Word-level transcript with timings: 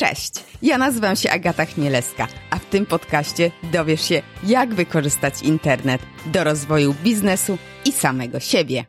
Cześć, 0.00 0.32
ja 0.62 0.78
nazywam 0.78 1.16
się 1.16 1.30
Agata 1.30 1.64
Chmielewska, 1.66 2.28
a 2.50 2.58
w 2.58 2.64
tym 2.64 2.86
podcaście 2.86 3.50
dowiesz 3.72 4.08
się, 4.08 4.22
jak 4.44 4.74
wykorzystać 4.74 5.42
internet 5.42 6.02
do 6.26 6.44
rozwoju 6.44 6.94
biznesu 7.04 7.58
i 7.84 7.92
samego 7.92 8.40
siebie. 8.40 8.84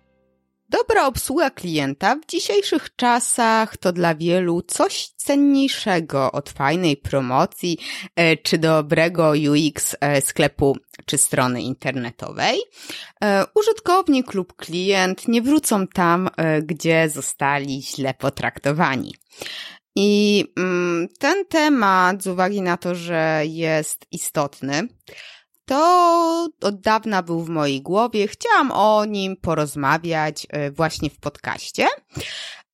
Dobra 0.70 1.08
obsługa 1.08 1.50
klienta 1.50 2.16
w 2.16 2.26
dzisiejszych 2.26 2.96
czasach 2.96 3.78
to 3.78 3.94
dla 3.94 4.16
wielu 4.16 4.62
coś 4.62 5.08
cenniejszego 5.08 6.32
od 6.32 6.50
fajnej 6.50 6.98
promocji 6.98 7.78
e, 8.16 8.38
czy 8.38 8.57
dobrego 8.57 9.32
UX 9.52 9.96
e, 10.02 10.21
sklepu 10.21 10.78
czy 11.05 11.18
strony 11.18 11.62
internetowej. 11.62 12.60
E, 13.23 13.46
użytkownik 13.55 14.34
lub 14.34 14.55
klient 14.55 15.28
nie 15.28 15.41
wrócą 15.41 15.88
tam, 15.88 16.30
gdzie 16.64 17.10
zostali 17.10 17.82
źle 17.82 18.14
potraktowani. 18.14 19.14
I 20.02 20.45
mm, 20.57 21.07
ten 21.20 21.45
temat, 21.45 22.23
z 22.23 22.27
uwagi 22.27 22.61
na 22.61 22.77
to, 22.77 22.95
że 22.95 23.41
jest 23.45 24.05
istotny, 24.12 24.88
to 25.66 26.49
od 26.62 26.81
dawna 26.81 27.23
był 27.23 27.44
w 27.44 27.49
mojej 27.49 27.81
głowie. 27.81 28.27
Chciałam 28.27 28.71
o 28.71 29.05
nim 29.05 29.38
porozmawiać 29.38 30.48
e, 30.49 30.71
właśnie 30.71 31.09
w 31.09 31.20
podcaście, 31.20 31.88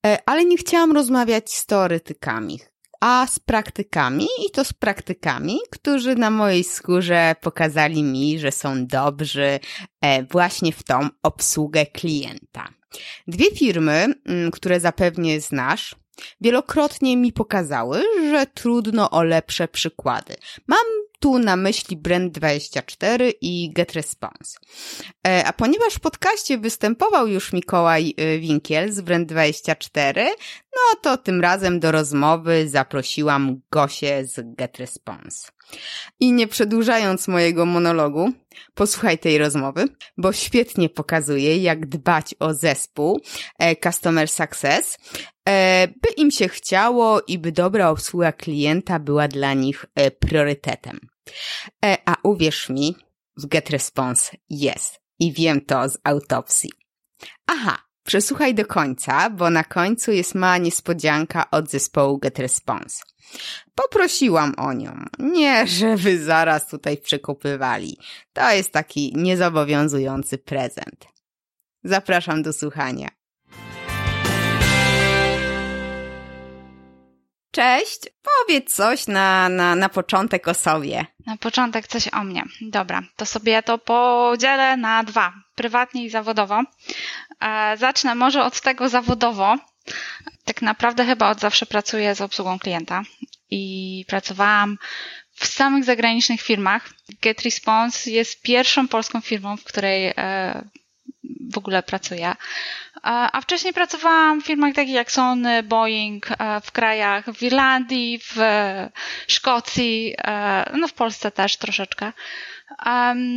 e, 0.06 0.18
ale 0.26 0.46
nie 0.46 0.58
chciałam 0.58 0.92
rozmawiać 0.92 1.54
z 1.54 1.66
teoretykami, 1.66 2.60
a 3.02 3.28
z 3.28 3.40
praktykami 3.40 4.28
i 4.48 4.52
to 4.52 4.66
z 4.66 4.74
praktykami, 4.74 5.58
którzy 5.72 6.16
na 6.16 6.30
mojej 6.30 6.64
skórze 6.64 7.36
pokazali 7.42 8.04
mi, 8.04 8.40
że 8.40 8.52
są 8.52 8.86
dobrzy 8.88 9.60
e, 10.02 10.24
właśnie 10.24 10.72
w 10.72 10.84
tą 10.84 11.10
obsługę 11.24 11.86
klienta. 11.86 12.68
Dwie 13.28 13.52
firmy, 13.52 14.14
mm, 14.26 14.52
które 14.52 14.80
zapewnie 14.80 15.42
znasz, 15.42 15.96
wielokrotnie 16.42 17.18
mi 17.18 17.34
pokazały, 17.34 18.04
że 18.30 18.46
trudno 18.46 19.10
o 19.10 19.24
lepsze 19.24 19.68
przykłady. 19.68 20.36
Mam 20.68 20.86
tu 21.20 21.40
na 21.40 21.56
myśli 21.56 21.98
Brand24 21.98 23.34
i 23.42 23.72
GetResponse. 23.74 24.58
E, 25.28 25.44
a 25.46 25.54
ponieważ 25.54 25.94
w 25.94 26.00
podcaście 26.00 26.58
występował 26.58 27.28
już 27.28 27.54
Mikołaj 27.54 28.14
e, 28.18 28.38
Winkiel 28.40 28.92
z 28.92 29.02
Brand24, 29.02 30.26
no 30.76 31.00
to 31.02 31.18
tym 31.18 31.42
razem 31.42 31.80
do 31.80 31.92
rozmowy 31.92 32.70
zaprosiłam 32.70 33.62
Gosię 33.72 34.26
z 34.26 34.56
GetResponse. 34.56 35.52
I 36.20 36.32
nie 36.32 36.48
przedłużając 36.48 37.28
mojego 37.28 37.66
monologu, 37.66 38.32
posłuchaj 38.74 39.18
tej 39.18 39.38
rozmowy, 39.38 39.88
bo 40.18 40.34
świetnie 40.34 40.90
pokazuje, 40.90 41.58
jak 41.58 41.86
dbać 41.86 42.36
o 42.40 42.54
zespół 42.54 43.22
e, 43.60 43.76
Customer 43.76 44.30
Success, 44.30 44.98
e, 45.50 45.88
by 45.88 46.10
im 46.18 46.32
się 46.32 46.48
chciało 46.48 47.22
i 47.28 47.40
by 47.40 47.52
dobra 47.52 47.90
obsługa 47.90 48.32
klienta 48.32 49.00
była 49.00 49.28
dla 49.28 49.54
nich 49.54 49.86
e, 49.96 50.12
priorytetem. 50.12 51.00
A 52.06 52.16
uwierz 52.24 52.70
mi, 52.70 52.96
w 53.38 53.46
GetResponse 53.46 54.38
jest. 54.50 55.00
I 55.20 55.34
wiem 55.34 55.62
to 55.62 55.90
z 55.90 55.98
autopsji. 56.04 56.70
Aha, 57.48 57.85
przesłuchaj 58.06 58.56
do 58.56 58.66
końca, 58.66 59.30
bo 59.30 59.50
na 59.50 59.64
końcu 59.64 60.12
jest 60.12 60.36
mała 60.36 60.58
niespodzianka 60.58 61.52
od 61.52 61.70
zespołu 61.70 62.18
GetResponse. 62.18 63.04
Poprosiłam 63.76 64.54
o 64.58 64.74
nią. 64.74 65.06
Nie, 65.20 65.68
żeby 65.68 66.24
zaraz 66.24 66.68
tutaj 66.68 66.98
przekopywali. 66.98 67.98
To 68.34 68.52
jest 68.52 68.72
taki 68.72 69.14
niezobowiązujący 69.16 70.38
prezent. 70.38 71.06
Zapraszam 71.84 72.44
do 72.44 72.54
słuchania. 72.54 73.10
Cześć, 77.56 78.00
powiedz 78.24 78.74
coś 78.74 79.08
na, 79.08 79.50
na, 79.50 79.76
na 79.76 79.90
początek 79.90 80.48
o 80.48 80.54
sobie. 80.54 81.06
Na 81.26 81.38
początek 81.38 81.88
coś 81.88 82.08
o 82.14 82.24
mnie. 82.24 82.44
Dobra, 82.62 83.04
to 83.16 83.26
sobie 83.26 83.64
to 83.64 83.78
podzielę 83.78 84.78
na 84.78 85.04
dwa, 85.04 85.34
prywatnie 85.56 86.06
i 86.06 86.10
zawodowo. 86.10 86.64
E, 87.42 87.78
zacznę 87.78 88.16
może 88.16 88.44
od 88.44 88.62
tego 88.62 88.90
zawodowo. 88.90 89.56
Tak 90.46 90.62
naprawdę 90.62 91.06
chyba 91.06 91.30
od 91.30 91.40
zawsze 91.40 91.66
pracuję 91.66 92.16
z 92.16 92.22
obsługą 92.22 92.60
klienta 92.60 93.02
i 93.52 94.06
pracowałam 94.08 94.78
w 95.34 95.46
samych 95.46 95.84
zagranicznych 95.84 96.42
firmach. 96.42 96.90
GetResponse 97.22 98.12
jest 98.12 98.42
pierwszą 98.42 98.88
polską 98.88 99.22
firmą, 99.22 99.58
w 99.58 99.64
której 99.64 100.14
e, 100.18 100.70
w 101.52 101.58
ogóle 101.58 101.84
pracuję. 101.84 102.36
A 103.04 103.42
wcześniej 103.42 103.74
pracowałam 103.74 104.42
w 104.42 104.46
firmach 104.46 104.74
takich 104.74 104.94
jak 104.94 105.12
Sony, 105.12 105.64
Boeing, 105.64 106.32
e, 106.32 106.62
w 106.62 106.72
krajach 106.72 107.26
w 107.34 107.44
Irlandii, 107.44 108.20
w 108.24 108.36
Szkocji, 109.28 110.16
e, 110.18 110.72
no 110.78 110.88
w 110.88 110.94
Polsce 110.94 111.32
też 111.32 111.58
troszeczkę. 111.58 112.12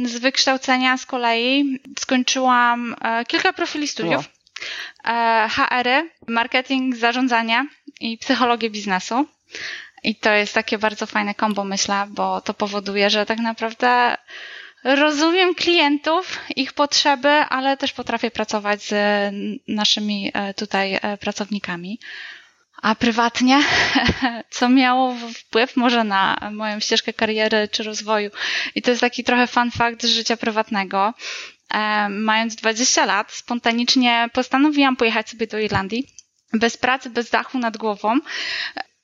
Z 0.05 0.19
wykształcenia 0.19 0.97
z 0.97 1.07
kolei 1.07 1.81
skończyłam 1.99 2.97
kilka 3.27 3.53
profili 3.53 3.89
studiów. 3.89 4.25
HR, 5.51 5.89
marketing, 6.29 6.97
zarządzanie 6.97 7.67
i 8.01 8.19
psychologię 8.19 8.71
biznesu. 8.71 9.27
I 10.03 10.15
to 10.17 10.33
jest 10.33 10.55
takie 10.55 10.79
bardzo 10.79 11.07
fajne 11.07 11.35
kombo, 11.35 11.65
myślę, 11.65 12.07
bo 12.09 12.41
to 12.41 12.55
powoduje, 12.55 13.11
że 13.11 13.27
tak 13.27 13.39
naprawdę 13.39 14.17
rozumiem 14.85 15.55
klientów, 15.55 16.39
ich 16.57 16.73
potrzeby, 16.73 17.29
ale 17.29 17.77
też 17.77 17.93
potrafię 17.93 18.31
pracować 18.31 18.83
z 18.83 18.95
naszymi 19.69 20.31
e, 20.35 20.55
tutaj 20.55 20.95
e, 21.03 21.17
pracownikami. 21.17 22.01
A 22.83 22.95
prywatnie, 22.95 23.61
co 24.51 24.69
miało 24.69 25.15
wpływ 25.35 25.77
może 25.77 26.05
na 26.05 26.51
moją 26.53 26.81
ścieżkę 26.81 27.13
kariery 27.13 27.69
czy 27.73 27.83
rozwoju. 27.83 28.31
I 28.75 28.83
to 28.83 28.91
jest 28.91 29.01
taki 29.01 29.25
trochę 29.25 29.47
fun 29.47 29.71
fact 29.71 30.03
z 30.03 30.11
życia 30.11 30.37
prywatnego. 30.37 31.15
E, 31.75 32.09
mając 32.09 32.57
20 32.57 33.05
lat, 33.07 33.33
spontanicznie 33.33 34.29
postanowiłam 34.33 34.97
pojechać 34.97 35.31
sobie 35.31 35.47
do 35.47 35.59
Irlandii. 35.59 36.07
Bez 36.53 36.77
pracy, 36.77 37.11
bez 37.11 37.31
dachu 37.31 37.59
nad 37.59 37.77
głową 37.77 38.19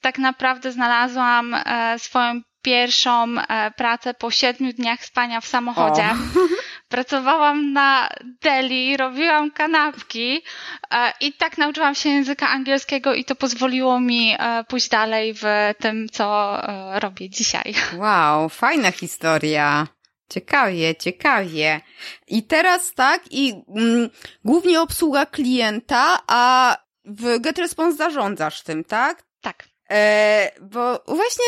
tak 0.00 0.18
naprawdę 0.18 0.72
znalazłam 0.72 1.56
swoją 1.98 2.40
pierwszą 2.64 3.34
e, 3.38 3.70
pracę 3.70 4.14
po 4.14 4.30
siedmiu 4.30 4.72
dniach 4.72 5.04
spania 5.04 5.40
w 5.40 5.46
samochodzie. 5.46 6.02
O. 6.02 6.40
Pracowałam 6.94 7.72
na 7.72 8.08
deli, 8.42 8.96
robiłam 8.96 9.50
kanapki 9.50 10.42
e, 10.90 11.12
i 11.20 11.32
tak 11.32 11.58
nauczyłam 11.58 11.94
się 11.94 12.08
języka 12.08 12.48
angielskiego 12.48 13.14
i 13.14 13.24
to 13.24 13.34
pozwoliło 13.34 14.00
mi 14.00 14.36
pójść 14.68 14.88
dalej 14.88 15.34
w 15.34 15.44
tym, 15.78 16.08
co 16.12 16.58
robię 16.94 17.30
dzisiaj. 17.30 17.74
Wow, 17.98 18.48
fajna 18.48 18.90
historia. 18.90 19.86
Ciekawie, 20.28 20.94
ciekawie. 20.94 21.80
I 22.26 22.42
teraz 22.42 22.94
tak, 22.94 23.22
i 23.30 23.62
mm, 23.76 24.10
głównie 24.44 24.80
obsługa 24.80 25.26
klienta, 25.26 26.18
a 26.26 26.76
w 27.04 27.40
GetResponse 27.40 27.96
zarządzasz 27.96 28.62
tym, 28.62 28.84
tak? 28.84 29.22
Tak. 29.40 29.64
E, 29.90 30.50
bo 30.60 31.02
właśnie 31.06 31.44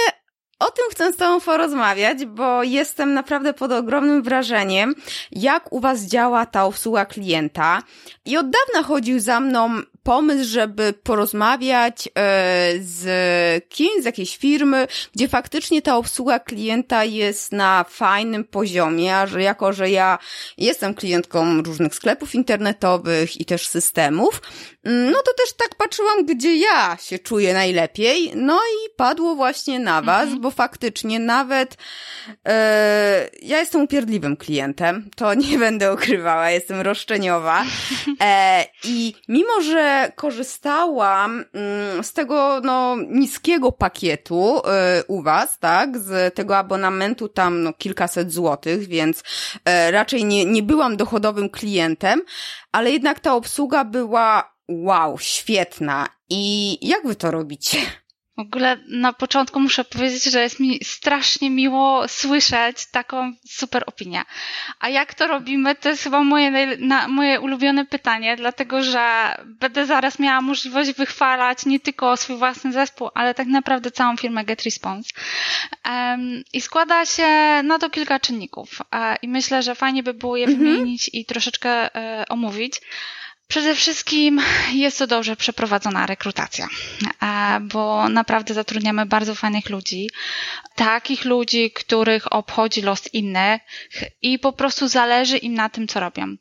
o 0.58 0.70
tym 0.70 0.84
chcę 0.90 1.12
z 1.12 1.16
Tobą 1.16 1.40
porozmawiać, 1.40 2.26
bo 2.26 2.62
jestem 2.62 3.14
naprawdę 3.14 3.54
pod 3.54 3.72
ogromnym 3.72 4.22
wrażeniem, 4.22 4.94
jak 5.32 5.72
u 5.72 5.80
Was 5.80 6.02
działa 6.02 6.46
ta 6.46 6.64
obsługa 6.64 7.04
klienta. 7.04 7.82
I 8.24 8.36
od 8.36 8.46
dawna 8.50 8.88
chodził 8.88 9.20
za 9.20 9.40
mną 9.40 9.70
pomysł, 10.06 10.50
żeby 10.50 10.92
porozmawiać 10.92 12.08
e, 12.08 12.10
z 12.78 13.04
kimś 13.68 14.02
z 14.02 14.04
jakiejś 14.04 14.36
firmy, 14.36 14.86
gdzie 15.14 15.28
faktycznie 15.28 15.82
ta 15.82 15.96
obsługa 15.96 16.38
klienta 16.38 17.04
jest 17.04 17.52
na 17.52 17.84
fajnym 17.88 18.44
poziomie, 18.44 19.16
a 19.16 19.26
że 19.26 19.42
jako, 19.42 19.72
że 19.72 19.90
ja 19.90 20.18
jestem 20.58 20.94
klientką 20.94 21.62
różnych 21.62 21.94
sklepów 21.94 22.34
internetowych 22.34 23.40
i 23.40 23.44
też 23.44 23.68
systemów, 23.68 24.42
mm, 24.84 25.10
no 25.10 25.18
to 25.18 25.32
też 25.34 25.52
tak 25.56 25.74
patrzyłam, 25.74 26.26
gdzie 26.26 26.56
ja 26.56 26.96
się 27.00 27.18
czuję 27.18 27.54
najlepiej, 27.54 28.32
no 28.34 28.56
i 28.56 28.94
padło 28.96 29.34
właśnie 29.34 29.78
na 29.78 30.02
was, 30.02 30.22
mhm. 30.22 30.40
bo 30.40 30.50
faktycznie 30.50 31.18
nawet 31.18 31.76
e, 32.48 33.28
ja 33.42 33.58
jestem 33.58 33.82
upierdliwym 33.82 34.36
klientem, 34.36 35.10
to 35.16 35.34
nie 35.50 35.58
będę 35.58 35.94
ukrywała, 35.94 36.50
jestem 36.50 36.80
roszczeniowa 36.80 37.64
e, 38.20 38.64
i 38.84 39.14
mimo, 39.28 39.60
że 39.62 39.95
korzystałam 40.16 41.44
mm, 41.52 42.04
z 42.04 42.12
tego 42.12 42.60
no, 42.64 42.96
niskiego 43.08 43.72
pakietu 43.72 44.58
y, 44.58 44.62
u 45.08 45.22
was, 45.22 45.58
tak, 45.58 45.98
z 45.98 46.34
tego 46.34 46.56
abonamentu 46.56 47.28
tam 47.28 47.62
no, 47.62 47.72
kilkaset 47.72 48.32
złotych, 48.32 48.88
więc 48.88 49.22
e, 49.64 49.90
raczej 49.90 50.24
nie, 50.24 50.44
nie 50.44 50.62
byłam 50.62 50.96
dochodowym 50.96 51.50
klientem, 51.50 52.22
ale 52.72 52.90
jednak 52.90 53.20
ta 53.20 53.34
obsługa 53.34 53.84
była 53.84 54.56
wow, 54.68 55.18
świetna. 55.18 56.08
I 56.30 56.78
jak 56.88 57.06
wy 57.06 57.14
to 57.14 57.30
robicie? 57.30 57.78
W 58.36 58.40
ogóle 58.40 58.76
na 58.88 59.12
początku 59.12 59.60
muszę 59.60 59.84
powiedzieć, 59.84 60.24
że 60.24 60.42
jest 60.42 60.60
mi 60.60 60.78
strasznie 60.84 61.50
miło 61.50 62.08
słyszeć 62.08 62.86
taką 62.86 63.32
super 63.48 63.82
opinię. 63.86 64.22
A 64.80 64.88
jak 64.88 65.14
to 65.14 65.26
robimy, 65.26 65.74
to 65.74 65.88
jest 65.88 66.02
chyba 66.02 66.24
moje, 66.24 66.76
na, 66.76 67.08
moje 67.08 67.40
ulubione 67.40 67.84
pytanie, 67.84 68.36
dlatego 68.36 68.82
że 68.82 69.36
będę 69.44 69.86
zaraz 69.86 70.18
miała 70.18 70.40
możliwość 70.40 70.92
wychwalać 70.92 71.66
nie 71.66 71.80
tylko 71.80 72.16
swój 72.16 72.36
własny 72.36 72.72
zespół, 72.72 73.08
ale 73.14 73.34
tak 73.34 73.46
naprawdę 73.46 73.90
całą 73.90 74.16
firmę 74.16 74.44
GetResponse. 74.44 75.10
Um, 75.86 76.42
I 76.52 76.60
składa 76.60 77.06
się 77.06 77.26
na 77.62 77.78
to 77.78 77.90
kilka 77.90 78.20
czynników. 78.20 78.78
Um, 78.92 79.16
I 79.22 79.28
myślę, 79.28 79.62
że 79.62 79.74
fajnie 79.74 80.02
by 80.02 80.14
było 80.14 80.36
je 80.36 80.46
mhm. 80.46 80.64
wymienić 80.64 81.10
i 81.12 81.24
troszeczkę 81.24 81.90
um, 81.94 82.24
omówić. 82.28 82.80
Przede 83.48 83.74
wszystkim 83.74 84.40
jest 84.72 84.98
to 84.98 85.06
dobrze 85.06 85.36
przeprowadzona 85.36 86.06
rekrutacja, 86.06 86.68
e, 87.22 87.60
bo 87.60 88.08
naprawdę 88.08 88.54
zatrudniamy 88.54 89.06
bardzo 89.06 89.34
fajnych 89.34 89.70
ludzi, 89.70 90.10
takich 90.74 91.24
ludzi, 91.24 91.70
których 91.70 92.32
obchodzi 92.32 92.82
los 92.82 93.14
innych 93.14 93.60
i 94.22 94.38
po 94.38 94.52
prostu 94.52 94.88
zależy 94.88 95.38
im 95.38 95.54
na 95.54 95.68
tym, 95.68 95.88
co 95.88 96.00
robią. 96.00 96.36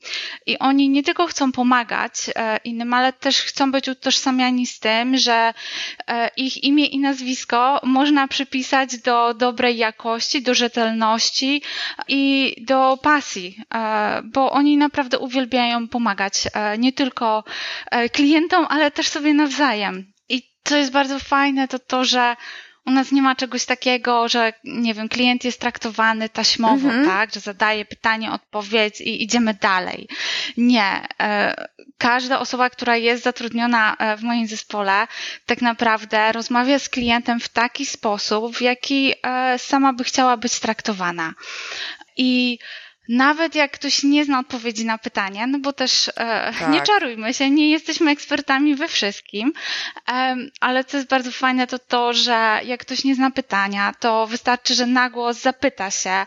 I 0.45 0.59
oni 0.59 0.89
nie 0.89 1.03
tylko 1.03 1.27
chcą 1.27 1.51
pomagać 1.51 2.13
e, 2.35 2.57
innym, 2.57 2.93
ale 2.93 3.13
też 3.13 3.41
chcą 3.41 3.71
być 3.71 3.89
utożsamiani 3.89 4.67
z 4.67 4.79
tym, 4.79 5.17
że 5.17 5.53
e, 6.07 6.29
ich 6.37 6.63
imię 6.63 6.85
i 6.85 6.99
nazwisko 6.99 7.79
można 7.83 8.27
przypisać 8.27 8.97
do 8.97 9.33
dobrej 9.33 9.77
jakości, 9.77 10.41
do 10.41 10.53
rzetelności 10.53 11.61
i 12.07 12.55
do 12.61 12.97
pasji, 13.01 13.57
bo 14.23 14.51
oni 14.51 14.77
naprawdę 14.77 15.19
uwielbiają 15.19 15.87
pomagać 15.87 16.33
nie 16.77 16.93
tylko 16.95 17.43
e, 17.91 18.09
klientom, 18.09 18.65
ale 18.69 18.91
też 18.91 19.07
sobie 19.07 19.33
nawzajem. 19.33 20.13
I 20.29 20.41
co 20.63 20.77
jest 20.77 20.91
bardzo 20.91 21.19
fajne, 21.19 21.67
to 21.67 21.79
to, 21.79 22.05
że 22.05 22.35
u 22.85 22.91
nas 22.91 23.11
nie 23.11 23.21
ma 23.21 23.35
czegoś 23.35 23.65
takiego, 23.65 24.27
że 24.27 24.53
nie 24.63 24.93
wiem, 24.93 25.09
klient 25.09 25.43
jest 25.43 25.61
traktowany 25.61 26.29
taśmowo, 26.29 26.87
mhm. 26.87 27.05
tak, 27.05 27.33
że 27.33 27.39
zadaje 27.39 27.85
pytanie, 27.85 28.31
odpowiedź 28.31 29.01
i 29.01 29.23
idziemy 29.23 29.53
dalej. 29.53 30.07
Nie. 30.57 31.07
E, 31.21 31.55
każda 31.97 32.39
osoba, 32.39 32.69
która 32.69 32.97
jest 32.97 33.23
zatrudniona 33.23 33.95
e, 33.95 34.17
w 34.17 34.23
moim 34.23 34.47
zespole, 34.47 35.07
tak 35.45 35.61
naprawdę 35.61 36.31
rozmawia 36.31 36.79
z 36.79 36.89
klientem 36.89 37.39
w 37.39 37.49
taki 37.49 37.85
sposób, 37.85 38.57
w 38.57 38.61
jaki 38.61 39.13
sama 39.57 39.93
by 39.93 40.03
chciała 40.03 40.37
być 40.37 40.59
traktowana. 40.59 41.33
I 42.17 42.59
nawet 43.09 43.55
jak 43.55 43.71
ktoś 43.71 44.03
nie 44.03 44.25
zna 44.25 44.39
odpowiedzi 44.39 44.85
na 44.85 44.97
pytania, 44.97 45.47
no 45.47 45.59
bo 45.59 45.73
też 45.73 46.07
e, 46.07 46.11
tak. 46.59 46.69
nie 46.69 46.81
czarujmy 46.81 47.33
się, 47.33 47.49
nie 47.49 47.71
jesteśmy 47.71 48.11
ekspertami 48.11 48.75
we 48.75 48.87
wszystkim, 48.87 49.53
ale 50.59 50.83
co 50.83 50.97
jest 50.97 51.09
bardzo 51.09 51.31
fajne, 51.31 51.67
to 51.67 51.79
to, 51.79 52.13
że 52.13 52.59
jak 52.65 52.81
ktoś 52.81 53.03
nie 53.03 53.15
zna 53.15 53.31
pytania, 53.31 53.93
to 53.99 54.27
wystarczy, 54.27 54.75
że 54.75 54.85
na 54.85 55.09
głos 55.09 55.41
zapyta 55.41 55.91
się 55.91 56.25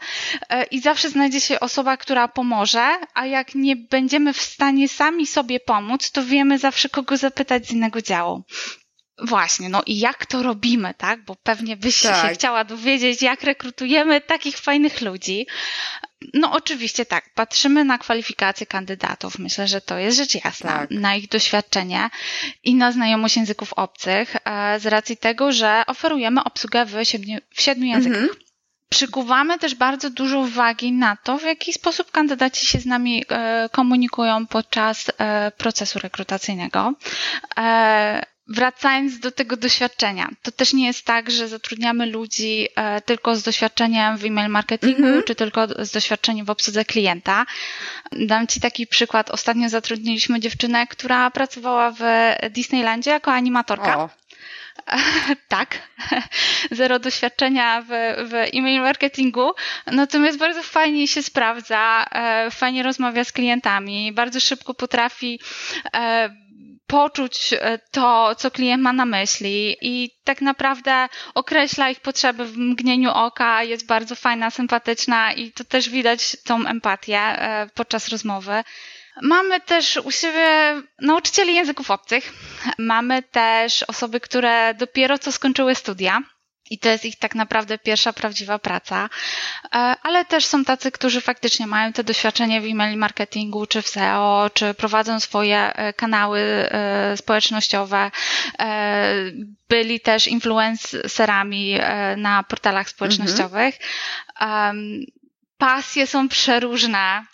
e, 0.48 0.64
i 0.64 0.80
zawsze 0.80 1.10
znajdzie 1.10 1.40
się 1.40 1.60
osoba, 1.60 1.96
która 1.96 2.28
pomoże, 2.28 2.96
a 3.14 3.26
jak 3.26 3.54
nie 3.54 3.76
będziemy 3.76 4.32
w 4.32 4.40
stanie 4.40 4.88
sami 4.88 5.26
sobie 5.26 5.60
pomóc, 5.60 6.10
to 6.10 6.24
wiemy 6.24 6.58
zawsze, 6.58 6.88
kogo 6.88 7.16
zapytać 7.16 7.66
z 7.66 7.70
innego 7.70 8.02
działu. 8.02 8.44
Właśnie, 9.22 9.68
no 9.68 9.82
i 9.86 9.98
jak 9.98 10.26
to 10.26 10.42
robimy, 10.42 10.94
tak? 10.94 11.24
Bo 11.24 11.36
pewnie 11.36 11.76
byś 11.76 12.02
tak. 12.02 12.28
się 12.28 12.34
chciała 12.34 12.64
dowiedzieć, 12.64 13.22
jak 13.22 13.42
rekrutujemy 13.42 14.20
takich 14.20 14.58
fajnych 14.58 15.00
ludzi. 15.00 15.46
No 16.34 16.52
oczywiście 16.52 17.06
tak, 17.06 17.34
patrzymy 17.34 17.84
na 17.84 17.98
kwalifikacje 17.98 18.66
kandydatów. 18.66 19.38
Myślę, 19.38 19.68
że 19.68 19.80
to 19.80 19.98
jest 19.98 20.16
rzecz 20.16 20.44
jasna. 20.44 20.78
Tak. 20.78 20.90
Na 20.90 21.16
ich 21.16 21.28
doświadczenie 21.28 22.10
i 22.64 22.74
na 22.74 22.92
znajomość 22.92 23.36
języków 23.36 23.72
obcych 23.72 24.36
e, 24.44 24.80
z 24.80 24.86
racji 24.86 25.16
tego, 25.16 25.52
że 25.52 25.82
oferujemy 25.86 26.44
obsługę 26.44 26.84
w 26.84 27.04
siedmiu, 27.04 27.38
w 27.54 27.62
siedmiu 27.62 27.86
językach. 27.86 28.18
Mhm. 28.18 28.38
Przykuwamy 28.88 29.58
też 29.58 29.74
bardzo 29.74 30.10
dużo 30.10 30.38
uwagi 30.38 30.92
na 30.92 31.16
to, 31.16 31.38
w 31.38 31.42
jaki 31.42 31.72
sposób 31.72 32.10
kandydaci 32.10 32.66
się 32.66 32.78
z 32.78 32.86
nami 32.86 33.24
e, 33.28 33.68
komunikują 33.72 34.46
podczas 34.46 35.10
e, 35.18 35.50
procesu 35.50 35.98
rekrutacyjnego. 35.98 36.92
Wracając 38.48 39.18
do 39.18 39.30
tego 39.30 39.56
doświadczenia, 39.56 40.28
to 40.42 40.52
też 40.52 40.72
nie 40.72 40.86
jest 40.86 41.04
tak, 41.04 41.30
że 41.30 41.48
zatrudniamy 41.48 42.06
ludzi 42.06 42.68
e, 42.76 43.00
tylko 43.00 43.36
z 43.36 43.42
doświadczeniem 43.42 44.18
w 44.18 44.24
e-mail 44.24 44.48
marketingu, 44.50 45.02
mm 45.02 45.20
-hmm. 45.20 45.24
czy 45.24 45.34
tylko 45.34 45.66
z 45.84 45.90
doświadczeniem 45.90 46.46
w 46.46 46.50
obsłudze 46.50 46.84
klienta. 46.84 47.46
Dam 48.12 48.46
Ci 48.46 48.60
taki 48.60 48.86
przykład. 48.86 49.30
Ostatnio 49.30 49.68
zatrudniliśmy 49.68 50.40
dziewczynę, 50.40 50.86
która 50.86 51.30
pracowała 51.30 51.90
w 51.90 52.02
Disneylandzie 52.50 53.10
jako 53.10 53.32
animatorka. 53.32 53.98
O. 53.98 54.10
tak, 55.48 55.78
zero 56.70 56.98
doświadczenia 56.98 57.82
w, 57.82 57.88
w 58.30 58.34
e-mail 58.34 58.80
marketingu, 58.80 59.50
natomiast 59.86 60.38
bardzo 60.38 60.62
fajnie 60.62 61.08
się 61.08 61.22
sprawdza, 61.22 62.04
e, 62.12 62.50
fajnie 62.50 62.82
rozmawia 62.82 63.24
z 63.24 63.32
klientami, 63.32 64.12
bardzo 64.12 64.40
szybko 64.40 64.74
potrafi 64.74 65.40
poczuć 66.88 67.52
e, 67.52 67.78
to, 67.90 68.34
co 68.34 68.50
klient 68.50 68.82
ma 68.82 68.92
na 68.92 69.04
myśli 69.04 69.76
i 69.80 70.10
tak 70.24 70.40
naprawdę 70.40 71.08
określa 71.34 71.90
ich 71.90 72.00
potrzeby 72.00 72.44
w 72.44 72.58
mgnieniu 72.58 73.10
oka, 73.10 73.62
jest 73.62 73.86
bardzo 73.86 74.14
fajna, 74.14 74.50
sympatyczna 74.50 75.32
i 75.32 75.52
to 75.52 75.64
też 75.64 75.88
widać 75.88 76.36
tą 76.44 76.66
empatię 76.66 77.18
e, 77.20 77.68
podczas 77.74 78.08
rozmowy. 78.08 78.64
Mamy 79.22 79.60
też 79.60 79.96
u 80.04 80.10
siebie 80.10 80.82
nauczycieli 81.00 81.54
języków 81.54 81.90
obcych. 81.90 82.32
Mamy 82.78 83.22
też 83.22 83.82
osoby, 83.82 84.20
które 84.20 84.74
dopiero 84.74 85.18
co 85.18 85.32
skończyły 85.32 85.74
studia 85.74 86.22
i 86.70 86.78
to 86.78 86.88
jest 86.88 87.04
ich 87.04 87.16
tak 87.16 87.34
naprawdę 87.34 87.78
pierwsza 87.78 88.12
prawdziwa 88.12 88.58
praca. 88.58 89.10
E, 89.64 89.68
ale 90.02 90.24
też 90.24 90.44
są 90.46 90.64
tacy, 90.64 90.90
którzy 90.92 91.20
faktycznie 91.20 91.66
mają 91.66 91.92
te 91.92 92.04
doświadczenie 92.04 92.60
w 92.60 92.64
e-mail 92.64 92.98
marketingu, 92.98 93.66
czy 93.66 93.82
w 93.82 93.88
SEO, 93.88 94.50
czy 94.54 94.74
prowadzą 94.74 95.20
swoje 95.20 95.58
e, 95.74 95.92
kanały 95.92 96.40
e, 96.40 97.16
społecznościowe. 97.16 98.10
Byli 99.68 100.00
też 100.00 100.26
influencerami 100.28 101.78
na 102.16 102.42
portalach 102.42 102.88
społecznościowych. 102.90 103.78
Mhm. 104.40 105.00
Pasje 105.58 106.06
są 106.06 106.28
przeróżne. 106.28 107.24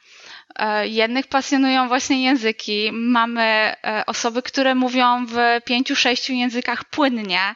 Jednych 0.85 1.27
pasjonują 1.27 1.89
właśnie 1.89 2.25
języki. 2.25 2.91
Mamy 2.93 3.75
osoby, 4.07 4.43
które 4.43 4.75
mówią 4.75 5.27
w 5.27 5.37
pięciu, 5.65 5.97
sześciu 5.97 6.33
językach 6.33 6.85
płynnie 6.85 7.55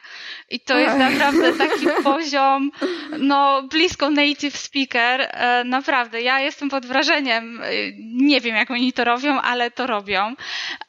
i 0.49 0.59
to 0.59 0.77
jest 0.77 0.97
naprawdę 0.97 1.53
taki 1.53 1.85
poziom, 2.03 2.71
no 3.19 3.63
blisko 3.63 4.09
native 4.09 4.57
speaker. 4.57 5.21
E, 5.21 5.63
naprawdę, 5.63 6.21
ja 6.21 6.39
jestem 6.39 6.69
pod 6.69 6.85
wrażeniem. 6.85 7.61
E, 7.61 7.67
nie 8.13 8.41
wiem, 8.41 8.55
jak 8.55 8.71
oni 8.71 8.93
to 8.93 9.03
robią, 9.03 9.41
ale 9.41 9.71
to 9.71 9.87
robią. 9.87 10.35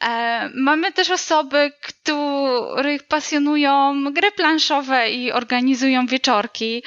E, 0.04 0.50
mamy 0.54 0.92
też 0.92 1.10
osoby, 1.10 1.72
których 1.82 3.02
pasjonują 3.02 4.04
gry 4.12 4.32
planszowe 4.32 5.10
i 5.10 5.32
organizują 5.32 6.06
wieczorki, 6.06 6.82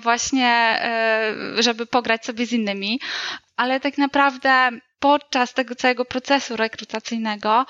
właśnie, 0.00 0.82
żeby 1.58 1.86
pograć 1.86 2.24
sobie 2.24 2.46
z 2.46 2.52
innymi. 2.52 3.00
Ale 3.58 3.80
tak 3.80 3.98
naprawdę 3.98 4.70
podczas 4.98 5.54
tego 5.54 5.74
całego 5.74 6.04
procesu 6.04 6.56
rekrutacyjnego 6.56 7.66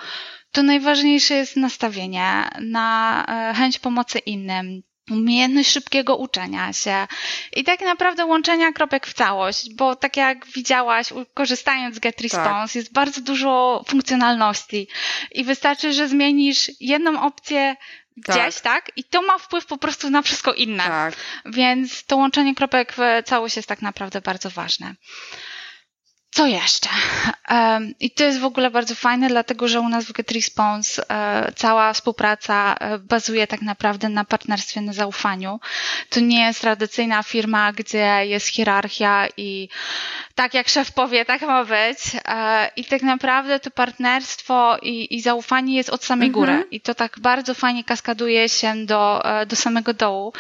to 0.53 0.63
najważniejsze 0.63 1.35
jest 1.35 1.57
nastawienie 1.57 2.49
na 2.61 3.25
e, 3.29 3.55
chęć 3.55 3.79
pomocy 3.79 4.19
innym, 4.19 4.83
umiejętność 5.11 5.71
szybkiego 5.71 6.17
uczenia 6.17 6.73
się 6.73 7.07
i 7.57 7.65
tak 7.65 7.81
naprawdę 7.81 8.27
łączenia 8.27 8.73
kropek 8.73 9.07
w 9.07 9.15
całość, 9.15 9.75
bo 9.75 9.97
tak 9.97 10.17
jak 10.17 10.47
widziałaś, 10.47 11.09
korzystając 11.35 11.97
z 11.97 11.99
GetResponse, 11.99 12.73
tak. 12.73 12.75
jest 12.75 12.93
bardzo 12.93 13.21
dużo 13.21 13.85
funkcjonalności 13.89 14.89
i 15.33 15.45
wystarczy, 15.45 15.93
że 15.93 16.09
zmienisz 16.09 16.71
jedną 16.81 17.23
opcję 17.23 17.77
gdzieś, 18.17 18.55
tak. 18.55 18.63
tak? 18.63 18.91
I 18.97 19.05
to 19.05 19.23
ma 19.23 19.39
wpływ 19.39 19.67
po 19.67 19.79
prostu 19.79 20.11
na 20.11 20.23
wszystko 20.23 20.55
inne. 20.55 20.85
Tak. 20.85 21.15
Więc 21.47 22.05
to 22.05 22.17
łączenie 22.17 22.55
kropek 22.55 22.93
w 22.93 22.99
całość 23.25 23.57
jest 23.57 23.69
tak 23.69 23.83
naprawdę 23.83 24.21
bardzo 24.21 24.51
ważne. 24.51 24.95
Co 26.31 26.47
jeszcze? 26.47 26.89
I 28.01 28.11
to 28.11 28.25
jest 28.25 28.39
w 28.41 28.45
ogóle 28.45 28.71
bardzo 28.71 28.95
fajne, 28.95 29.29
dlatego 29.29 29.69
że 29.69 29.81
u 29.81 29.89
nas 29.89 30.05
w 30.05 30.13
GetResponse 30.13 31.03
cała 31.57 31.93
współpraca 31.93 32.75
e, 32.81 32.99
bazuje 32.99 33.47
tak 33.47 33.63
naprawdę 33.63 34.09
na 34.09 34.25
partnerstwie, 34.25 34.81
na 34.81 34.93
zaufaniu. 34.93 35.61
To 36.11 36.21
nie 36.21 36.41
jest 36.41 36.61
tradycyjna 36.61 37.23
firma, 37.23 37.73
gdzie 37.73 38.27
jest 38.27 38.47
hierarchia 38.49 39.27
i 39.37 39.69
tak 40.35 40.55
jak 40.55 40.69
szef 40.69 40.93
powie, 40.93 41.25
tak 41.25 41.43
ma 41.43 41.65
być. 41.65 41.99
E, 42.25 42.71
I 42.77 42.85
tak 42.85 43.03
naprawdę 43.03 43.61
to 43.61 43.71
partnerstwo 43.71 44.79
i, 44.83 45.15
i 45.15 45.21
zaufanie 45.21 45.77
jest 45.77 45.91
od 45.91 46.05
samej 46.05 46.31
góry. 46.31 46.53
Mhm. 46.53 46.71
I 46.71 46.81
to 46.81 46.95
tak 46.95 47.21
bardzo 47.21 47.55
fajnie 47.55 47.85
kaskaduje 47.85 48.49
się 48.49 48.87
do, 48.87 49.25
e, 49.25 49.47
do 49.47 49.57
samego 49.57 49.95
dołu 49.95 50.33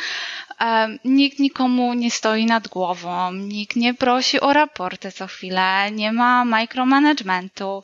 nikt 1.04 1.38
nikomu 1.38 1.94
nie 1.94 2.10
stoi 2.10 2.46
nad 2.46 2.68
głową, 2.68 3.32
nikt 3.32 3.76
nie 3.76 3.94
prosi 3.94 4.40
o 4.40 4.52
raporty 4.52 5.12
co 5.12 5.26
chwilę, 5.26 5.90
nie 5.92 6.12
ma 6.12 6.44
micromanagementu 6.44 7.82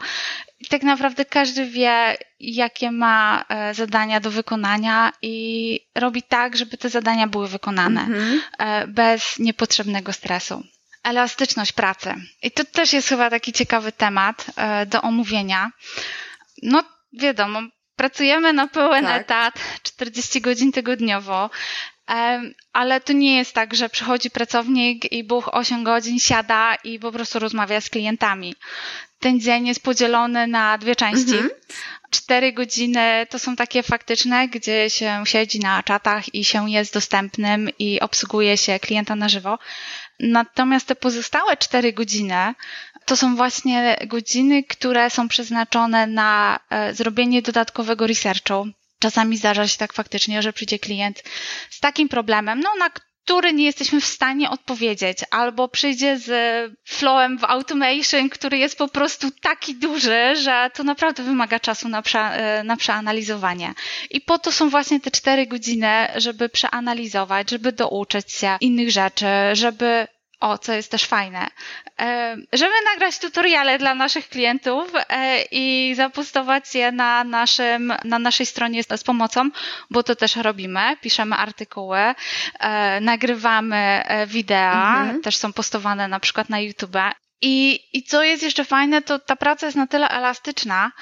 tak 0.68 0.82
naprawdę 0.82 1.24
każdy 1.24 1.66
wie, 1.66 2.16
jakie 2.40 2.90
ma 2.90 3.44
e, 3.48 3.74
zadania 3.74 4.20
do 4.20 4.30
wykonania 4.30 5.12
i 5.22 5.80
robi 5.94 6.22
tak, 6.22 6.56
żeby 6.56 6.76
te 6.76 6.88
zadania 6.88 7.26
były 7.26 7.48
wykonane 7.48 8.00
mhm. 8.00 8.40
E, 8.58 8.86
bez 8.86 9.38
niepotrzebnego 9.38 10.12
stresu. 10.12 10.64
Elastyczność 11.02 11.72
pracy. 11.72 12.14
I 12.42 12.50
to 12.50 12.64
też 12.64 12.92
jest 12.92 13.08
chyba 13.08 13.30
taki 13.30 13.52
ciekawy 13.52 13.92
temat 13.92 14.46
e, 14.56 14.86
do 14.86 15.02
omówienia. 15.02 15.70
No, 16.62 16.84
wiadomo, 17.12 17.60
pracujemy 17.96 18.52
na 18.52 18.68
pełen 18.68 19.04
tak. 19.04 19.20
etat, 19.20 19.54
40 19.82 20.40
godzin 20.40 20.72
tygodniowo, 20.72 21.50
ale 22.72 23.00
to 23.00 23.12
nie 23.12 23.36
jest 23.36 23.52
tak, 23.52 23.74
że 23.74 23.88
przychodzi 23.88 24.30
pracownik 24.30 25.12
i 25.12 25.24
buch 25.24 25.48
8 25.54 25.84
godzin 25.84 26.18
siada 26.18 26.74
i 26.84 26.98
po 26.98 27.12
prostu 27.12 27.38
rozmawia 27.38 27.80
z 27.80 27.90
klientami. 27.90 28.54
Ten 29.20 29.40
dzień 29.40 29.66
jest 29.66 29.82
podzielony 29.82 30.46
na 30.46 30.78
dwie 30.78 30.96
części. 30.96 31.34
Mhm. 31.34 31.50
Cztery 32.10 32.52
godziny 32.52 33.26
to 33.30 33.38
są 33.38 33.56
takie 33.56 33.82
faktyczne, 33.82 34.48
gdzie 34.48 34.90
się 34.90 35.22
siedzi 35.26 35.60
na 35.60 35.82
czatach 35.82 36.34
i 36.34 36.44
się 36.44 36.70
jest 36.70 36.94
dostępnym 36.94 37.70
i 37.78 38.00
obsługuje 38.00 38.56
się 38.56 38.78
klienta 38.78 39.16
na 39.16 39.28
żywo. 39.28 39.58
Natomiast 40.20 40.86
te 40.86 40.96
pozostałe 40.96 41.56
cztery 41.56 41.92
godziny 41.92 42.54
to 43.04 43.16
są 43.16 43.36
właśnie 43.36 43.96
godziny, 44.06 44.62
które 44.62 45.10
są 45.10 45.28
przeznaczone 45.28 46.06
na 46.06 46.60
e, 46.70 46.94
zrobienie 46.94 47.42
dodatkowego 47.42 48.06
researchu. 48.06 48.66
Czasami 49.04 49.36
zdarza 49.36 49.68
się 49.68 49.78
tak 49.78 49.92
faktycznie, 49.92 50.42
że 50.42 50.52
przyjdzie 50.52 50.78
klient 50.78 51.22
z 51.70 51.80
takim 51.80 52.08
problemem, 52.08 52.60
no 52.60 52.70
na 52.78 52.90
który 53.24 53.52
nie 53.52 53.64
jesteśmy 53.64 54.00
w 54.00 54.04
stanie 54.04 54.50
odpowiedzieć, 54.50 55.18
albo 55.30 55.68
przyjdzie 55.68 56.18
z 56.18 56.30
flowem 56.84 57.38
w 57.38 57.44
automation, 57.44 58.28
który 58.28 58.58
jest 58.58 58.78
po 58.78 58.88
prostu 58.88 59.30
taki 59.30 59.74
duży, 59.74 60.36
że 60.36 60.70
to 60.74 60.84
naprawdę 60.84 61.22
wymaga 61.22 61.60
czasu 61.60 61.88
na, 61.88 62.02
prze, 62.02 62.18
e, 62.18 62.64
na 62.64 62.76
przeanalizowanie. 62.76 63.74
I 64.10 64.20
po 64.20 64.38
to 64.38 64.52
są 64.52 64.70
właśnie 64.70 65.00
te 65.00 65.10
cztery 65.10 65.46
godziny, 65.46 66.08
żeby 66.16 66.48
przeanalizować, 66.48 67.50
żeby 67.50 67.72
douczyć 67.72 68.32
się 68.32 68.56
innych 68.60 68.90
rzeczy, 68.90 69.26
żeby 69.52 70.06
o, 70.44 70.58
co 70.58 70.72
jest 70.72 70.90
też 70.90 71.04
fajne, 71.04 71.46
e, 72.00 72.36
żeby 72.52 72.72
nagrać 72.92 73.18
tutoriale 73.18 73.78
dla 73.78 73.94
naszych 73.94 74.28
klientów 74.28 74.92
e, 75.08 75.42
i 75.50 75.94
zapostować 75.96 76.74
je 76.74 76.92
na, 76.92 77.24
naszym, 77.24 77.92
na 78.04 78.18
naszej 78.18 78.46
stronie 78.46 78.82
z 78.82 79.04
pomocą, 79.04 79.50
bo 79.90 80.02
to 80.02 80.16
też 80.16 80.36
robimy. 80.36 80.96
Piszemy 81.00 81.36
artykuły, 81.36 81.98
e, 82.60 83.00
nagrywamy 83.00 84.04
wideo, 84.26 84.98
mhm. 84.98 85.20
też 85.20 85.36
są 85.36 85.52
postowane 85.52 86.08
na 86.08 86.20
przykład 86.20 86.48
na 86.48 86.60
YouTube 86.60 86.96
i, 87.46 87.80
I 87.92 88.02
co 88.02 88.22
jest 88.22 88.42
jeszcze 88.42 88.64
fajne, 88.64 89.02
to 89.02 89.18
ta 89.18 89.36
praca 89.36 89.66
jest 89.66 89.76
na 89.76 89.86
tyle 89.86 90.08
elastyczna, 90.08 90.92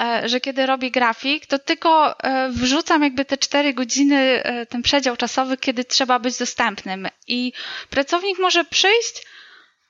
e, 0.00 0.28
że 0.28 0.40
kiedy 0.40 0.66
robię 0.66 0.90
grafik, 0.90 1.46
to 1.46 1.58
tylko 1.58 2.20
e, 2.20 2.48
wrzucam 2.50 3.02
jakby 3.02 3.24
te 3.24 3.38
cztery 3.38 3.74
godziny, 3.74 4.16
e, 4.44 4.66
ten 4.66 4.82
przedział 4.82 5.16
czasowy, 5.16 5.56
kiedy 5.56 5.84
trzeba 5.84 6.18
być 6.18 6.38
dostępnym. 6.38 7.08
I 7.28 7.52
pracownik 7.90 8.38
może 8.38 8.64
przyjść, 8.64 9.22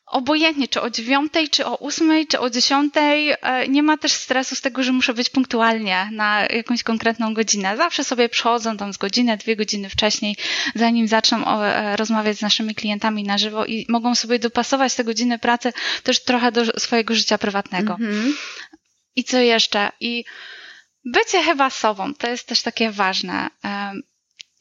obojętnie, 0.07 0.69
czy 0.69 0.81
o 0.81 0.91
dziewiątej, 0.91 1.49
czy 1.49 1.67
o 1.67 1.77
ósmej, 1.77 2.27
czy 2.27 2.41
o 2.41 2.51
dziesiątej, 2.51 3.31
e, 3.31 3.69
nie 3.69 3.83
ma 3.83 3.97
też 3.97 4.13
stresu 4.13 4.55
z 4.55 4.61
tego, 4.61 4.83
że 4.83 4.93
muszę 4.93 5.15
być 5.15 5.31
punktualnie 5.31 6.09
na 6.13 6.47
jakąś 6.47 6.83
konkretną 6.83 7.35
godzinę. 7.35 7.77
Zawsze 7.77 8.05
sobie 8.05 8.29
przychodzą 8.29 8.77
tam 8.77 8.93
z 8.93 8.97
godzinę, 8.97 9.37
dwie 9.37 9.57
godziny 9.57 9.89
wcześniej, 9.89 10.37
zanim 10.75 11.09
zaczną 11.09 11.63
e, 11.63 11.97
rozmawiać 11.97 12.39
z 12.39 12.43
naszymi 12.43 12.75
klientami 12.75 13.25
na 13.25 13.39
żywo 13.39 13.67
i 13.67 13.87
mogą 13.89 14.15
sobie 14.15 14.39
dopasować 14.39 14.95
te 14.95 15.05
godziny 15.05 15.39
pracy 15.39 15.73
też 16.03 16.25
trochę 16.25 16.53
do 16.53 16.81
swojego 16.81 17.15
życia 17.15 17.39
prywatnego. 17.39 17.93
Mhm. 17.93 18.37
I 19.17 19.25
co 19.25 19.39
jeszcze? 19.39 19.93
I 20.01 20.25
bycie 21.05 21.43
chyba 21.43 21.71
sobą, 21.71 22.15
to 22.15 22.29
jest 22.31 22.47
też 22.47 22.63
takie 22.63 22.91
ważne 22.91 23.51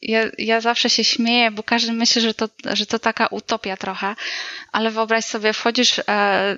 ja, 0.04 0.20
ja 0.38 0.60
zawsze 0.60 0.90
się 0.90 1.04
śmieję, 1.04 1.50
bo 1.50 1.62
każdy 1.62 1.92
myśli, 1.92 2.22
że 2.22 2.34
to, 2.34 2.48
że 2.72 2.86
to 2.86 2.98
taka 2.98 3.26
utopia 3.26 3.76
trochę, 3.76 4.14
ale 4.72 4.90
wyobraź 4.90 5.24
sobie, 5.24 5.52
wchodzisz 5.52 5.98
e, 5.98 6.56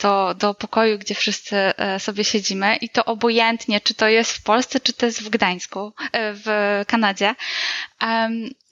do, 0.00 0.34
do 0.34 0.54
pokoju, 0.54 0.98
gdzie 0.98 1.14
wszyscy 1.14 1.56
e, 1.56 2.00
sobie 2.00 2.24
siedzimy 2.24 2.76
i 2.76 2.88
to 2.88 3.04
obojętnie, 3.04 3.80
czy 3.80 3.94
to 3.94 4.08
jest 4.08 4.32
w 4.32 4.42
Polsce, 4.42 4.80
czy 4.80 4.92
to 4.92 5.06
jest 5.06 5.22
w 5.22 5.28
Gdańsku, 5.28 5.92
e, 6.12 6.32
w 6.34 6.46
Kanadzie. 6.86 7.34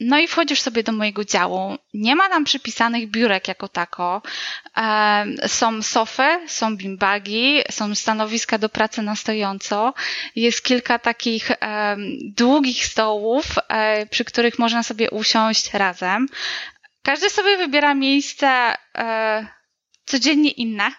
No 0.01 0.19
i 0.19 0.29
wchodzisz 0.29 0.61
sobie 0.61 0.83
do 0.83 0.93
mojego 0.93 1.25
działu. 1.25 1.77
Nie 1.95 2.17
ma 2.17 2.29
tam 2.29 2.45
przypisanych 2.45 3.11
biurek 3.11 3.49
jako 3.49 3.69
tako. 3.69 4.23
Są 5.47 5.83
sofy, 5.83 6.23
są 6.47 6.77
bimbagi, 6.77 7.61
są 7.71 7.95
stanowiska 7.95 8.59
do 8.59 8.69
pracy 8.69 9.03
na 9.03 9.17
stojąco. 9.17 9.95
Jest 10.37 10.65
kilka 10.65 10.99
takich 10.99 11.51
długich 12.21 12.87
stołów, 12.87 13.47
przy 14.11 14.25
których 14.25 14.59
można 14.59 14.83
sobie 14.83 15.11
usiąść 15.11 15.75
razem. 15.75 16.27
Każdy 17.03 17.31
sobie 17.31 17.57
wybiera 17.57 17.95
miejsce 17.95 18.75
e, 18.99 19.47
codziennie 20.05 20.51
inne. 20.51 20.91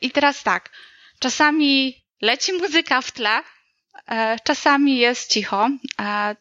I 0.00 0.10
teraz 0.10 0.42
tak, 0.42 0.70
czasami 1.18 2.02
leci 2.20 2.52
muzyka 2.52 3.00
w 3.00 3.12
tle, 3.12 3.40
e, 4.06 4.36
czasami 4.44 4.98
jest 4.98 5.32
cicho. 5.32 5.68
E, 6.00 6.36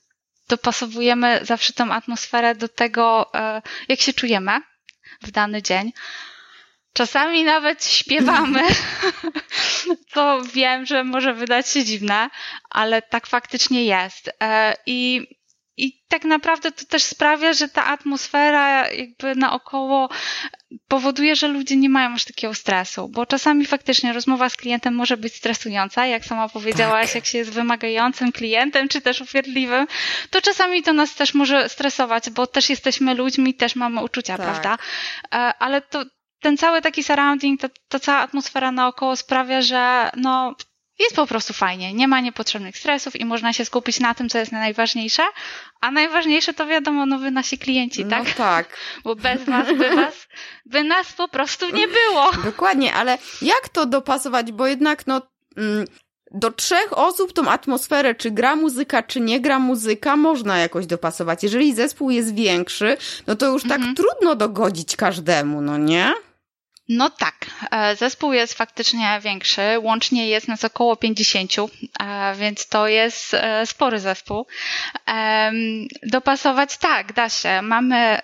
dopasowujemy 0.49 1.39
zawsze 1.43 1.73
tą 1.73 1.93
atmosferę 1.93 2.55
do 2.55 2.67
tego, 2.69 3.31
jak 3.87 4.01
się 4.01 4.13
czujemy 4.13 4.61
w 5.21 5.31
dany 5.31 5.61
dzień. 5.61 5.91
Czasami 6.93 7.43
nawet 7.43 7.85
śpiewamy, 7.85 8.61
co 10.13 10.41
wiem, 10.53 10.85
że 10.85 11.03
może 11.03 11.33
wydać 11.33 11.69
się 11.69 11.83
dziwne, 11.85 12.29
ale 12.69 13.01
tak 13.01 13.27
faktycznie 13.27 13.85
jest. 13.85 14.29
I 14.85 15.27
i 15.77 16.03
tak 16.07 16.23
naprawdę 16.23 16.71
to 16.71 16.85
też 16.85 17.03
sprawia, 17.03 17.53
że 17.53 17.69
ta 17.69 17.85
atmosfera 17.85 18.91
jakby 18.91 19.35
naokoło 19.35 20.09
powoduje, 20.87 21.35
że 21.35 21.47
ludzie 21.47 21.75
nie 21.75 21.89
mają 21.89 22.13
aż 22.13 22.25
takiego 22.25 22.53
stresu, 22.53 23.09
bo 23.09 23.25
czasami 23.25 23.65
faktycznie 23.65 24.13
rozmowa 24.13 24.49
z 24.49 24.55
klientem 24.55 24.95
może 24.95 25.17
być 25.17 25.35
stresująca, 25.35 26.05
jak 26.05 26.25
sama 26.25 26.49
powiedziałaś, 26.49 27.05
tak. 27.07 27.15
jak 27.15 27.25
się 27.25 27.37
jest 27.37 27.51
wymagającym 27.51 28.31
klientem, 28.31 28.87
czy 28.87 29.01
też 29.01 29.21
upierdliwym, 29.21 29.87
to 30.29 30.41
czasami 30.41 30.83
to 30.83 30.93
nas 30.93 31.15
też 31.15 31.33
może 31.33 31.69
stresować, 31.69 32.29
bo 32.29 32.47
też 32.47 32.69
jesteśmy 32.69 33.13
ludźmi, 33.13 33.53
też 33.53 33.75
mamy 33.75 34.03
uczucia, 34.03 34.37
tak. 34.37 34.45
prawda? 34.45 34.77
E, 35.33 35.37
ale 35.37 35.81
to 35.81 36.05
ten 36.41 36.57
cały 36.57 36.81
taki 36.81 37.03
surrounding, 37.03 37.61
ta, 37.61 37.69
ta 37.87 37.99
cała 37.99 38.19
atmosfera 38.19 38.71
naokoło 38.71 39.15
sprawia, 39.15 39.61
że 39.61 40.09
no 40.15 40.55
jest 40.99 41.15
po 41.15 41.27
prostu 41.27 41.53
fajnie, 41.53 41.93
nie 41.93 42.07
ma 42.07 42.19
niepotrzebnych 42.19 42.77
stresów 42.77 43.15
i 43.15 43.25
można 43.25 43.53
się 43.53 43.65
skupić 43.65 43.99
na 43.99 44.13
tym, 44.13 44.29
co 44.29 44.37
jest 44.37 44.51
najważniejsze, 44.51 45.23
a 45.81 45.91
najważniejsze 45.91 46.53
to 46.53 46.67
wiadomo, 46.67 47.05
no 47.05 47.19
wy 47.19 47.31
nasi 47.31 47.57
klienci, 47.57 48.05
tak? 48.05 48.23
No 48.23 48.33
tak. 48.37 48.77
Bo 49.03 49.15
bez 49.15 49.47
nas 49.47 49.67
by, 49.67 49.95
was, 49.95 50.27
by 50.65 50.83
nas 50.83 51.13
po 51.13 51.27
prostu 51.27 51.75
nie 51.75 51.87
było. 51.87 52.31
Dokładnie, 52.51 52.93
ale 52.93 53.17
jak 53.41 53.69
to 53.69 53.85
dopasować, 53.85 54.51
bo 54.51 54.67
jednak 54.67 55.07
no... 55.07 55.21
Mm, 55.57 55.85
do 56.31 56.51
trzech 56.51 56.97
osób 56.97 57.33
tą 57.33 57.49
atmosferę, 57.49 58.15
czy 58.15 58.31
gra 58.31 58.55
muzyka, 58.55 59.03
czy 59.03 59.19
nie 59.19 59.41
gra 59.41 59.59
muzyka, 59.59 60.15
można 60.15 60.57
jakoś 60.57 60.85
dopasować. 60.85 61.43
Jeżeli 61.43 61.75
zespół 61.75 62.09
jest 62.09 62.35
większy, 62.35 62.97
no 63.27 63.35
to 63.35 63.45
już 63.45 63.63
tak 63.63 63.77
mhm. 63.77 63.95
trudno 63.95 64.35
dogodzić 64.35 64.95
każdemu, 64.95 65.61
no 65.61 65.77
nie? 65.77 66.13
No 66.89 67.09
tak, 67.09 67.45
e, 67.71 67.95
zespół 67.95 68.33
jest 68.33 68.53
faktycznie 68.53 69.19
większy, 69.23 69.61
łącznie 69.79 70.29
jest 70.29 70.47
nas 70.47 70.63
około 70.63 70.95
50, 70.95 71.51
e, 71.99 72.35
więc 72.35 72.67
to 72.67 72.87
jest 72.87 73.33
e, 73.33 73.65
spory 73.65 73.99
zespół. 73.99 74.47
Dopasować 76.03 76.77
tak, 76.77 77.13
da 77.13 77.29
się. 77.29 77.61
Mamy, 77.61 78.19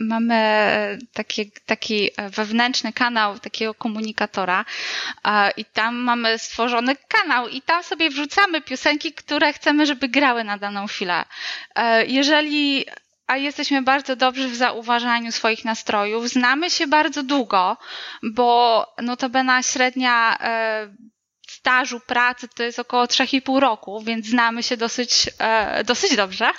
mamy 0.00 0.98
taki, 1.12 1.50
taki 1.66 2.10
wewnętrzny 2.30 2.92
kanał 2.92 3.38
takiego 3.38 3.74
komunikatora 3.74 4.64
i 5.56 5.64
tam 5.64 5.96
mamy 5.96 6.38
stworzony 6.38 6.96
kanał 7.08 7.48
i 7.48 7.62
tam 7.62 7.82
sobie 7.82 8.10
wrzucamy 8.10 8.60
piosenki, 8.60 9.12
które 9.12 9.52
chcemy, 9.52 9.86
żeby 9.86 10.08
grały 10.08 10.44
na 10.44 10.58
daną 10.58 10.86
chwilę. 10.86 11.24
Jeżeli 12.06 12.86
a 13.26 13.36
jesteśmy 13.36 13.82
bardzo 13.82 14.16
dobrzy 14.16 14.48
w 14.48 14.56
zauważaniu 14.56 15.32
swoich 15.32 15.64
nastrojów. 15.64 16.28
Znamy 16.28 16.70
się 16.70 16.86
bardzo 16.86 17.22
długo, 17.22 17.76
bo 18.22 18.86
notabene 19.02 19.62
średnia 19.62 20.38
e, 20.40 20.88
stażu 21.48 22.00
pracy 22.00 22.48
to 22.48 22.62
jest 22.62 22.78
około 22.78 23.04
3,5 23.04 23.58
roku, 23.58 24.02
więc 24.02 24.26
znamy 24.26 24.62
się 24.62 24.76
dosyć, 24.76 25.30
e, 25.38 25.84
dosyć 25.84 26.16
dobrze. 26.16 26.50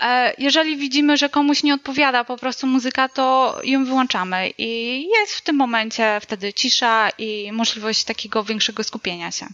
E, 0.00 0.34
jeżeli 0.38 0.76
widzimy, 0.76 1.16
że 1.16 1.28
komuś 1.28 1.62
nie 1.62 1.74
odpowiada 1.74 2.24
po 2.24 2.36
prostu 2.36 2.66
muzyka, 2.66 3.08
to 3.08 3.56
ją 3.64 3.84
wyłączamy 3.84 4.50
i 4.58 5.02
jest 5.18 5.34
w 5.34 5.42
tym 5.42 5.56
momencie 5.56 6.18
wtedy 6.22 6.52
cisza 6.52 7.10
i 7.18 7.52
możliwość 7.52 8.04
takiego 8.04 8.44
większego 8.44 8.84
skupienia 8.84 9.30
się. 9.30 9.46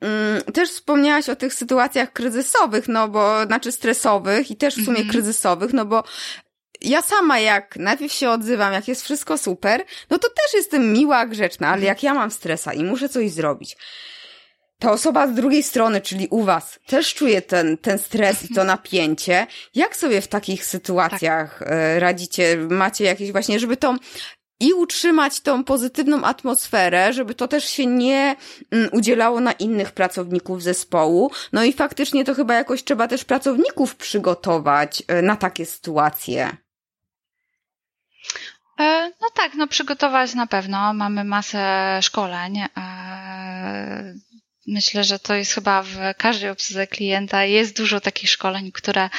Mm, 0.00 0.42
też 0.42 0.70
wspomniałaś 0.70 1.28
o 1.28 1.36
tych 1.36 1.54
sytuacjach 1.54 2.12
kryzysowych, 2.12 2.88
no 2.88 3.08
bo, 3.08 3.46
znaczy 3.46 3.72
stresowych 3.72 4.50
i 4.50 4.56
też 4.56 4.74
w 4.74 4.84
sumie 4.84 4.96
mm 4.96 5.08
-hmm. 5.08 5.10
kryzysowych, 5.10 5.72
no 5.72 5.84
bo 5.84 6.04
ja 6.80 7.02
sama 7.02 7.38
jak 7.38 7.76
najpierw 7.76 8.12
się 8.12 8.30
odzywam, 8.30 8.72
jak 8.72 8.88
jest 8.88 9.02
wszystko 9.02 9.38
super, 9.38 9.84
no 10.10 10.18
to 10.18 10.28
też 10.28 10.54
jestem 10.54 10.92
miła, 10.92 11.26
grzeczna, 11.26 11.68
ale 11.68 11.82
jak 11.82 12.02
ja 12.02 12.14
mam 12.14 12.30
stresa 12.30 12.72
i 12.72 12.84
muszę 12.84 13.08
coś 13.08 13.30
zrobić, 13.30 13.76
ta 14.80 14.92
osoba 14.92 15.26
z 15.26 15.34
drugiej 15.34 15.62
strony, 15.62 16.00
czyli 16.00 16.28
u 16.30 16.42
was, 16.42 16.78
też 16.86 17.14
czuje 17.14 17.42
ten, 17.42 17.78
ten 17.78 17.98
stres 17.98 18.50
i 18.50 18.54
to 18.54 18.64
napięcie. 18.74 19.46
Jak 19.74 19.96
sobie 19.96 20.20
w 20.20 20.28
takich 20.28 20.64
sytuacjach 20.64 21.58
tak. 21.58 21.68
radzicie? 21.98 22.56
Macie 22.56 23.04
jakieś 23.04 23.32
właśnie, 23.32 23.58
żeby 23.58 23.76
to 23.76 23.96
i 24.60 24.72
utrzymać 24.72 25.40
tą 25.40 25.64
pozytywną 25.64 26.24
atmosferę, 26.24 27.12
żeby 27.12 27.34
to 27.34 27.48
też 27.48 27.64
się 27.64 27.86
nie 27.86 28.36
mm, 28.70 28.88
udzielało 28.92 29.40
na 29.40 29.52
innych 29.52 29.92
pracowników 29.92 30.62
zespołu. 30.62 31.30
No 31.52 31.64
i 31.64 31.72
faktycznie 31.72 32.24
to 32.24 32.34
chyba 32.34 32.54
jakoś 32.54 32.84
trzeba 32.84 33.08
też 33.08 33.24
pracowników 33.24 33.96
przygotować 33.96 35.02
e, 35.08 35.22
na 35.22 35.36
takie 35.36 35.66
sytuacje. 35.66 36.56
E, 38.80 39.12
no 39.20 39.28
tak, 39.34 39.54
no 39.54 39.66
przygotować 39.66 40.34
na 40.34 40.46
pewno. 40.46 40.94
Mamy 40.94 41.24
masę 41.24 41.98
szkoleń 42.02 42.58
Myślę, 44.70 45.04
że 45.04 45.18
to 45.18 45.34
jest 45.34 45.52
chyba 45.52 45.82
w 45.82 45.96
każdej 46.16 46.50
obsłudze 46.50 46.86
klienta. 46.86 47.44
Jest 47.44 47.76
dużo 47.76 48.00
takich 48.00 48.30
szkoleń, 48.30 48.72
które 48.72 49.10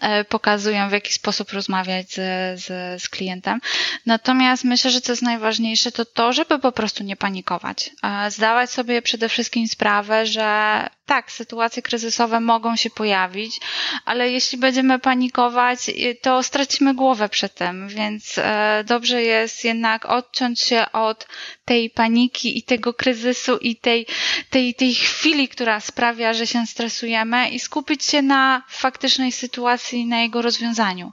e, 0.00 0.24
pokazują, 0.24 0.88
w 0.88 0.92
jaki 0.92 1.12
sposób 1.12 1.50
rozmawiać 1.52 2.10
z, 2.10 2.16
z, 2.60 3.02
z 3.02 3.08
klientem. 3.08 3.60
Natomiast 4.06 4.64
myślę, 4.64 4.90
że 4.90 5.00
co 5.00 5.12
jest 5.12 5.22
najważniejsze, 5.22 5.92
to 5.92 6.04
to, 6.04 6.32
żeby 6.32 6.58
po 6.58 6.72
prostu 6.72 7.04
nie 7.04 7.16
panikować. 7.16 7.90
Zdawać 8.28 8.70
sobie 8.70 9.02
przede 9.02 9.28
wszystkim 9.28 9.68
sprawę, 9.68 10.26
że 10.26 10.86
tak, 11.10 11.32
sytuacje 11.32 11.82
kryzysowe 11.82 12.40
mogą 12.40 12.76
się 12.76 12.90
pojawić, 12.90 13.60
ale 14.04 14.30
jeśli 14.30 14.58
będziemy 14.58 14.98
panikować, 14.98 15.78
to 16.22 16.42
stracimy 16.42 16.94
głowę 16.94 17.28
przed 17.28 17.54
tym, 17.54 17.88
więc 17.88 18.38
e, 18.38 18.84
dobrze 18.86 19.22
jest 19.22 19.64
jednak 19.64 20.06
odciąć 20.06 20.60
się 20.60 20.92
od 20.92 21.26
tej 21.64 21.90
paniki 21.90 22.58
i 22.58 22.62
tego 22.62 22.94
kryzysu 22.94 23.56
i 23.56 23.76
tej, 23.76 24.06
tej, 24.50 24.74
tej 24.74 24.89
chwili, 24.94 25.48
która 25.48 25.80
sprawia, 25.80 26.34
że 26.34 26.46
się 26.46 26.66
stresujemy 26.66 27.50
i 27.50 27.60
skupić 27.60 28.04
się 28.04 28.22
na 28.22 28.62
faktycznej 28.68 29.32
sytuacji, 29.32 30.06
na 30.06 30.20
jego 30.20 30.42
rozwiązaniu. 30.42 31.12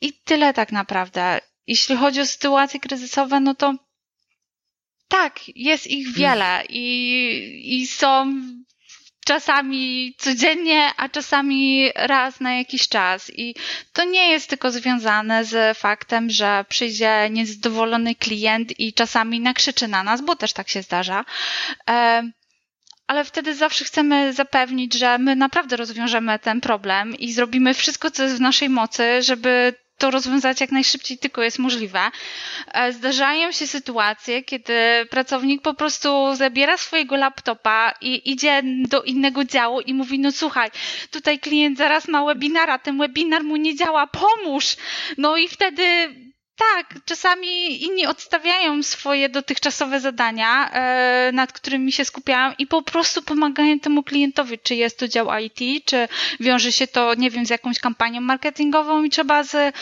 I 0.00 0.12
tyle 0.24 0.54
tak 0.54 0.72
naprawdę. 0.72 1.40
Jeśli 1.66 1.96
chodzi 1.96 2.20
o 2.20 2.26
sytuacje 2.26 2.80
kryzysowe, 2.80 3.40
no 3.40 3.54
to 3.54 3.74
tak, 5.08 5.40
jest 5.56 5.86
ich 5.86 6.12
wiele 6.12 6.62
i, 6.68 7.74
i 7.82 7.86
są 7.86 8.34
czasami 9.24 10.14
codziennie, 10.18 10.90
a 10.96 11.08
czasami 11.08 11.90
raz 11.94 12.40
na 12.40 12.54
jakiś 12.54 12.88
czas. 12.88 13.30
I 13.34 13.54
to 13.92 14.04
nie 14.04 14.28
jest 14.30 14.48
tylko 14.48 14.70
związane 14.70 15.44
z 15.44 15.78
faktem, 15.78 16.30
że 16.30 16.64
przyjdzie 16.68 17.28
niezadowolony 17.30 18.14
klient 18.14 18.80
i 18.80 18.92
czasami 18.92 19.40
nakrzyczy 19.40 19.88
na 19.88 20.02
nas, 20.02 20.20
bo 20.22 20.36
też 20.36 20.52
tak 20.52 20.68
się 20.68 20.82
zdarza. 20.82 21.24
Ale 23.06 23.24
wtedy 23.24 23.54
zawsze 23.54 23.84
chcemy 23.84 24.32
zapewnić, 24.32 24.94
że 24.94 25.18
my 25.18 25.36
naprawdę 25.36 25.76
rozwiążemy 25.76 26.38
ten 26.38 26.60
problem 26.60 27.16
i 27.16 27.32
zrobimy 27.32 27.74
wszystko, 27.74 28.10
co 28.10 28.22
jest 28.22 28.36
w 28.36 28.40
naszej 28.40 28.68
mocy, 28.68 29.22
żeby 29.22 29.74
to 30.02 30.10
rozwiązać 30.10 30.60
jak 30.60 30.72
najszybciej 30.72 31.18
tylko 31.18 31.42
jest 31.42 31.58
możliwe. 31.58 32.00
E, 32.74 32.92
zdarzają 32.92 33.52
się 33.52 33.66
sytuacje, 33.66 34.42
kiedy 34.42 34.74
pracownik 35.10 35.62
po 35.62 35.74
prostu 35.74 36.34
zabiera 36.34 36.76
swojego 36.76 37.16
laptopa 37.16 37.94
i 38.00 38.30
idzie 38.30 38.62
do 38.88 39.02
innego 39.02 39.44
działu 39.44 39.80
i 39.80 39.94
mówi, 39.94 40.18
no 40.18 40.32
słuchaj, 40.32 40.70
tutaj 41.10 41.38
klient 41.38 41.78
zaraz 41.78 42.08
ma 42.08 42.24
webinara, 42.24 42.78
ten 42.78 42.98
webinar 42.98 43.44
mu 43.44 43.56
nie 43.56 43.74
działa, 43.76 44.06
pomóż! 44.06 44.76
No 45.18 45.36
i 45.36 45.48
wtedy 45.48 45.84
tak, 46.56 47.04
czasami 47.04 47.82
inni 47.84 48.06
odstawiają 48.06 48.82
swoje 48.82 49.28
dotychczasowe 49.28 50.00
zadania, 50.00 50.70
e, 50.72 51.30
nad 51.32 51.52
którymi 51.52 51.92
się 51.92 52.04
skupiałam 52.04 52.54
i 52.58 52.66
po 52.66 52.82
prostu 52.82 53.22
pomagają 53.22 53.80
temu 53.80 54.02
klientowi, 54.02 54.58
czy 54.58 54.74
jest 54.74 54.98
to 54.98 55.08
dział 55.08 55.28
IT, 55.38 55.84
czy 55.86 56.08
wiąże 56.40 56.72
się 56.72 56.86
to, 56.86 57.14
nie 57.14 57.30
wiem, 57.30 57.46
z 57.46 57.50
jakąś 57.50 57.78
kampanią 57.78 58.20
marketingową 58.20 59.04
i 59.04 59.10
trzeba 59.10 59.42
z 59.42 59.76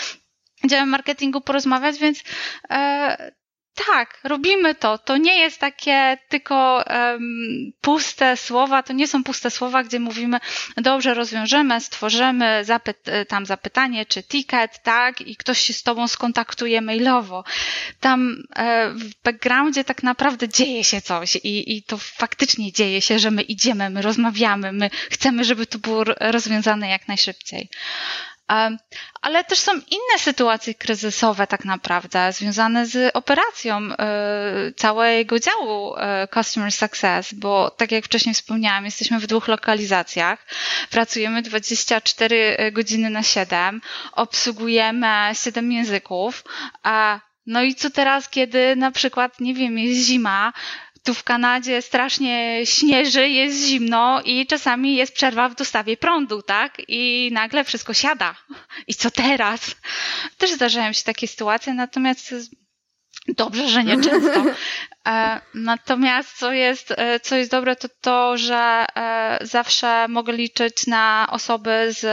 działem 0.64 0.88
marketingu 0.88 1.40
porozmawiać, 1.40 1.98
więc 1.98 2.22
e, 2.70 3.32
tak, 3.74 4.20
robimy 4.24 4.74
to. 4.74 4.98
To 4.98 5.16
nie 5.16 5.38
jest 5.38 5.58
takie 5.58 6.18
tylko 6.28 6.84
um, 6.90 7.72
puste 7.80 8.36
słowa, 8.36 8.82
to 8.82 8.92
nie 8.92 9.08
są 9.08 9.24
puste 9.24 9.50
słowa, 9.50 9.82
gdzie 9.82 10.00
mówimy, 10.00 10.38
dobrze, 10.76 11.14
rozwiążemy, 11.14 11.80
stworzymy 11.80 12.64
zapyt, 12.64 13.04
tam 13.28 13.46
zapytanie 13.46 14.06
czy 14.06 14.22
ticket, 14.22 14.82
tak, 14.82 15.20
i 15.20 15.36
ktoś 15.36 15.60
się 15.60 15.72
z 15.72 15.82
tobą 15.82 16.08
skontaktuje 16.08 16.80
mailowo. 16.80 17.44
Tam 18.00 18.42
e, 18.56 18.90
w 18.90 19.22
backgroundzie 19.24 19.84
tak 19.84 20.02
naprawdę 20.02 20.48
dzieje 20.48 20.84
się 20.84 21.00
coś 21.00 21.36
i, 21.36 21.76
i 21.76 21.82
to 21.82 21.98
faktycznie 21.98 22.72
dzieje 22.72 23.00
się, 23.00 23.18
że 23.18 23.30
my 23.30 23.42
idziemy, 23.42 23.90
my 23.90 24.02
rozmawiamy, 24.02 24.72
my 24.72 24.90
chcemy, 25.10 25.44
żeby 25.44 25.66
to 25.66 25.78
było 25.78 26.04
rozwiązane 26.20 26.88
jak 26.88 27.08
najszybciej. 27.08 27.68
Ale 29.22 29.44
też 29.44 29.58
są 29.58 29.72
inne 29.72 30.18
sytuacje 30.18 30.74
kryzysowe, 30.74 31.46
tak 31.46 31.64
naprawdę, 31.64 32.32
związane 32.32 32.86
z 32.86 33.16
operacją 33.16 33.78
e, 33.78 34.72
całego 34.76 35.40
działu 35.40 35.96
e, 35.96 36.28
Customer 36.34 36.72
Success, 36.72 37.34
bo 37.34 37.70
tak 37.70 37.92
jak 37.92 38.04
wcześniej 38.04 38.34
wspomniałam, 38.34 38.84
jesteśmy 38.84 39.18
w 39.20 39.26
dwóch 39.26 39.48
lokalizacjach, 39.48 40.46
pracujemy 40.90 41.42
24 41.42 42.70
godziny 42.72 43.10
na 43.10 43.22
7, 43.22 43.80
obsługujemy 44.12 45.30
7 45.32 45.72
języków, 45.72 46.44
no 47.46 47.62
i 47.62 47.74
co 47.74 47.90
teraz, 47.90 48.28
kiedy 48.28 48.76
na 48.76 48.90
przykład, 48.90 49.40
nie 49.40 49.54
wiem, 49.54 49.78
jest 49.78 50.06
zima, 50.06 50.52
tu 51.04 51.14
w 51.14 51.24
Kanadzie 51.24 51.82
strasznie 51.82 52.66
śnieży, 52.66 53.28
jest 53.28 53.66
zimno 53.66 54.22
i 54.24 54.46
czasami 54.46 54.96
jest 54.96 55.14
przerwa 55.14 55.48
w 55.48 55.54
dostawie 55.54 55.96
prądu, 55.96 56.42
tak? 56.42 56.82
I 56.88 57.30
nagle 57.32 57.64
wszystko 57.64 57.94
siada. 57.94 58.34
I 58.86 58.94
co 58.94 59.10
teraz? 59.10 59.74
Też 60.38 60.50
zdarzają 60.50 60.92
się 60.92 61.04
takie 61.04 61.28
sytuacje, 61.28 61.74
natomiast 61.74 62.34
dobrze, 63.28 63.68
że 63.68 63.84
nie 63.84 64.00
często. 64.00 64.44
E, 65.06 65.40
natomiast 65.54 66.38
co 66.38 66.52
jest, 66.52 66.90
e, 66.96 67.20
co 67.20 67.36
jest 67.36 67.50
dobre, 67.50 67.76
to 67.76 67.88
to, 68.00 68.36
że 68.36 68.86
e, 68.96 69.38
zawsze 69.42 70.08
mogę 70.08 70.32
liczyć 70.32 70.86
na 70.86 71.26
osoby 71.30 71.86
z 71.90 72.06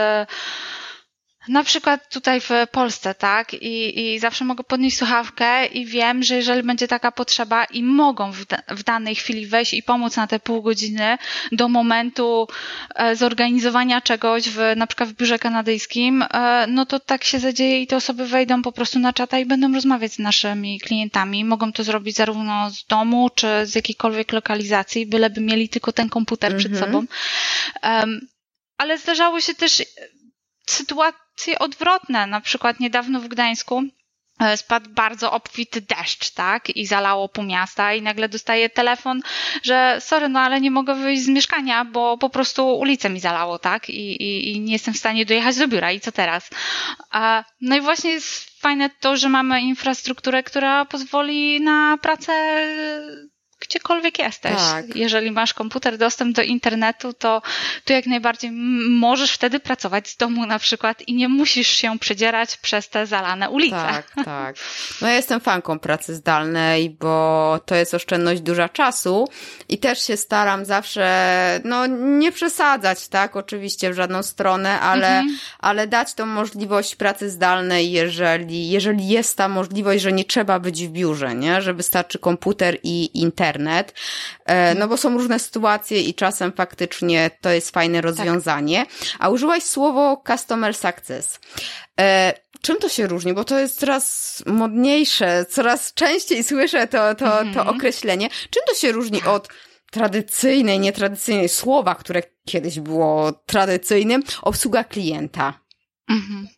na 1.48 1.64
przykład 1.64 2.12
tutaj 2.12 2.40
w 2.40 2.50
Polsce, 2.72 3.14
tak? 3.14 3.54
I, 3.54 4.00
I 4.00 4.18
zawsze 4.18 4.44
mogę 4.44 4.64
podnieść 4.64 4.98
słuchawkę 4.98 5.66
i 5.66 5.86
wiem, 5.86 6.22
że 6.22 6.36
jeżeli 6.36 6.62
będzie 6.62 6.88
taka 6.88 7.12
potrzeba 7.12 7.64
i 7.64 7.82
mogą 7.82 8.32
w, 8.32 8.44
w 8.68 8.82
danej 8.82 9.14
chwili 9.14 9.46
wejść 9.46 9.74
i 9.74 9.82
pomóc 9.82 10.16
na 10.16 10.26
te 10.26 10.40
pół 10.40 10.62
godziny 10.62 11.18
do 11.52 11.68
momentu 11.68 12.48
e, 12.94 13.16
zorganizowania 13.16 14.00
czegoś 14.00 14.48
w, 14.48 14.58
na 14.76 14.86
przykład 14.86 15.08
w 15.08 15.12
biurze 15.12 15.38
kanadyjskim, 15.38 16.22
e, 16.22 16.66
no 16.68 16.86
to 16.86 17.00
tak 17.00 17.24
się 17.24 17.38
zadzieje 17.38 17.82
i 17.82 17.86
te 17.86 17.96
osoby 17.96 18.26
wejdą 18.26 18.62
po 18.62 18.72
prostu 18.72 18.98
na 18.98 19.12
czata 19.12 19.38
i 19.38 19.46
będą 19.46 19.74
rozmawiać 19.74 20.12
z 20.12 20.18
naszymi 20.18 20.80
klientami. 20.80 21.44
Mogą 21.44 21.72
to 21.72 21.84
zrobić 21.84 22.16
zarówno 22.16 22.70
z 22.70 22.86
domu, 22.86 23.30
czy 23.34 23.46
z 23.64 23.74
jakiejkolwiek 23.74 24.32
lokalizacji, 24.32 25.06
byleby 25.06 25.40
mieli 25.40 25.68
tylko 25.68 25.92
ten 25.92 26.08
komputer 26.08 26.56
przed 26.56 26.72
mhm. 26.72 26.92
sobą. 26.92 27.06
Um, 27.82 28.20
ale 28.78 28.98
zdarzało 28.98 29.40
się 29.40 29.54
też 29.54 29.82
sytuacje 30.66 31.27
odwrotne. 31.58 32.26
Na 32.26 32.40
przykład 32.40 32.80
niedawno 32.80 33.20
w 33.20 33.28
Gdańsku 33.28 33.82
e, 34.40 34.56
spadł 34.56 34.90
bardzo 34.90 35.32
obfity 35.32 35.80
deszcz, 35.80 36.30
tak? 36.30 36.70
I 36.76 36.86
zalało 36.86 37.28
pół 37.28 37.44
miasta 37.44 37.94
i 37.94 38.02
nagle 38.02 38.28
dostaję 38.28 38.70
telefon, 38.70 39.20
że 39.62 39.96
sorry, 40.00 40.28
no 40.28 40.40
ale 40.40 40.60
nie 40.60 40.70
mogę 40.70 40.94
wyjść 40.94 41.22
z 41.22 41.28
mieszkania, 41.28 41.84
bo 41.84 42.18
po 42.18 42.30
prostu 42.30 42.78
ulicę 42.78 43.10
mi 43.10 43.20
zalało, 43.20 43.58
tak? 43.58 43.88
I, 43.90 44.22
i, 44.22 44.52
i 44.52 44.60
nie 44.60 44.72
jestem 44.72 44.94
w 44.94 44.98
stanie 44.98 45.26
dojechać 45.26 45.56
do 45.56 45.68
biura 45.68 45.92
i 45.92 46.00
co 46.00 46.12
teraz? 46.12 46.50
No 47.60 47.76
i 47.76 47.80
właśnie 47.80 48.10
jest 48.10 48.60
fajne 48.60 48.90
to, 49.00 49.16
że 49.16 49.28
mamy 49.28 49.60
infrastrukturę, 49.60 50.42
która 50.42 50.84
pozwoli 50.84 51.60
na 51.60 51.98
pracę 52.02 52.32
gdziekolwiek 53.68 54.18
jesteś. 54.18 54.56
Tak. 54.56 54.96
Jeżeli 54.96 55.30
masz 55.30 55.54
komputer, 55.54 55.98
dostęp 55.98 56.36
do 56.36 56.42
internetu, 56.42 57.12
to, 57.12 57.42
to 57.84 57.92
jak 57.92 58.06
najbardziej 58.06 58.50
możesz 58.90 59.32
wtedy 59.32 59.60
pracować 59.60 60.08
z 60.08 60.16
domu 60.16 60.46
na 60.46 60.58
przykład 60.58 61.02
i 61.02 61.14
nie 61.14 61.28
musisz 61.28 61.68
się 61.68 61.98
przedzierać 61.98 62.56
przez 62.56 62.88
te 62.88 63.06
zalane 63.06 63.50
ulice. 63.50 63.76
Tak, 63.76 64.12
tak. 64.24 64.56
No 65.02 65.08
ja 65.08 65.14
jestem 65.14 65.40
fanką 65.40 65.78
pracy 65.78 66.14
zdalnej, 66.14 66.90
bo 66.90 67.60
to 67.66 67.74
jest 67.74 67.94
oszczędność 67.94 68.40
duża 68.40 68.68
czasu 68.68 69.28
i 69.68 69.78
też 69.78 70.06
się 70.06 70.16
staram 70.16 70.64
zawsze, 70.64 71.60
no 71.64 71.86
nie 71.86 72.32
przesadzać, 72.32 73.08
tak, 73.08 73.36
oczywiście 73.36 73.90
w 73.90 73.94
żadną 73.94 74.22
stronę, 74.22 74.80
ale, 74.80 75.18
mhm. 75.18 75.38
ale 75.58 75.86
dać 75.86 76.14
tą 76.14 76.26
możliwość 76.26 76.96
pracy 76.96 77.30
zdalnej, 77.30 77.92
jeżeli, 77.92 78.70
jeżeli 78.70 79.08
jest 79.08 79.36
ta 79.36 79.48
możliwość, 79.48 80.02
że 80.02 80.12
nie 80.12 80.24
trzeba 80.24 80.60
być 80.60 80.86
w 80.86 80.90
biurze, 80.90 81.34
nie, 81.34 81.62
że 81.62 81.74
wystarczy 81.74 82.18
komputer 82.18 82.78
i 82.82 83.20
internet 83.20 83.57
internet, 83.58 83.94
e, 84.44 84.74
no 84.74 84.88
bo 84.88 84.96
są 84.96 85.14
różne 85.14 85.38
sytuacje 85.38 86.00
i 86.00 86.14
czasem 86.14 86.52
faktycznie 86.52 87.30
to 87.40 87.50
jest 87.50 87.70
fajne 87.70 88.00
rozwiązanie. 88.00 88.86
Tak. 88.86 89.08
A 89.18 89.28
użyłaś 89.28 89.62
słowo 89.62 90.22
customer 90.26 90.74
success. 90.74 91.40
E, 92.00 92.34
czym 92.62 92.76
to 92.76 92.88
się 92.88 93.06
różni? 93.06 93.32
Bo 93.32 93.44
to 93.44 93.58
jest 93.58 93.80
coraz 93.80 94.42
modniejsze, 94.46 95.46
coraz 95.50 95.94
częściej 95.94 96.44
słyszę 96.44 96.86
to, 96.86 97.14
to, 97.14 97.24
to 97.24 97.40
mhm. 97.40 97.68
określenie. 97.68 98.28
Czym 98.50 98.62
to 98.68 98.74
się 98.74 98.92
różni 98.92 99.22
od 99.22 99.48
tradycyjnej, 99.90 100.80
nietradycyjnej 100.80 101.48
słowa, 101.48 101.94
które 101.94 102.22
kiedyś 102.46 102.80
było 102.80 103.32
tradycyjnym, 103.32 104.22
obsługa 104.42 104.84
klienta. 104.84 105.60
Mhm. 106.10 106.48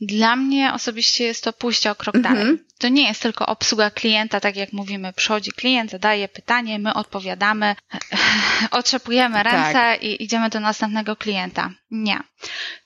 Dla 0.00 0.36
mnie 0.36 0.72
osobiście 0.74 1.24
jest 1.24 1.44
to 1.44 1.52
pójście 1.52 1.90
o 1.90 1.94
krok 1.94 2.14
mhm. 2.14 2.34
dalej. 2.34 2.58
To 2.78 2.88
nie 2.88 3.08
jest 3.08 3.22
tylko 3.22 3.46
obsługa 3.46 3.90
klienta, 3.90 4.40
tak 4.40 4.56
jak 4.56 4.72
mówimy, 4.72 5.12
przychodzi 5.12 5.52
klient, 5.52 5.90
zadaje 5.90 6.28
pytanie, 6.28 6.78
my 6.78 6.94
odpowiadamy, 6.94 7.76
otrzepujemy 8.70 9.42
ręce 9.42 9.72
tak. 9.72 10.02
i 10.02 10.22
idziemy 10.22 10.50
do 10.50 10.60
następnego 10.60 11.16
klienta. 11.16 11.70
Nie. 11.90 12.20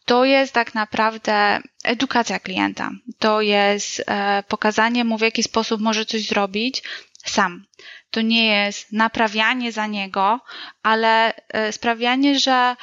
To 0.05 0.25
jest 0.25 0.53
tak 0.53 0.75
naprawdę 0.75 1.61
edukacja 1.85 2.39
klienta. 2.39 2.91
To 3.19 3.41
jest 3.41 4.03
e, 4.07 4.43
pokazanie 4.49 5.05
mu, 5.05 5.19
w 5.19 5.21
jaki 5.21 5.43
sposób 5.43 5.81
może 5.81 6.07
coś 6.07 6.27
zrobić 6.27 6.83
sam. 7.25 7.65
To 8.11 8.21
nie 8.21 8.47
jest 8.47 8.93
naprawianie 8.93 9.73
za 9.73 9.87
niego, 9.87 10.41
ale 10.83 11.35
e, 11.49 11.73
sprawianie, 11.73 12.39
że 12.39 12.77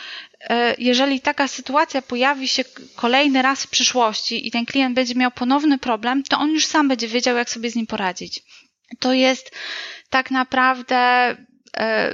jeżeli 0.77 1.21
taka 1.21 1.47
sytuacja 1.47 2.01
pojawi 2.01 2.47
się 2.47 2.63
kolejny 2.95 3.41
raz 3.41 3.63
w 3.63 3.69
przyszłości 3.69 4.47
i 4.47 4.51
ten 4.51 4.65
klient 4.65 4.95
będzie 4.95 5.15
miał 5.15 5.31
ponowny 5.31 5.77
problem, 5.77 6.23
to 6.23 6.37
on 6.37 6.51
już 6.51 6.65
sam 6.65 6.87
będzie 6.87 7.07
wiedział, 7.07 7.37
jak 7.37 7.49
sobie 7.49 7.69
z 7.69 7.75
nim 7.75 7.87
poradzić. 7.87 8.43
To 8.99 9.13
jest 9.13 9.51
tak 10.09 10.31
naprawdę 10.31 10.97
e, 11.77 12.11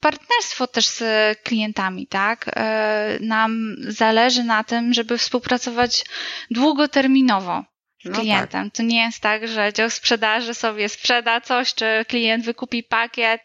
partnerstwo 0.00 0.66
też 0.66 0.86
z 0.86 1.02
klientami, 1.42 2.06
tak? 2.06 2.50
E, 2.56 3.18
nam 3.20 3.76
zależy 3.78 4.44
na 4.44 4.64
tym, 4.64 4.94
żeby 4.94 5.18
współpracować 5.18 6.04
długoterminowo 6.50 7.64
z 8.04 8.08
no 8.08 8.20
klientem. 8.20 8.70
Tak. 8.70 8.76
To 8.76 8.82
nie 8.82 9.02
jest 9.02 9.20
tak, 9.20 9.48
że 9.48 9.72
dział 9.72 9.90
sprzedaży 9.90 10.54
sobie 10.54 10.88
sprzeda 10.88 11.40
coś, 11.40 11.74
czy 11.74 12.04
klient 12.08 12.44
wykupi 12.44 12.82
pakiet, 12.82 13.40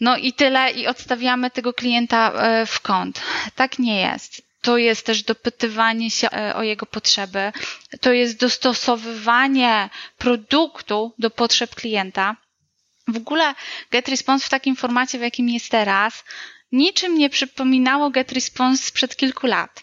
no 0.00 0.16
i 0.16 0.32
tyle, 0.32 0.70
i 0.70 0.86
odstawiamy 0.86 1.50
tego 1.50 1.72
klienta 1.72 2.32
e, 2.32 2.66
w 2.66 2.80
kąt. 2.80 3.20
Tak 3.54 3.78
nie 3.78 4.00
jest. 4.00 4.42
To 4.62 4.76
jest 4.78 5.06
też 5.06 5.22
dopytywanie 5.22 6.10
się 6.10 6.30
e, 6.30 6.56
o 6.56 6.62
jego 6.62 6.86
potrzeby, 6.86 7.52
to 8.00 8.12
jest 8.12 8.40
dostosowywanie 8.40 9.90
produktu 10.18 11.12
do 11.18 11.30
potrzeb 11.30 11.74
klienta. 11.74 12.36
W 13.08 13.16
ogóle 13.16 13.54
GetResponse 13.90 14.46
w 14.46 14.50
takim 14.50 14.76
formacie, 14.76 15.18
w 15.18 15.22
jakim 15.22 15.48
jest 15.48 15.70
teraz, 15.70 16.24
niczym 16.72 17.18
nie 17.18 17.30
przypominało 17.30 18.10
GetResponse 18.10 18.82
sprzed 18.86 19.16
kilku 19.16 19.46
lat. 19.46 19.82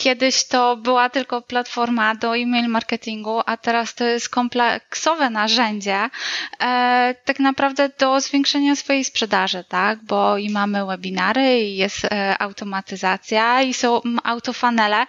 Kiedyś 0.00 0.44
to 0.44 0.76
była 0.76 1.10
tylko 1.10 1.42
platforma 1.42 2.14
do 2.14 2.36
e-mail 2.36 2.68
marketingu, 2.68 3.40
a 3.46 3.56
teraz 3.56 3.94
to 3.94 4.04
jest 4.04 4.28
kompleksowe 4.28 5.30
narzędzie 5.30 6.10
e, 6.60 7.14
tak 7.24 7.38
naprawdę 7.40 7.90
do 7.98 8.20
zwiększenia 8.20 8.76
swojej 8.76 9.04
sprzedaży, 9.04 9.64
tak? 9.68 10.04
Bo 10.04 10.38
i 10.38 10.50
mamy 10.50 10.86
webinary, 10.86 11.60
i 11.60 11.76
jest 11.76 12.04
e, 12.04 12.38
automatyzacja, 12.38 13.62
i 13.62 13.74
są 13.74 14.00
autofanele, 14.24 15.06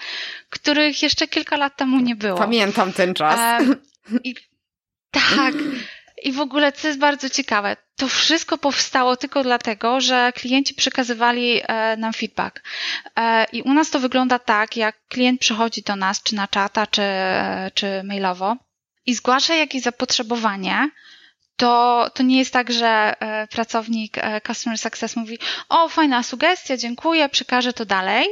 których 0.49 1.03
jeszcze 1.03 1.27
kilka 1.27 1.57
lat 1.57 1.77
temu 1.77 1.99
nie 1.99 2.15
było. 2.15 2.37
Pamiętam 2.37 2.93
ten 2.93 3.13
czas. 3.13 3.39
E, 3.39 3.65
i, 4.23 4.35
tak. 5.35 5.53
I 6.21 6.31
w 6.31 6.39
ogóle, 6.39 6.71
co 6.71 6.87
jest 6.87 6.99
bardzo 6.99 7.29
ciekawe, 7.29 7.77
to 7.95 8.07
wszystko 8.07 8.57
powstało 8.57 9.17
tylko 9.17 9.43
dlatego, 9.43 10.01
że 10.01 10.31
klienci 10.35 10.73
przekazywali 10.73 11.61
e, 11.63 11.97
nam 11.97 12.13
feedback. 12.13 12.63
E, 13.15 13.45
I 13.51 13.61
u 13.61 13.73
nas 13.73 13.89
to 13.89 13.99
wygląda 13.99 14.39
tak, 14.39 14.77
jak 14.77 15.07
klient 15.07 15.41
przychodzi 15.41 15.81
do 15.81 15.95
nas, 15.95 16.23
czy 16.23 16.35
na 16.35 16.47
czata, 16.47 16.87
czy, 16.87 17.01
czy 17.73 18.03
mailowo 18.03 18.57
i 19.05 19.13
zgłasza 19.13 19.55
jakieś 19.55 19.81
zapotrzebowanie, 19.81 20.89
to, 21.55 22.09
to 22.13 22.23
nie 22.23 22.37
jest 22.39 22.53
tak, 22.53 22.71
że 22.71 23.13
e, 23.19 23.47
pracownik 23.47 24.17
Customer 24.47 24.77
Success 24.79 25.15
mówi: 25.15 25.39
O, 25.69 25.89
fajna 25.89 26.23
sugestia, 26.23 26.77
dziękuję, 26.77 27.29
przekażę 27.29 27.73
to 27.73 27.85
dalej, 27.85 28.27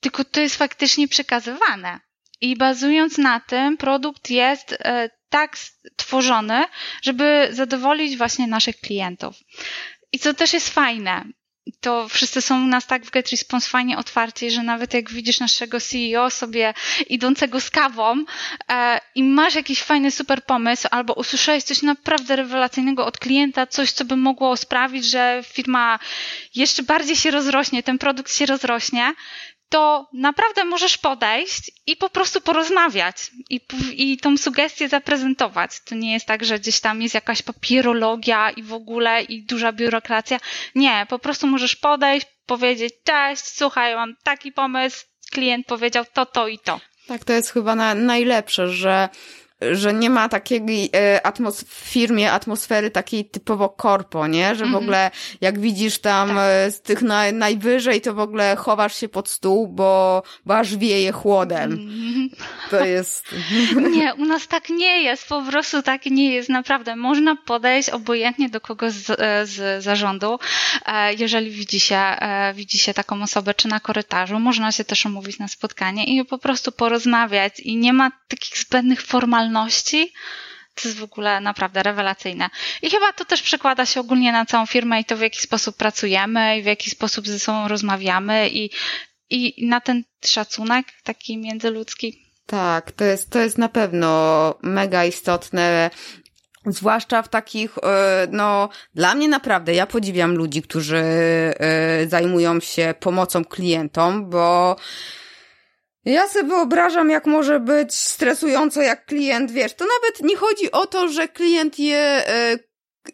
tylko 0.00 0.24
to 0.24 0.40
jest 0.40 0.56
faktycznie 0.56 1.08
przekazywane. 1.08 2.00
I 2.40 2.56
bazując 2.56 3.18
na 3.18 3.40
tym, 3.40 3.76
produkt 3.76 4.30
jest 4.30 4.78
tak 5.28 5.56
tworzony, 5.96 6.64
żeby 7.02 7.48
zadowolić 7.52 8.16
właśnie 8.16 8.46
naszych 8.46 8.80
klientów. 8.80 9.36
I 10.12 10.18
co 10.18 10.34
też 10.34 10.52
jest 10.52 10.68
fajne, 10.68 11.24
to 11.80 12.08
wszyscy 12.08 12.42
są 12.42 12.64
u 12.64 12.66
nas 12.66 12.86
tak 12.86 13.04
w 13.04 13.10
GetResponse 13.10 13.68
fajnie 13.70 13.98
otwarci, 13.98 14.50
że 14.50 14.62
nawet 14.62 14.94
jak 14.94 15.10
widzisz 15.10 15.40
naszego 15.40 15.80
CEO 15.80 16.30
sobie 16.30 16.74
idącego 17.08 17.60
z 17.60 17.70
kawą 17.70 18.24
e, 18.68 19.00
i 19.14 19.24
masz 19.24 19.54
jakiś 19.54 19.82
fajny 19.82 20.10
super 20.10 20.44
pomysł 20.44 20.88
albo 20.90 21.14
usłyszałeś 21.14 21.64
coś 21.64 21.82
naprawdę 21.82 22.36
rewelacyjnego 22.36 23.06
od 23.06 23.18
klienta, 23.18 23.66
coś 23.66 23.92
co 23.92 24.04
by 24.04 24.16
mogło 24.16 24.56
sprawić, 24.56 25.04
że 25.04 25.42
firma 25.46 25.98
jeszcze 26.54 26.82
bardziej 26.82 27.16
się 27.16 27.30
rozrośnie, 27.30 27.82
ten 27.82 27.98
produkt 27.98 28.34
się 28.34 28.46
rozrośnie, 28.46 29.14
to 29.68 30.08
naprawdę 30.12 30.64
możesz 30.64 30.98
podejść 30.98 31.70
i 31.86 31.96
po 31.96 32.10
prostu 32.10 32.40
porozmawiać 32.40 33.30
i, 33.50 33.60
i 33.92 34.18
tą 34.18 34.36
sugestię 34.36 34.88
zaprezentować. 34.88 35.70
To 35.84 35.94
nie 35.94 36.12
jest 36.12 36.26
tak, 36.26 36.44
że 36.44 36.58
gdzieś 36.58 36.80
tam 36.80 37.02
jest 37.02 37.14
jakaś 37.14 37.42
papierologia 37.42 38.50
i 38.50 38.62
w 38.62 38.72
ogóle 38.72 39.22
i 39.22 39.42
duża 39.42 39.72
biurokracja. 39.72 40.38
Nie, 40.74 41.06
po 41.08 41.18
prostu 41.18 41.46
możesz 41.46 41.76
podejść, 41.76 42.26
powiedzieć 42.46 42.94
cześć, 43.04 43.46
słuchaj, 43.46 43.94
mam 43.94 44.16
taki 44.22 44.52
pomysł, 44.52 45.04
klient 45.30 45.66
powiedział 45.66 46.04
to, 46.12 46.26
to 46.26 46.48
i 46.48 46.58
to. 46.58 46.80
Tak, 47.06 47.24
to 47.24 47.32
jest 47.32 47.52
chyba 47.52 47.74
na, 47.74 47.94
najlepsze, 47.94 48.68
że 48.68 49.08
że 49.60 49.94
nie 49.94 50.10
ma 50.10 50.28
takiej 50.28 50.90
e, 50.94 51.26
atmos 51.26 51.64
w 51.64 51.72
firmie 51.72 52.32
atmosfery 52.32 52.90
takiej 52.90 53.24
typowo 53.24 53.68
korpo, 53.68 54.26
nie? 54.26 54.54
Że 54.54 54.64
w 54.64 54.68
mhm. 54.68 54.82
ogóle 54.82 55.10
jak 55.40 55.58
widzisz 55.58 55.98
tam 55.98 56.28
tak. 56.28 56.38
E, 56.38 56.70
z 56.70 56.80
tych 56.80 57.02
na, 57.02 57.32
najwyżej, 57.32 58.00
to 58.00 58.14
w 58.14 58.20
ogóle 58.20 58.56
chowasz 58.56 58.96
się 58.96 59.08
pod 59.08 59.28
stół, 59.28 59.68
bo, 59.68 60.22
bo 60.46 60.56
aż 60.56 60.76
wieje 60.76 61.12
chłodem. 61.12 61.72
Mhm. 61.72 62.30
To 62.70 62.84
jest... 62.84 63.34
Nie, 63.98 64.14
u 64.14 64.24
nas 64.24 64.48
tak 64.48 64.68
nie 64.68 65.02
jest, 65.02 65.28
po 65.28 65.42
prostu 65.42 65.82
tak 65.82 66.06
nie 66.06 66.34
jest, 66.34 66.48
naprawdę. 66.48 66.96
Można 66.96 67.36
podejść 67.36 67.90
obojętnie 67.90 68.48
do 68.48 68.60
kogoś 68.60 68.92
z, 68.92 69.10
e, 69.10 69.46
z 69.46 69.84
zarządu, 69.84 70.38
jeżeli 71.18 71.50
widzi 71.50 71.80
się, 71.80 72.00
widzi 72.54 72.78
się 72.78 72.94
taką 72.94 73.22
osobę, 73.22 73.54
czy 73.54 73.68
na 73.68 73.80
korytarzu, 73.80 74.38
można 74.38 74.72
się 74.72 74.84
też 74.84 75.06
umówić 75.06 75.38
na 75.38 75.48
spotkanie 75.48 76.04
i 76.04 76.24
po 76.24 76.38
prostu 76.38 76.72
porozmawiać 76.72 77.60
i 77.60 77.76
nie 77.76 77.92
ma 77.92 78.10
takich 78.28 78.58
zbędnych 78.58 79.02
formalności 79.02 79.47
mentalności, 79.48 80.12
to 80.74 80.88
jest 80.88 80.98
w 81.00 81.02
ogóle 81.02 81.40
naprawdę 81.40 81.82
rewelacyjne. 81.82 82.50
I 82.82 82.90
chyba 82.90 83.12
to 83.12 83.24
też 83.24 83.42
przekłada 83.42 83.86
się 83.86 84.00
ogólnie 84.00 84.32
na 84.32 84.46
całą 84.46 84.66
firmę 84.66 85.00
i 85.00 85.04
to, 85.04 85.16
w 85.16 85.20
jaki 85.20 85.40
sposób 85.40 85.76
pracujemy 85.76 86.58
i 86.58 86.62
w 86.62 86.66
jaki 86.66 86.90
sposób 86.90 87.28
ze 87.28 87.38
sobą 87.38 87.68
rozmawiamy 87.68 88.48
i, 88.48 88.70
i 89.30 89.66
na 89.66 89.80
ten 89.80 90.04
szacunek 90.24 90.86
taki 91.04 91.38
międzyludzki. 91.38 92.22
Tak, 92.46 92.92
to 92.92 93.04
jest, 93.04 93.30
to 93.30 93.38
jest 93.38 93.58
na 93.58 93.68
pewno 93.68 94.54
mega 94.62 95.04
istotne. 95.04 95.90
Zwłaszcza 96.66 97.22
w 97.22 97.28
takich, 97.28 97.78
e, 97.78 98.26
no, 98.30 98.68
dla 98.94 99.14
mnie 99.14 99.28
naprawdę, 99.28 99.74
ja 99.74 99.86
podziwiam 99.86 100.34
ludzi, 100.34 100.62
którzy 100.62 100.96
e, 100.96 101.54
zajmują 102.08 102.60
się 102.60 102.94
pomocą 103.00 103.44
klientom, 103.44 104.30
bo 104.30 104.76
ja 106.12 106.28
sobie 106.28 106.48
wyobrażam, 106.48 107.10
jak 107.10 107.26
może 107.26 107.60
być 107.60 107.94
stresująco, 107.94 108.82
jak 108.82 109.06
klient, 109.06 109.50
wiesz, 109.50 109.74
to 109.74 109.84
nawet 109.84 110.22
nie 110.22 110.36
chodzi 110.36 110.72
o 110.72 110.86
to, 110.86 111.08
że 111.08 111.28
klient 111.28 111.78
je, 111.78 112.28
e, 112.28 112.58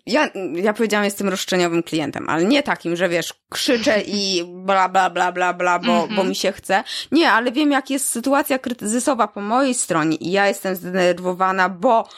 ja, 0.07 0.29
ja 0.55 0.73
powiedziałam, 0.73 1.05
jestem 1.05 1.29
roszczeniowym 1.29 1.83
klientem, 1.83 2.29
ale 2.29 2.45
nie 2.45 2.63
takim, 2.63 2.97
że 2.97 3.09
wiesz, 3.09 3.35
krzyczę 3.51 4.01
i 4.01 4.45
bla, 4.47 4.89
bla, 4.89 5.11
bla, 5.11 5.33
bla, 5.33 5.53
bla, 5.53 5.79
bo, 5.79 5.93
mm 5.93 6.09
-hmm. 6.09 6.17
bo 6.17 6.25
mi 6.25 6.35
się 6.35 6.53
chce. 6.53 6.85
Nie, 7.13 7.31
ale 7.31 7.53
wiem, 7.53 7.71
jak 7.71 7.91
jest 7.91 8.11
sytuacja 8.11 8.59
kryzysowa 8.59 9.29
po 9.29 9.41
mojej 9.41 9.75
stronie 9.75 10.17
i 10.17 10.31
ja 10.31 10.49
jestem 10.49 10.77
zdenerwowana, 10.77 11.69
bo 11.69 12.09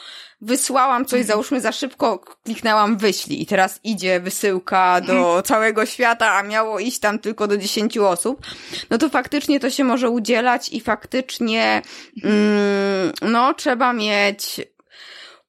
wysłałam 0.41 1.05
coś, 1.05 1.19
mhm. 1.19 1.27
załóżmy 1.27 1.61
za 1.61 1.71
szybko, 1.71 2.19
kliknęłam 2.43 2.97
wyślij 2.97 3.41
i 3.41 3.45
teraz 3.45 3.79
idzie 3.83 4.19
wysyłka 4.19 5.01
do 5.01 5.13
mhm. 5.13 5.43
całego 5.43 5.85
świata, 5.85 6.33
a 6.33 6.43
miało 6.43 6.79
iść 6.79 6.99
tam 6.99 7.19
tylko 7.19 7.47
do 7.47 7.57
10 7.57 7.97
osób, 7.97 8.45
no 8.89 8.97
to 8.97 9.09
faktycznie 9.09 9.59
to 9.59 9.69
się 9.69 9.83
może 9.83 10.09
udzielać 10.09 10.69
i 10.69 10.81
faktycznie, 10.81 11.81
mm, 12.23 13.11
no, 13.21 13.53
trzeba 13.53 13.93
mieć 13.93 14.61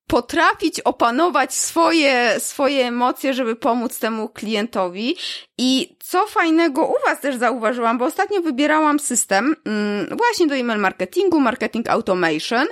potrafić 0.09 0.81
opanować 0.81 1.55
swoje, 1.55 2.41
swoje 2.41 2.87
emocje, 2.87 3.35
żeby 3.35 3.57
pomóc 3.57 3.99
temu 3.99 4.29
klientowi. 4.29 5.17
I 5.59 5.97
co 6.01 6.27
fajnego 6.27 6.87
u 6.87 6.95
Was 7.07 7.21
też 7.21 7.37
zauważyłam, 7.37 7.99
bo 7.99 8.05
ostatnio 8.05 8.41
wybierałam 8.41 9.01
system 9.01 9.57
mm, 9.65 10.17
właśnie 10.17 10.47
do 10.47 10.55
email 10.55 10.79
marketingu, 10.81 11.41
marketing 11.41 11.89
automation 11.89 12.67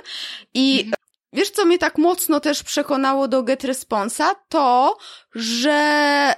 i 0.53 0.83
mhm. 0.85 0.96
Wiesz, 1.37 1.49
co 1.49 1.65
mnie 1.65 1.77
tak 1.77 1.97
mocno 1.97 2.39
też 2.39 2.63
przekonało 2.63 3.27
do 3.27 3.43
GetResponsa? 3.43 4.35
To, 4.49 4.97
że 5.35 6.33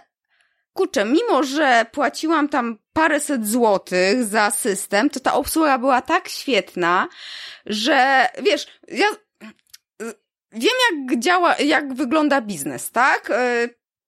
kurczę, 0.73 1.05
mimo 1.05 1.43
że 1.43 1.85
płaciłam 1.91 2.49
tam 2.49 2.77
paręset 2.93 3.47
złotych 3.47 4.25
za 4.25 4.51
system, 4.51 5.09
to 5.09 5.19
ta 5.19 5.33
obsługa 5.33 5.77
była 5.77 6.01
tak 6.01 6.29
świetna, 6.29 7.07
że 7.65 8.29
wiesz, 8.43 8.67
ja 8.87 9.07
wiem 10.51 10.73
jak 10.91 11.19
działa, 11.19 11.55
jak 11.57 11.93
wygląda 11.93 12.41
biznes, 12.41 12.91
tak? 12.91 13.31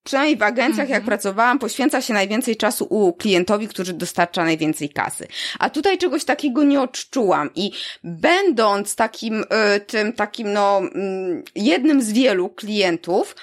Przynajmniej 0.04 0.38
w 0.38 0.44
agencjach, 0.44 0.90
jak 0.90 1.02
mhm. 1.02 1.06
pracowałam, 1.06 1.60
poświęca 1.60 2.02
się 2.02 2.14
najwięcej 2.14 2.56
czasu 2.56 2.88
u 2.90 3.14
klientowi, 3.14 3.68
który 3.68 3.94
dostarcza 3.94 4.46
najwięcej 4.46 4.90
kasy. 4.90 5.28
A 5.60 5.70
tutaj 5.70 5.98
czegoś 5.98 6.26
takiego 6.26 6.64
nie 6.64 6.82
odczułam 6.82 7.50
i 7.56 7.72
będąc 8.04 8.96
takim, 8.96 9.44
y, 9.44 9.80
tym 9.80 10.14
takim, 10.14 10.54
no, 10.54 10.78
mm, 10.78 11.44
jednym 11.56 12.02
z 12.02 12.12
wielu 12.12 12.50
klientów, 12.50 13.36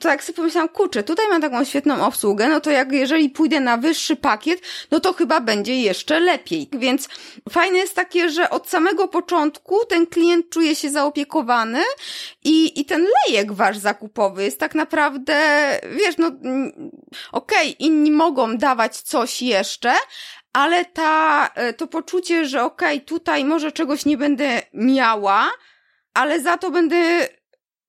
to 0.00 0.08
jak 0.08 0.24
sobie 0.24 0.36
pomyślałam, 0.36 0.68
kurczę, 0.68 1.02
tutaj 1.02 1.26
mam 1.28 1.42
taką 1.42 1.64
świetną 1.64 2.06
obsługę, 2.06 2.48
no 2.48 2.60
to 2.60 2.70
jak 2.70 2.92
jeżeli 2.92 3.30
pójdę 3.30 3.60
na 3.60 3.76
wyższy 3.76 4.16
pakiet, 4.16 4.60
no 4.90 5.00
to 5.00 5.12
chyba 5.12 5.40
będzie 5.40 5.80
jeszcze 5.80 6.20
lepiej. 6.20 6.68
Więc 6.72 7.08
fajne 7.50 7.78
jest 7.78 7.94
takie, 7.94 8.30
że 8.30 8.50
od 8.50 8.68
samego 8.68 9.08
początku 9.08 9.86
ten 9.88 10.06
klient 10.06 10.50
czuje 10.50 10.76
się 10.76 10.90
zaopiekowany 10.90 11.82
i, 12.44 12.80
i 12.80 12.84
ten 12.84 13.06
lejek 13.28 13.52
wasz 13.52 13.78
zakupowy 13.78 14.44
jest 14.44 14.60
tak 14.60 14.74
naprawdę, 14.74 15.34
wiesz, 15.96 16.16
no 16.18 16.26
okej, 16.26 17.00
okay, 17.32 17.70
inni 17.78 18.10
mogą 18.10 18.56
dawać 18.56 18.96
coś 19.00 19.42
jeszcze, 19.42 19.92
ale 20.52 20.84
ta, 20.84 21.50
e, 21.54 21.72
to 21.72 21.86
poczucie, 21.86 22.46
że 22.46 22.64
okej, 22.64 22.96
okay, 22.96 23.06
tutaj 23.06 23.44
może 23.44 23.72
czegoś 23.72 24.04
nie 24.04 24.16
będę 24.16 24.62
miała, 24.74 25.50
ale 26.14 26.40
za 26.40 26.58
to 26.58 26.70
będę 26.70 27.28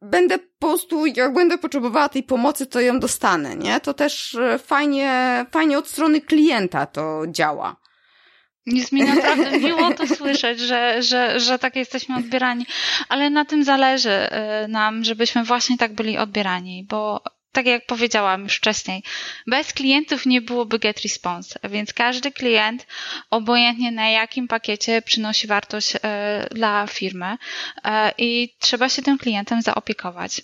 będę 0.01 0.39
po 0.39 0.67
prostu, 0.67 1.05
jak 1.05 1.33
będę 1.33 1.57
potrzebowała 1.57 2.09
tej 2.09 2.23
pomocy, 2.23 2.65
to 2.65 2.81
ją 2.81 2.99
dostanę, 2.99 3.55
nie? 3.55 3.79
To 3.79 3.93
też 3.93 4.35
e, 4.35 4.57
fajnie, 4.57 5.45
fajnie 5.51 5.77
od 5.77 5.87
strony 5.87 6.21
klienta 6.21 6.85
to 6.85 7.23
działa. 7.27 7.75
Jest 8.65 8.91
mi 8.91 9.03
naprawdę 9.03 9.59
miło 9.59 9.93
to 9.93 10.07
słyszeć, 10.07 10.59
że, 10.59 11.03
że, 11.03 11.39
że 11.39 11.59
tak 11.59 11.75
jesteśmy 11.75 12.15
odbierani, 12.15 12.65
ale 13.09 13.29
na 13.29 13.45
tym 13.45 13.63
zależy 13.63 14.11
e, 14.11 14.67
nam, 14.67 15.03
żebyśmy 15.03 15.43
właśnie 15.43 15.77
tak 15.77 15.93
byli 15.93 16.17
odbierani, 16.17 16.85
bo 16.89 17.23
tak 17.51 17.65
jak 17.65 17.85
powiedziałam 17.85 18.43
już 18.43 18.55
wcześniej, 18.55 19.03
bez 19.47 19.73
klientów 19.73 20.25
nie 20.25 20.41
byłoby 20.41 20.79
Get 20.79 21.01
Response, 21.01 21.59
więc 21.69 21.93
każdy 21.93 22.31
klient, 22.31 22.87
obojętnie 23.29 23.91
na 23.91 24.09
jakim 24.09 24.47
pakiecie, 24.47 25.01
przynosi 25.01 25.47
wartość 25.47 25.93
e, 25.95 26.47
dla 26.51 26.87
firmy 26.87 27.37
e, 27.83 28.11
i 28.17 28.53
trzeba 28.59 28.89
się 28.89 29.01
tym 29.01 29.17
klientem 29.17 29.61
zaopiekować 29.61 30.41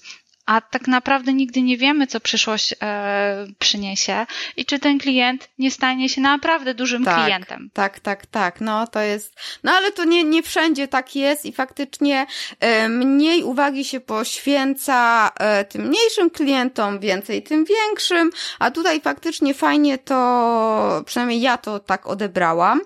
a 0.47 0.61
tak 0.61 0.87
naprawdę 0.87 1.33
nigdy 1.33 1.61
nie 1.61 1.77
wiemy, 1.77 2.07
co 2.07 2.19
przyszłość 2.19 2.75
e, 2.81 3.47
przyniesie 3.59 4.25
i 4.57 4.65
czy 4.65 4.79
ten 4.79 4.99
klient 4.99 5.49
nie 5.59 5.71
stanie 5.71 6.09
się 6.09 6.21
naprawdę 6.21 6.73
dużym 6.73 7.05
tak, 7.05 7.25
klientem. 7.25 7.69
Tak, 7.73 7.99
tak, 7.99 8.25
tak. 8.25 8.61
No 8.61 8.87
to 8.87 8.99
jest. 8.99 9.35
No 9.63 9.71
ale 9.71 9.91
to 9.91 10.05
nie, 10.05 10.23
nie 10.23 10.43
wszędzie 10.43 10.87
tak 10.87 11.15
jest 11.15 11.45
i 11.45 11.53
faktycznie 11.53 12.25
e, 12.59 12.89
mniej 12.89 13.43
uwagi 13.43 13.85
się 13.85 13.99
poświęca 13.99 15.29
e, 15.39 15.65
tym 15.65 15.87
mniejszym 15.87 16.29
klientom, 16.29 16.99
więcej 16.99 17.43
tym 17.43 17.65
większym, 17.65 18.31
a 18.59 18.71
tutaj 18.71 19.01
faktycznie 19.01 19.53
fajnie 19.53 19.97
to, 19.97 21.03
przynajmniej 21.05 21.41
ja 21.41 21.57
to 21.57 21.79
tak 21.79 22.07
odebrałam. 22.07 22.81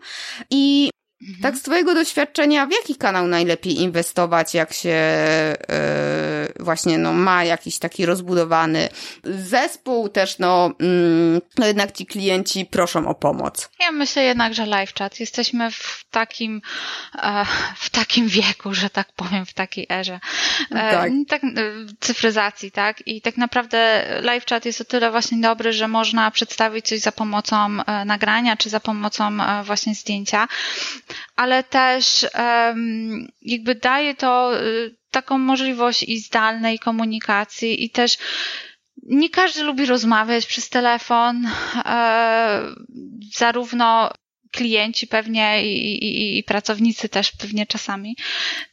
I 0.50 0.89
Mhm. 1.21 1.41
Tak 1.41 1.57
z 1.57 1.62
Twojego 1.62 1.93
doświadczenia, 1.93 2.65
w 2.65 2.71
jaki 2.71 2.95
kanał 2.95 3.27
najlepiej 3.27 3.81
inwestować, 3.81 4.53
jak 4.53 4.73
się 4.73 4.89
yy, 5.69 6.63
właśnie 6.63 6.97
no, 6.97 7.13
ma 7.13 7.43
jakiś 7.43 7.79
taki 7.79 8.05
rozbudowany 8.05 8.89
zespół, 9.23 10.10
też 10.10 10.39
no, 10.39 10.71
yy, 10.79 11.41
no 11.57 11.67
jednak 11.67 11.91
ci 11.91 12.05
klienci 12.05 12.65
proszą 12.65 13.07
o 13.07 13.15
pomoc? 13.15 13.69
Ja 13.79 13.91
myślę 13.91 14.23
jednak, 14.23 14.53
że 14.53 14.65
live 14.65 14.93
chat. 14.93 15.19
Jesteśmy 15.19 15.71
w 15.71 16.05
takim, 16.12 16.62
e, 17.15 17.45
w 17.75 17.89
takim 17.89 18.27
wieku, 18.27 18.73
że 18.73 18.89
tak 18.89 19.12
powiem, 19.12 19.45
w 19.45 19.53
takiej 19.53 19.88
erze. 19.89 20.19
E, 20.71 20.91
tak. 20.91 21.12
tak. 21.27 21.41
Cyfryzacji, 21.99 22.71
tak? 22.71 23.07
I 23.07 23.21
tak 23.21 23.38
naprawdę 23.38 24.05
live 24.21 24.45
chat 24.45 24.65
jest 24.65 24.81
o 24.81 24.86
tyle 24.86 25.12
właśnie 25.12 25.41
dobry, 25.41 25.73
że 25.73 25.88
można 25.88 26.31
przedstawić 26.31 26.88
coś 26.88 26.99
za 26.99 27.12
pomocą 27.12 27.55
e, 27.55 28.05
nagrania, 28.05 28.57
czy 28.57 28.69
za 28.69 28.79
pomocą 28.79 29.38
właśnie 29.63 29.95
zdjęcia 29.95 30.47
ale 31.36 31.63
też 31.63 32.28
jakby 33.41 33.76
daje 33.76 34.15
to 34.15 34.62
y, 34.62 34.95
taką 35.12 35.38
możliwość 35.38 36.04
i 36.04 36.19
zdalnej 36.19 36.80
komunikacji 36.80 37.86
i 37.86 37.89
też 37.89 38.17
nie 39.04 39.30
każdy 39.30 39.63
lubi 39.63 39.86
rozmawiać 39.86 40.45
przez 40.45 40.69
telefon, 40.69 41.47
e, 41.86 42.62
zarówno 43.38 44.12
klienci 44.51 45.07
pewnie 45.07 45.63
i, 45.63 46.03
i, 46.05 46.37
i, 46.37 46.43
pracownicy 46.43 47.09
też 47.09 47.31
pewnie 47.31 47.65
czasami. 47.65 48.15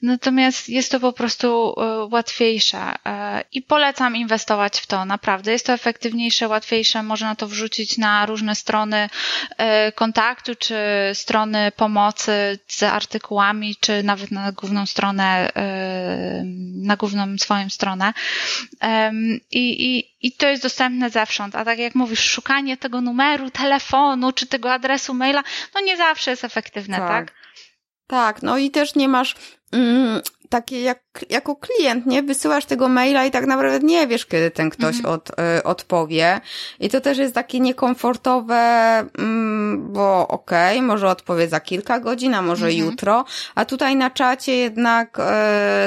Natomiast 0.03 0.69
jest 0.69 0.91
to 0.91 1.01
po 1.01 1.13
prostu 1.13 1.75
e, 1.81 2.05
łatwiejsze 2.05 2.79
e, 3.07 3.45
i 3.53 3.63
polecam 3.63 4.17
inwestować 4.17 4.79
w 4.81 4.87
to, 4.87 5.05
naprawdę. 5.05 5.53
Jest 5.53 5.67
to 5.67 5.73
efektywniejsze, 5.73 6.49
łatwiejsze, 6.49 7.03
można 7.03 7.35
to 7.35 7.49
wrzucić 7.49 7.99
na 7.99 8.27
różne 8.27 8.55
strony 8.55 9.09
e, 9.57 9.93
kontaktu, 9.93 10.55
czy 10.55 10.77
strony 11.15 11.73
pomocy 11.77 12.59
z 12.69 12.83
artykułami, 12.83 13.77
czy 13.81 14.03
nawet 14.03 14.31
na 14.31 14.53
główną 14.53 14.87
stronę, 14.87 15.53
na 16.75 16.97
główną 16.97 17.39
swoją 17.39 17.71
stronę. 17.71 18.13
I, 19.51 19.97
i, 19.97 20.05
i 20.23 20.33
to 20.33 20.49
jest 20.49 20.63
dostępne 20.63 21.11
zewsząd. 21.11 21.55
A 21.55 21.65
tak 21.65 21.79
jak 21.79 21.95
mówisz, 21.95 22.21
szukanie 22.21 22.77
tego 22.77 23.01
numeru 23.01 23.51
telefonu, 23.51 24.33
czy 24.33 24.47
tego 24.47 24.73
adresu 24.73 25.15
maila, 25.15 25.43
no 25.75 25.81
nie 25.81 25.97
zawsze 25.97 26.31
jest 26.31 26.45
efektywne, 26.45 26.97
tak? 26.97 27.27
Tak, 27.27 27.35
tak 28.07 28.43
no 28.43 28.59
i 28.59 28.71
też 28.71 28.95
nie 28.95 29.09
masz 29.09 29.37
mm, 29.73 30.21
takie 30.49 30.81
jak 30.81 30.99
jako 31.31 31.57
klient, 31.57 32.07
nie? 32.07 32.23
Wysyłasz 32.23 32.65
tego 32.65 32.89
maila 32.89 33.25
i 33.25 33.31
tak 33.31 33.47
naprawdę 33.47 33.87
nie 33.87 34.07
wiesz, 34.07 34.27
kiedy 34.27 34.51
ten 34.51 34.71
ktoś 34.71 34.97
mhm. 34.97 35.15
od, 35.15 35.31
y, 35.31 35.63
odpowie. 35.63 36.41
I 36.81 36.89
to 36.89 37.01
też 37.01 37.19
jest 37.19 37.35
takie 37.35 37.61
niekomfortowe, 37.61 38.57
mm, 39.19 39.93
bo 39.93 40.29
okej, 40.29 40.77
okay, 40.77 40.87
może 40.87 41.09
odpowie 41.09 41.49
za 41.49 41.61
kilka 41.61 42.01
godzin, 42.01 42.35
a 42.35 42.43
może 42.43 42.67
mhm. 42.67 42.85
jutro, 42.85 43.25
a 43.55 43.65
tutaj 43.65 43.97
na 43.97 44.11
czacie 44.11 44.57
jednak 44.57 45.19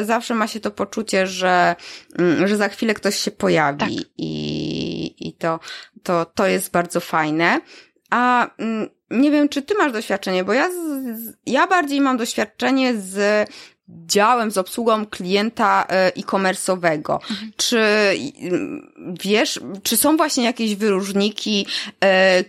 y, 0.01 0.05
zawsze 0.05 0.35
ma 0.35 0.47
się 0.47 0.59
to 0.59 0.71
poczucie, 0.71 1.27
że, 1.27 1.75
y, 2.41 2.47
że 2.47 2.57
za 2.57 2.69
chwilę 2.69 2.93
ktoś 2.93 3.15
się 3.15 3.31
pojawi 3.31 3.79
tak. 3.79 3.89
i, 4.17 5.27
i 5.27 5.33
to, 5.33 5.59
to, 6.03 6.25
to 6.25 6.47
jest 6.47 6.71
bardzo 6.71 6.99
fajne. 6.99 7.61
A 8.09 8.47
mm, 8.57 8.89
nie 9.11 9.31
wiem, 9.31 9.49
czy 9.49 9.61
ty 9.61 9.75
masz 9.75 9.91
doświadczenie, 9.91 10.43
bo 10.43 10.53
ja, 10.53 10.71
z, 10.71 11.33
ja 11.45 11.67
bardziej 11.67 12.01
mam 12.01 12.17
doświadczenie 12.17 12.93
z 12.97 13.49
działem, 14.05 14.51
z 14.51 14.57
obsługą 14.57 15.05
klienta 15.05 15.85
e, 15.89 16.11
e-commerce'owego. 16.15 17.13
Mhm. 17.13 17.51
Czy 17.57 17.81
wiesz, 19.23 19.59
czy 19.83 19.97
są 19.97 20.17
właśnie 20.17 20.43
jakieś 20.43 20.75
wyróżniki 20.75 21.65
e, 22.03 22.43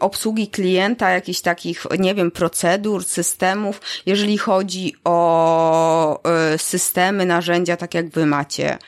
obsługi 0.00 0.48
klienta, 0.48 1.10
jakichś 1.10 1.40
takich, 1.40 1.86
nie 1.98 2.14
wiem, 2.14 2.30
procedur, 2.30 3.04
systemów, 3.04 3.80
jeżeli 4.06 4.38
chodzi 4.38 4.94
o 5.04 6.22
e, 6.22 6.58
systemy, 6.58 7.26
narzędzia, 7.26 7.76
tak 7.76 7.94
jak 7.94 8.08
wy 8.08 8.26
macie? 8.26 8.78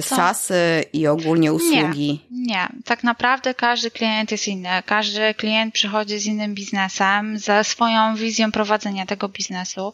SASy 0.00 0.84
i 0.92 1.06
ogólnie 1.06 1.52
usługi? 1.52 2.20
Nie, 2.30 2.46
nie. 2.46 2.68
Tak 2.84 3.04
naprawdę 3.04 3.54
każdy 3.54 3.90
klient 3.90 4.30
jest 4.30 4.48
inny. 4.48 4.68
Każdy 4.86 5.34
klient 5.34 5.74
przychodzi 5.74 6.18
z 6.18 6.26
innym 6.26 6.54
biznesem, 6.54 7.38
ze 7.38 7.64
swoją 7.64 8.16
wizją 8.16 8.52
prowadzenia 8.52 9.06
tego 9.06 9.28
biznesu. 9.28 9.92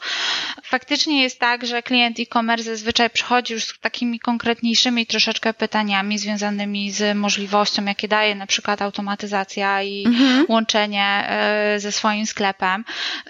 Faktycznie 0.65 1.23
jest 1.23 1.39
tak, 1.39 1.67
że 1.67 1.83
klient 1.83 2.21
e-commerce 2.21 2.65
zazwyczaj 2.65 3.11
przychodzi 3.11 3.55
już 3.55 3.65
z 3.65 3.81
takimi 3.81 4.21
konkretniejszymi 4.21 5.07
troszeczkę 5.07 5.55
pytaniami 5.55 6.19
związanymi 6.19 6.93
z 6.93 7.17
możliwością, 7.17 7.85
jakie 7.85 8.09
daje 8.09 8.35
na 8.35 8.47
przykład 8.47 8.83
automatyzacja 8.83 9.83
i 9.83 10.05
mhm. 10.07 10.47
łączenie 10.49 11.25
e, 11.29 11.81
ze 11.81 11.93
swoim 11.93 12.27
sklepem, 12.27 12.85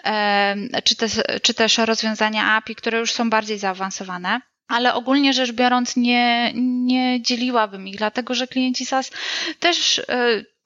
e, 0.05 0.83
czy, 0.85 0.97
te, 0.97 1.07
czy 1.43 1.55
też 1.55 1.79
rozwiązania 1.79 2.53
API, 2.53 2.75
które 2.75 2.99
już 2.99 3.13
są 3.13 3.31
bardziej 3.31 3.59
zaawansowane 3.59 4.41
ale 4.71 4.95
ogólnie 4.95 5.33
rzecz 5.33 5.53
biorąc 5.53 5.97
nie, 5.97 6.53
nie 6.55 7.23
dzieliłabym 7.23 7.89
ich, 7.89 7.97
dlatego 7.97 8.35
że 8.35 8.47
klienci 8.47 8.87
SaaS 8.87 9.11
też 9.61 9.99
y, 9.99 10.05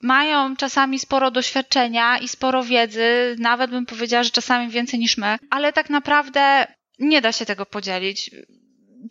mają 0.03 0.57
czasami 0.57 0.99
sporo 0.99 1.31
doświadczenia 1.31 2.19
i 2.19 2.29
sporo 2.29 2.65
wiedzy, 2.65 3.37
nawet 3.39 3.71
bym 3.71 3.87
powiedziała, 3.87 4.23
że 4.23 4.31
czasami 4.31 4.69
więcej 4.69 5.01
niż 5.01 5.17
my, 5.17 5.37
ale 5.51 5.73
tak 5.73 5.91
naprawdę 5.91 6.67
nie 6.99 7.21
da 7.21 7.33
się 7.33 7.47
tego 7.47 7.67
podzielić 7.67 8.31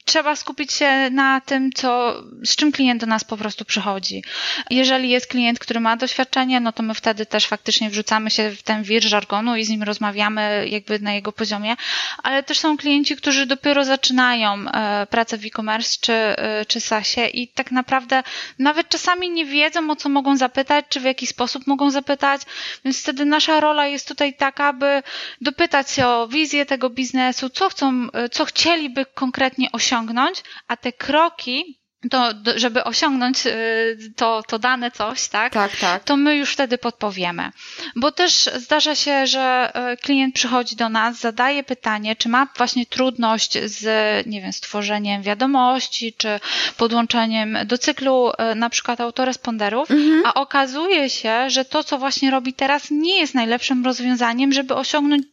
trzeba 0.06 0.36
skupić 0.36 0.74
się 0.74 1.10
na 1.10 1.42
tym, 1.42 1.72
co, 1.72 2.24
z 2.46 2.56
czym 2.56 2.72
klient 2.72 3.02
do 3.02 3.08
nas 3.08 3.24
po 3.24 3.38
prostu 3.38 3.66
przychodzi. 3.66 4.24
Jeżeli 4.70 5.10
jest 5.10 5.28
klient, 5.28 5.60
który 5.60 5.80
ma 5.80 5.98
doświadczenie, 5.98 6.60
no 6.60 6.72
to 6.72 6.84
my 6.84 6.94
wtedy 6.94 7.26
też 7.26 7.46
faktycznie 7.46 7.90
wrzucamy 7.90 8.32
się 8.32 8.52
w 8.52 8.64
ten 8.64 8.84
wir 8.84 9.04
żargonu 9.04 9.56
i 9.56 9.66
z 9.66 9.70
nim 9.70 9.84
rozmawiamy 9.84 10.68
jakby 10.70 11.00
na 11.00 11.14
jego 11.14 11.32
poziomie, 11.32 11.76
ale 12.24 12.44
też 12.44 12.60
są 12.60 12.78
klienci, 12.78 13.16
którzy 13.16 13.46
dopiero 13.46 13.86
zaczynają 13.86 14.70
e, 14.70 15.08
pracę 15.10 15.38
w 15.38 15.46
e-commerce 15.46 15.98
czy, 16.02 16.14
e, 16.14 16.66
czy 16.66 16.80
SASie 16.80 17.28
i 17.28 17.48
tak 17.48 17.72
naprawdę 17.72 18.24
nawet 18.60 18.90
czasami 18.90 19.30
nie 19.30 19.46
wiedzą, 19.46 19.92
o 19.92 19.96
co 19.96 20.10
mogą 20.10 20.38
zapytać, 20.38 20.86
czy 20.90 21.00
w 21.00 21.04
jaki 21.04 21.28
sposób 21.28 21.68
mogą 21.68 21.90
zapytać, 21.92 22.42
więc 22.86 23.02
wtedy 23.02 23.26
nasza 23.26 23.60
rola 23.60 23.88
jest 23.88 24.08
tutaj 24.08 24.34
taka, 24.34 24.74
by 24.74 25.04
dopytać 25.42 25.92
się 25.92 26.08
o 26.08 26.28
wizję 26.28 26.66
tego 26.66 26.90
biznesu, 26.90 27.50
co 27.50 27.70
chcą, 27.70 28.08
e, 28.14 28.30
co 28.30 28.46
chcieliby 28.46 29.06
konkretnie 29.06 29.68
osiągnąć, 29.72 29.83
osiągnąć, 29.84 30.44
a 30.68 30.78
te 30.78 30.92
kroki 30.94 31.84
to, 32.10 32.30
żeby 32.56 32.84
osiągnąć 32.84 33.46
y, 33.46 34.14
to, 34.16 34.44
to 34.48 34.60
dane 34.60 34.92
coś, 34.92 35.28
tak? 35.28 35.54
Tak, 35.54 35.78
tak. 35.78 36.04
To 36.04 36.18
my 36.18 36.36
już 36.36 36.54
wtedy 36.54 36.78
podpowiemy. 36.78 37.52
Bo 37.96 38.12
też 38.12 38.50
zdarza 38.56 38.96
się, 38.96 39.28
że 39.28 39.72
y, 39.94 39.98
klient 39.98 40.36
przychodzi 40.36 40.76
do 40.76 40.90
nas, 40.90 41.20
zadaje 41.20 41.64
pytanie, 41.64 42.16
czy 42.16 42.30
ma 42.30 42.48
właśnie 42.58 42.86
trudność 42.86 43.58
z, 43.66 43.84
nie 44.28 44.42
wiem, 44.42 44.54
stworzeniem 44.54 45.22
wiadomości, 45.22 46.14
czy 46.18 46.40
podłączeniem 46.78 47.58
do 47.66 47.78
cyklu 47.78 48.30
y, 48.30 48.56
na 48.56 48.70
przykład 48.70 49.02
autoresponderów, 49.02 49.92
mhm. 49.92 50.22
a 50.26 50.34
okazuje 50.34 51.10
się, 51.10 51.50
że 51.50 51.66
to, 51.66 51.84
co 51.84 51.98
właśnie 51.98 52.32
robi 52.32 52.54
teraz, 52.54 52.92
nie 52.92 53.20
jest 53.20 53.36
najlepszym 53.36 53.86
rozwiązaniem, 53.86 54.54
żeby 54.54 54.76
osiągnąć 54.76 55.26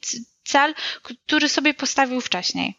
cel, 0.44 0.74
który 1.02 1.48
sobie 1.48 1.74
postawił 1.74 2.20
wcześniej. 2.20 2.78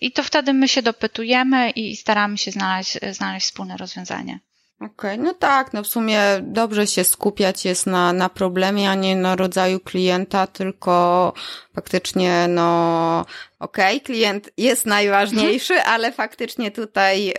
I 0.00 0.12
to 0.12 0.22
wtedy 0.22 0.52
my 0.52 0.68
się 0.68 0.82
dopytujemy 0.82 1.70
i 1.70 1.96
staramy 1.96 2.38
się 2.38 2.50
znaleźć, 2.50 2.98
znaleźć 3.12 3.46
wspólne 3.46 3.76
rozwiązanie. 3.76 4.38
Okej, 4.80 4.90
okay, 5.12 5.18
no 5.18 5.34
tak, 5.34 5.72
no 5.72 5.82
w 5.82 5.86
sumie 5.86 6.20
dobrze 6.42 6.86
się 6.86 7.04
skupiać 7.04 7.64
jest 7.64 7.86
na, 7.86 8.12
na 8.12 8.28
problemie, 8.28 8.90
a 8.90 8.94
nie 8.94 9.16
na 9.16 9.36
rodzaju 9.36 9.80
klienta, 9.80 10.46
tylko 10.46 11.32
faktycznie, 11.74 12.46
no, 12.48 13.20
okej, 13.58 13.96
okay, 13.96 14.06
klient 14.06 14.50
jest 14.56 14.86
najważniejszy, 14.86 15.74
mhm. 15.74 15.94
ale 15.94 16.12
faktycznie 16.12 16.70
tutaj 16.70 17.30
y, 17.30 17.34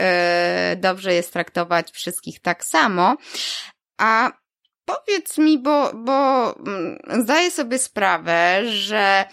dobrze 0.76 1.14
jest 1.14 1.34
traktować 1.34 1.92
wszystkich 1.92 2.40
tak 2.40 2.66
samo. 2.66 3.16
A 3.98 4.32
powiedz 4.86 5.38
mi, 5.38 5.60
bo, 5.60 5.92
bo 5.94 6.56
mm, 6.56 6.98
zdaję 7.24 7.52
sobie 7.52 7.80
sprawę, 7.80 8.62
że 8.66 9.26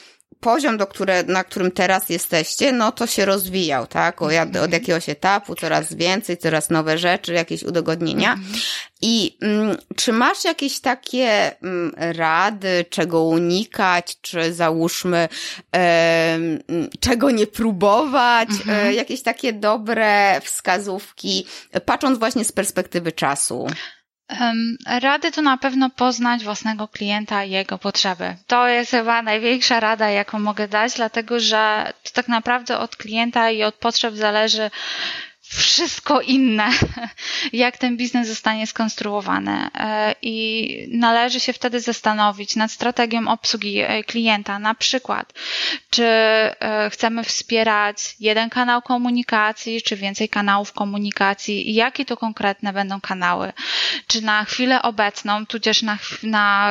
poziom, 0.47 0.77
do 0.77 0.87
które, 0.87 1.23
na 1.23 1.45
którym 1.45 1.71
teraz 1.71 2.09
jesteście, 2.09 2.73
no 2.73 2.93
to 2.93 3.07
się 3.07 3.25
rozwijał, 3.25 3.87
tak? 3.87 4.23
Od, 4.23 4.29
od 4.29 4.37
mhm. 4.37 4.73
jakiegoś 4.73 5.09
etapu 5.09 5.55
coraz 5.55 5.95
więcej, 5.95 6.37
coraz 6.37 6.71
nowe 6.71 6.99
rzeczy, 6.99 7.33
jakieś 7.33 7.63
udogodnienia. 7.63 8.33
Mhm. 8.33 8.61
I 9.03 9.37
mm, 9.43 9.77
czy 9.97 10.13
masz 10.13 10.45
jakieś 10.45 10.81
takie 10.81 11.57
mm, 11.63 11.93
rady, 11.97 12.85
czego 12.91 13.25
unikać, 13.25 14.17
czy 14.21 14.53
załóżmy, 14.53 15.29
e, 15.77 16.39
czego 17.01 17.31
nie 17.31 17.47
próbować, 17.47 18.49
e, 18.49 18.53
mhm. 18.53 18.87
e, 18.87 18.95
jakieś 18.95 19.23
takie 19.23 19.53
dobre 19.53 20.41
wskazówki, 20.41 21.47
patrząc 21.85 22.19
właśnie 22.19 22.45
z 22.45 22.53
perspektywy 22.53 23.13
czasu? 23.13 23.67
Rady 25.01 25.31
to 25.33 25.43
na 25.43 25.57
pewno 25.57 25.91
poznać 25.91 26.45
własnego 26.45 26.89
klienta 26.89 27.45
i 27.45 27.51
jego 27.51 27.79
potrzeby. 27.79 28.37
To 28.47 28.69
jest 28.69 28.91
chyba 28.91 29.23
największa 29.23 29.81
rada, 29.81 30.11
jaką 30.11 30.39
mogę 30.39 30.69
dać, 30.69 30.95
dlatego 30.95 31.41
że 31.41 31.93
to 32.03 32.11
tak 32.11 32.29
naprawdę 32.29 32.79
od 32.79 32.97
klienta 32.97 33.51
i 33.51 33.63
od 33.63 33.75
potrzeb 33.75 34.15
zależy, 34.15 34.71
wszystko 35.57 36.21
inne, 36.21 36.71
jak 37.53 37.79
ten 37.79 37.97
biznes 37.97 38.29
zostanie 38.29 38.67
skonstruowany. 38.67 39.71
E, 39.75 40.15
I 40.23 40.89
należy 40.91 41.41
się 41.41 41.53
wtedy 41.53 41.81
zastanowić 41.81 42.57
nad 42.57 42.73
strategią 42.73 43.29
obsługi 43.29 43.81
e, 43.81 44.05
klienta. 44.05 44.59
Na 44.59 44.75
przykład, 44.75 45.33
czy 45.91 46.05
e, 46.05 46.91
chcemy 46.93 47.25
wspierać 47.25 48.17
jeden 48.21 48.51
kanał 48.51 48.83
komunikacji, 48.83 49.83
czy 49.83 49.97
więcej 49.97 50.29
kanałów 50.29 50.73
komunikacji 50.73 51.71
i 51.71 51.75
jakie 51.75 52.05
to 52.05 52.17
konkretne 52.17 52.73
będą 52.73 53.01
kanały. 53.01 53.53
Czy 54.07 54.23
na 54.23 54.45
chwilę 54.45 54.83
obecną, 54.83 55.47
tudzież 55.47 55.83
na, 55.83 55.99
na 56.23 56.71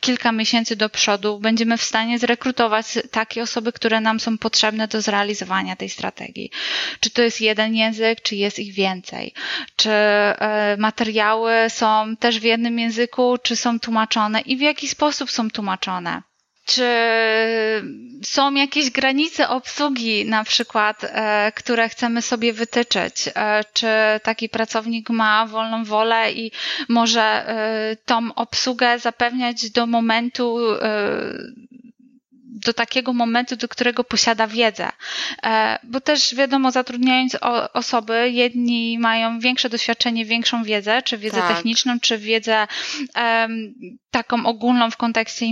kilka 0.00 0.32
miesięcy 0.32 0.76
do 0.76 0.88
przodu 0.88 1.38
będziemy 1.40 1.76
w 1.78 1.82
stanie 1.82 2.18
zrekrutować 2.18 2.86
takie 3.10 3.42
osoby, 3.42 3.72
które 3.72 4.00
nam 4.00 4.20
są 4.20 4.38
potrzebne 4.38 4.88
do 4.88 5.00
zrealizowania 5.02 5.76
tej 5.76 5.88
strategii. 5.88 6.50
Czy 7.00 7.10
to 7.10 7.22
jest 7.22 7.40
jeden 7.40 7.74
język, 7.74 8.20
czy 8.20 8.36
jest 8.36 8.58
ich 8.58 8.74
więcej? 8.74 9.32
Czy 9.76 9.90
e, 9.90 10.76
materiały 10.78 11.52
są 11.68 12.16
też 12.16 12.40
w 12.40 12.42
jednym 12.42 12.78
języku, 12.78 13.38
czy 13.42 13.56
są 13.56 13.80
tłumaczone 13.80 14.40
i 14.40 14.56
w 14.56 14.60
jaki 14.60 14.88
sposób 14.88 15.30
są 15.30 15.50
tłumaczone? 15.50 16.22
Czy 16.66 16.84
są 18.22 18.54
jakieś 18.54 18.90
granice 18.90 19.48
obsługi, 19.48 20.24
na 20.24 20.44
przykład, 20.44 21.04
e, 21.04 21.52
które 21.56 21.88
chcemy 21.88 22.22
sobie 22.22 22.52
wytyczyć? 22.52 23.28
E, 23.34 23.64
czy 23.72 23.86
taki 24.22 24.48
pracownik 24.48 25.10
ma 25.10 25.46
wolną 25.46 25.84
wolę 25.84 26.32
i 26.32 26.52
może 26.88 27.22
e, 27.22 27.96
tą 28.04 28.34
obsługę 28.34 28.98
zapewniać 28.98 29.70
do 29.70 29.86
momentu 29.86 30.58
do 32.66 32.72
takiego 32.72 33.12
momentu, 33.12 33.56
do 33.56 33.68
którego 33.68 34.04
posiada 34.04 34.46
wiedzę. 34.46 34.88
E, 35.44 35.78
bo 35.82 36.00
też 36.00 36.34
wiadomo, 36.34 36.70
zatrudniając 36.70 37.36
osoby, 37.72 38.30
jedni 38.30 38.98
mają 38.98 39.38
większe 39.40 39.68
doświadczenie, 39.68 40.24
większą 40.24 40.64
wiedzę, 40.64 41.02
czy 41.02 41.18
wiedzę 41.18 41.40
tak. 41.40 41.54
techniczną, 41.54 42.00
czy 42.00 42.18
wiedzę 42.18 42.66
um, 43.16 43.74
taką 44.10 44.46
ogólną 44.46 44.90
w 44.90 44.96
kontekście 44.96 45.46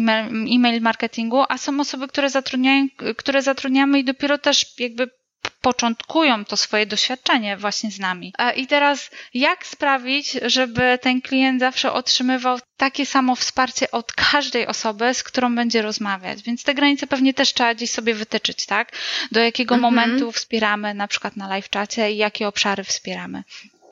e-mail 0.54 0.82
marketingu, 0.82 1.44
a 1.48 1.58
są 1.58 1.80
osoby, 1.80 2.08
które 2.08 2.30
zatrudniają, 2.30 2.86
które 3.16 3.42
zatrudniamy 3.42 3.98
i 3.98 4.04
dopiero 4.04 4.38
też 4.38 4.78
jakby 4.78 5.10
początkują 5.50 6.44
to 6.44 6.56
swoje 6.56 6.86
doświadczenie 6.86 7.56
właśnie 7.56 7.90
z 7.90 7.98
nami. 7.98 8.32
E, 8.38 8.54
I 8.54 8.66
teraz, 8.66 9.10
jak 9.34 9.66
sprawić, 9.66 10.32
żeby 10.42 10.98
ten 11.02 11.20
klient 11.20 11.60
zawsze 11.60 11.92
otrzymywał 11.92 12.58
takie 12.76 13.06
samo 13.06 13.36
wsparcie 13.36 13.90
od 13.90 14.12
każdej 14.12 14.66
osoby, 14.66 15.14
z 15.14 15.22
którą 15.22 15.54
będzie 15.54 15.82
rozmawiać? 15.82 16.42
Więc 16.42 16.64
te 16.64 16.74
granice 16.74 17.06
pewnie 17.06 17.34
też 17.34 17.52
trzeba 17.54 17.74
gdzieś 17.74 17.90
sobie 17.90 18.14
wytyczyć, 18.14 18.66
tak? 18.66 18.92
Do 19.32 19.40
jakiego 19.40 19.74
mhm. 19.74 19.94
momentu 19.94 20.32
wspieramy 20.32 20.94
na 20.94 21.08
przykład 21.08 21.36
na 21.36 21.48
live 21.48 21.70
czacie 21.70 22.12
i 22.12 22.16
jakie 22.16 22.48
obszary 22.48 22.84
wspieramy. 22.84 23.42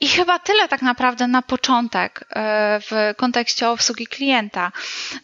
I 0.03 0.09
chyba 0.09 0.39
tyle 0.39 0.69
tak 0.69 0.83
naprawdę 0.83 1.29
na 1.29 1.43
początek 1.43 2.25
e, 2.31 2.81
w 2.81 3.17
kontekście 3.17 3.69
obsługi 3.69 4.07
klienta. 4.07 4.73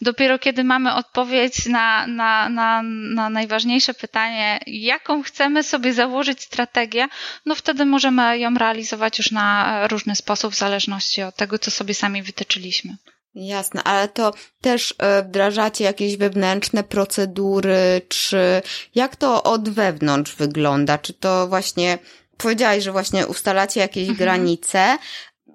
Dopiero 0.01 0.39
kiedy 0.39 0.63
mamy 0.63 0.93
odpowiedź 0.93 1.65
na, 1.65 2.07
na, 2.07 2.49
na, 2.49 2.81
na 3.15 3.29
najważniejsze 3.29 3.93
pytanie, 3.93 4.59
jaką 4.67 5.23
chcemy 5.23 5.63
sobie 5.63 5.93
założyć 5.93 6.41
strategię, 6.41 7.07
no 7.45 7.55
wtedy 7.55 7.85
możemy 7.85 8.39
ją 8.39 8.55
realizować 8.55 9.17
już 9.17 9.31
na 9.31 9.87
różny 9.87 10.15
sposób, 10.15 10.53
w 10.53 10.57
zależności 10.57 11.23
od 11.23 11.35
tego, 11.35 11.59
co 11.59 11.71
sobie 11.71 11.93
sami 11.93 12.23
wytyczyliśmy. 12.23 12.97
Jasne, 13.35 13.83
ale 13.83 14.07
to 14.07 14.33
też 14.61 14.95
e, 14.97 15.23
wdrażacie 15.23 15.83
jakieś 15.83 16.17
wewnętrzne 16.17 16.83
procedury, 16.83 18.01
czy 18.09 18.61
jak 18.95 19.15
to 19.15 19.43
od 19.43 19.69
wewnątrz 19.69 20.35
wygląda? 20.35 20.97
Czy 20.97 21.13
to 21.13 21.47
właśnie 21.47 21.97
powiedziałaś, 22.39 22.83
że 22.83 22.91
właśnie 22.91 23.27
ustalacie 23.27 23.79
jakieś 23.79 24.09
mhm. 24.09 24.17
granice. 24.17 24.97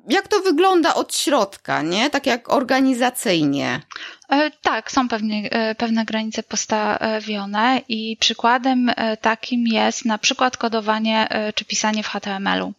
Jak 0.08 0.28
to 0.28 0.40
wygląda 0.40 0.94
od 0.94 1.16
środka, 1.16 1.82
nie? 1.82 2.10
Tak 2.10 2.26
jak 2.26 2.52
organizacyjnie. 2.52 3.80
E, 4.28 4.50
tak, 4.50 4.92
są 4.92 5.08
pewnie, 5.08 5.50
e, 5.50 5.74
pewne 5.74 6.04
granice 6.04 6.42
postawione 6.42 7.80
i 7.88 8.16
przykładem 8.20 8.90
e, 8.96 9.16
takim 9.16 9.66
jest 9.66 10.04
na 10.04 10.18
przykład 10.18 10.56
kodowanie 10.56 11.28
czy 11.54 11.64
pisanie 11.64 12.02
w 12.02 12.08
HTML-u. 12.08 12.72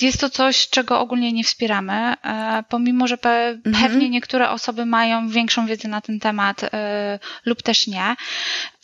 Jest 0.00 0.20
to 0.20 0.30
coś, 0.30 0.68
czego 0.68 1.00
ogólnie 1.00 1.32
nie 1.32 1.44
wspieramy, 1.44 2.14
pomimo, 2.68 3.06
że 3.06 3.16
mhm. 3.24 3.62
pewnie 3.82 4.10
niektóre 4.10 4.50
osoby 4.50 4.86
mają 4.86 5.28
większą 5.28 5.66
wiedzę 5.66 5.88
na 5.88 6.00
ten 6.00 6.20
temat 6.20 6.60
lub 7.44 7.62
też 7.62 7.86
nie. 7.86 8.16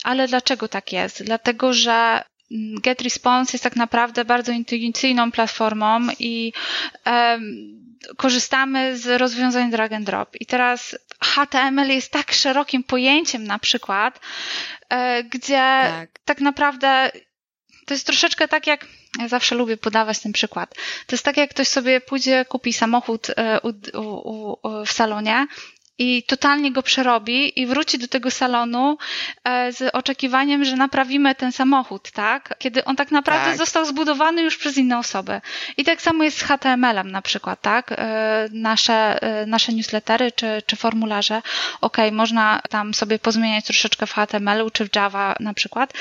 Ale 0.04 0.28
dlaczego 0.28 0.68
tak 0.68 0.92
jest? 0.92 1.24
Dlatego, 1.24 1.72
że 1.72 2.22
GetResponse 2.82 3.52
jest 3.52 3.64
tak 3.64 3.76
naprawdę 3.76 4.24
bardzo 4.24 4.52
intuicyjną 4.52 5.32
platformą 5.32 6.00
i 6.18 6.52
korzystamy 8.16 8.98
z 8.98 9.20
rozwiązań 9.20 9.70
drag 9.70 9.92
and 9.92 10.06
drop. 10.06 10.36
I 10.40 10.46
teraz 10.46 10.96
HTML 11.24 11.88
jest 11.88 12.12
tak 12.12 12.32
szerokim 12.32 12.84
pojęciem 12.84 13.44
na 13.44 13.58
przykład, 13.58 14.20
e, 14.88 15.24
gdzie 15.24 15.80
tak. 15.82 16.10
tak 16.24 16.40
naprawdę 16.40 17.10
to 17.86 17.94
jest 17.94 18.06
troszeczkę 18.06 18.48
tak 18.48 18.66
jak, 18.66 18.86
ja 19.18 19.28
zawsze 19.28 19.54
lubię 19.54 19.76
podawać 19.76 20.18
ten 20.18 20.32
przykład. 20.32 20.74
To 21.06 21.14
jest 21.14 21.24
tak, 21.24 21.36
jak 21.36 21.50
ktoś 21.50 21.68
sobie 21.68 22.00
pójdzie, 22.00 22.44
kupi 22.44 22.72
samochód 22.72 23.26
e, 23.30 23.60
u, 23.60 23.68
u, 24.00 24.58
u, 24.62 24.86
w 24.86 24.92
salonie 24.92 25.46
i 26.00 26.22
totalnie 26.22 26.72
go 26.72 26.82
przerobi 26.82 27.60
i 27.60 27.66
wróci 27.66 27.98
do 27.98 28.08
tego 28.08 28.30
salonu 28.30 28.98
e, 29.44 29.72
z 29.72 29.94
oczekiwaniem, 29.94 30.64
że 30.64 30.76
naprawimy 30.76 31.34
ten 31.34 31.52
samochód, 31.52 32.10
tak? 32.10 32.54
Kiedy 32.58 32.84
on 32.84 32.96
tak 32.96 33.10
naprawdę 33.10 33.48
tak. 33.48 33.58
został 33.58 33.84
zbudowany 33.84 34.42
już 34.42 34.56
przez 34.56 34.76
inne 34.76 34.98
osoby. 34.98 35.40
I 35.76 35.84
tak 35.84 36.02
samo 36.02 36.24
jest 36.24 36.38
z 36.38 36.42
HTML-em 36.42 37.10
na 37.10 37.22
przykład, 37.22 37.60
tak? 37.60 37.92
E, 37.92 38.48
nasze, 38.52 39.22
e, 39.22 39.46
nasze 39.46 39.72
newslettery 39.72 40.32
czy, 40.32 40.62
czy 40.66 40.76
formularze, 40.76 41.42
ok, 41.80 41.96
można 42.12 42.60
tam 42.70 42.94
sobie 42.94 43.18
pozmieniać 43.18 43.64
troszeczkę 43.64 44.06
w 44.06 44.12
HTML-u 44.12 44.70
czy 44.70 44.88
w 44.88 44.96
Java 44.96 45.36
na 45.40 45.54
przykład, 45.54 45.92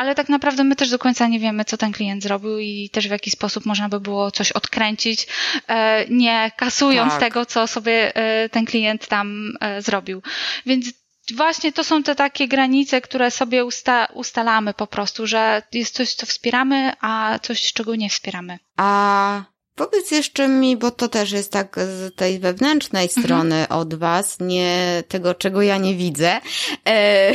ale 0.00 0.14
tak 0.14 0.28
naprawdę 0.28 0.64
my 0.64 0.76
też 0.76 0.90
do 0.90 0.98
końca 0.98 1.26
nie 1.26 1.40
wiemy, 1.40 1.64
co 1.64 1.76
ten 1.76 1.92
klient 1.92 2.22
zrobił 2.22 2.58
i 2.58 2.90
też 2.92 3.08
w 3.08 3.10
jaki 3.10 3.30
sposób 3.30 3.66
można 3.66 3.88
by 3.88 4.00
było 4.00 4.30
coś 4.30 4.52
odkręcić, 4.52 5.26
e, 5.68 6.06
nie 6.10 6.52
kasując 6.56 7.12
tak. 7.12 7.20
tego, 7.20 7.46
co 7.46 7.66
sobie 7.66 8.16
e, 8.16 8.48
ten 8.48 8.66
klient 8.66 9.06
tam 9.06 9.52
e, 9.60 9.82
zrobił. 9.82 10.22
Więc 10.66 10.86
właśnie 11.34 11.72
to 11.72 11.84
są 11.84 12.02
te 12.02 12.14
takie 12.14 12.48
granice, 12.48 13.00
które 13.00 13.30
sobie 13.30 13.64
usta 13.64 14.06
ustalamy 14.14 14.74
po 14.74 14.86
prostu, 14.86 15.26
że 15.26 15.62
jest 15.72 15.94
coś, 15.94 16.14
co 16.14 16.26
wspieramy, 16.26 16.92
a 17.00 17.38
coś, 17.42 17.72
czego 17.72 17.96
nie 17.96 18.10
wspieramy. 18.10 18.58
A 18.76 19.44
Powiedz 19.74 20.10
jeszcze 20.10 20.48
mi, 20.48 20.76
bo 20.76 20.90
to 20.90 21.08
też 21.08 21.32
jest 21.32 21.52
tak 21.52 21.76
z 21.78 22.14
tej 22.14 22.38
wewnętrznej 22.38 23.04
mhm. 23.04 23.24
strony 23.24 23.68
od 23.68 23.94
Was, 23.94 24.36
nie 24.40 25.02
tego, 25.08 25.34
czego 25.34 25.62
ja 25.62 25.78
nie 25.78 25.94
widzę. 25.94 26.40
E, 26.86 27.32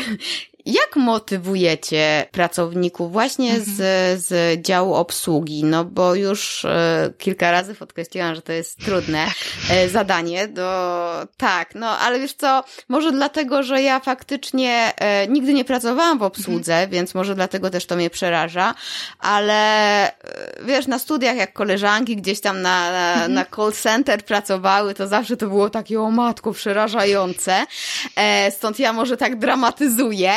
jak 0.66 0.96
motywujecie 0.96 2.28
pracowników 2.32 3.12
właśnie 3.12 3.54
mhm. 3.54 3.76
z, 3.76 4.26
z 4.26 4.62
działu 4.62 4.94
obsługi? 4.94 5.64
No 5.64 5.86
bo 5.86 6.16
już 6.16 6.66
e, 6.66 7.14
kilka 7.18 7.52
razy 7.52 7.76
podkreśliłam, 7.76 8.36
że 8.36 8.42
to 8.42 8.52
jest 8.52 8.80
trudne 8.80 9.26
tak. 9.26 9.36
e, 9.78 9.90
zadanie 9.90 10.48
do, 10.48 11.28
tak, 11.38 11.76
no 11.76 12.00
ale 12.00 12.20
wiesz 12.20 12.34
co, 12.34 12.64
może 12.90 13.12
dlatego, 13.12 13.64
że 13.64 13.82
ja 13.82 14.00
faktycznie 14.00 14.94
e, 14.98 15.28
nigdy 15.28 15.54
nie 15.54 15.66
pracowałam 15.66 16.20
w 16.20 16.24
obsłudze, 16.24 16.74
mhm. 16.74 16.90
więc 16.90 17.16
może 17.16 17.36
dlatego 17.36 17.70
też 17.70 17.86
to 17.86 17.96
mnie 17.96 18.10
przeraża, 18.10 18.76
ale 19.20 20.08
e, 20.08 20.14
wiesz, 20.66 20.88
na 20.88 21.00
studiach 21.00 21.38
jak 21.38 21.54
koleżanki 21.54 22.16
gdzieś 22.16 22.42
tam 22.42 22.62
na, 22.62 22.92
na, 22.92 23.14
mhm. 23.14 23.34
na 23.34 23.46
call 23.56 23.74
center 23.74 24.26
pracowały, 24.26 24.94
to 24.94 25.08
zawsze 25.08 25.38
to 25.38 25.48
było 25.48 25.70
takie 25.70 26.02
o 26.02 26.12
matko 26.12 26.54
przerażające, 26.54 27.66
e, 28.16 28.52
stąd 28.52 28.80
ja 28.80 28.94
może 28.94 29.18
tak 29.18 29.40
dramatyzuję, 29.40 30.32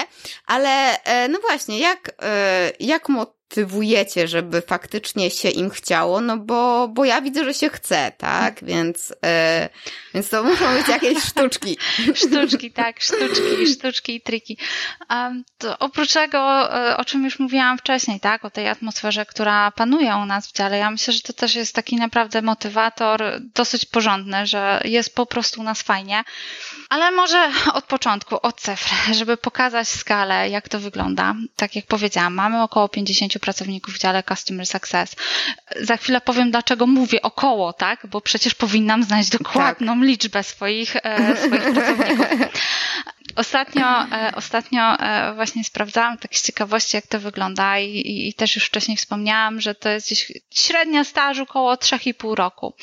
ale 0.47 1.03
e, 1.05 1.29
no 1.29 1.41
właśnie, 1.41 1.79
jak, 1.79 2.11
e, 2.23 2.73
jak 2.81 3.09
motywujecie, 3.49 4.29
żeby 4.29 4.63
faktycznie 4.63 5.31
się 5.31 5.49
im 5.49 5.71
chciało? 5.71 6.21
No 6.21 6.37
bo, 6.37 6.89
bo 6.89 7.05
ja 7.05 7.21
widzę, 7.21 7.45
że 7.45 7.55
się 7.55 7.69
chce, 7.69 8.13
tak? 8.19 8.65
Więc, 8.65 9.15
e, 9.25 9.69
więc 10.15 10.29
to 10.29 10.45
muszą 10.45 10.75
być 10.75 10.89
jakieś 10.89 11.23
sztuczki. 11.23 11.79
sztuczki, 12.25 12.73
tak, 12.73 13.01
sztuczki, 13.01 13.67
sztuczki 13.75 14.15
i 14.15 14.21
triki. 14.21 14.59
Um, 15.11 15.45
oprócz 15.79 16.13
tego, 16.13 16.71
o 16.97 17.05
czym 17.05 17.25
już 17.25 17.39
mówiłam 17.39 17.79
wcześniej, 17.79 18.21
tak, 18.21 18.45
o 18.45 18.51
tej 18.51 18.69
atmosferze, 18.69 19.27
która 19.27 19.71
panuje 19.71 20.17
u 20.17 20.25
nas 20.25 20.49
w 20.49 20.53
dziale, 20.53 20.79
ja 20.79 20.91
myślę, 20.91 21.15
że 21.15 21.21
to 21.21 21.33
też 21.33 21.55
jest 21.55 21.75
taki 21.75 21.97
naprawdę 21.97 22.43
motywator 22.43 23.23
dosyć 23.55 23.85
porządny, 23.85 24.47
że 24.47 24.81
jest 24.85 25.15
po 25.15 25.27
prostu 25.27 25.61
u 25.61 25.65
nas 25.65 25.83
fajnie. 25.83 26.25
Ale 26.89 27.11
może 27.11 27.51
od 27.73 27.85
początku, 27.85 28.39
od 28.43 28.61
cyfr, 28.61 28.95
żeby 29.19 29.37
pokazać 29.37 29.89
skalę, 29.89 30.49
jak 30.51 30.69
to 30.69 30.81
wygląda. 30.81 31.35
Tak 31.57 31.77
jak 31.77 31.87
powiedziałam, 31.87 32.35
mamy 32.35 32.63
około 32.63 32.89
50 32.89 33.38
pracowników 33.41 33.95
w 33.95 33.99
dziale 33.99 34.23
Customer 34.23 34.67
Success. 34.67 35.17
Za 35.81 35.97
chwilę 35.97 36.21
powiem, 36.21 36.51
dlaczego 36.51 36.87
mówię 36.87 37.23
około, 37.23 37.73
tak? 37.73 38.07
Bo 38.07 38.21
przecież 38.21 38.55
powinnam 38.55 39.03
znać 39.03 39.29
dokładną 39.29 39.95
tak. 39.95 40.09
liczbę 40.09 40.43
swoich, 40.43 40.97
e, 40.97 41.37
swoich 41.37 41.63
pracowników. 41.75 42.29
Ostatnio, 43.37 44.03
e, 44.13 44.33
ostatnio 44.35 45.01
e, 45.01 45.35
właśnie 45.35 45.65
sprawdzałam 45.65 46.19
tak 46.19 46.35
z 46.37 46.43
ciekawości, 46.43 46.97
jak 46.97 47.07
to 47.07 47.21
wygląda 47.21 47.79
i, 47.79 48.29
i 48.29 48.35
też 48.35 48.55
już 48.55 48.65
wcześniej 48.65 48.97
wspomniałam, 48.97 49.61
że 49.61 49.75
to 49.75 49.89
jest 49.89 50.07
gdzieś 50.07 50.33
średnia 50.55 51.05
stażu 51.05 51.43
około 51.43 51.75
3,5 51.75 52.35
roku. 52.35 52.75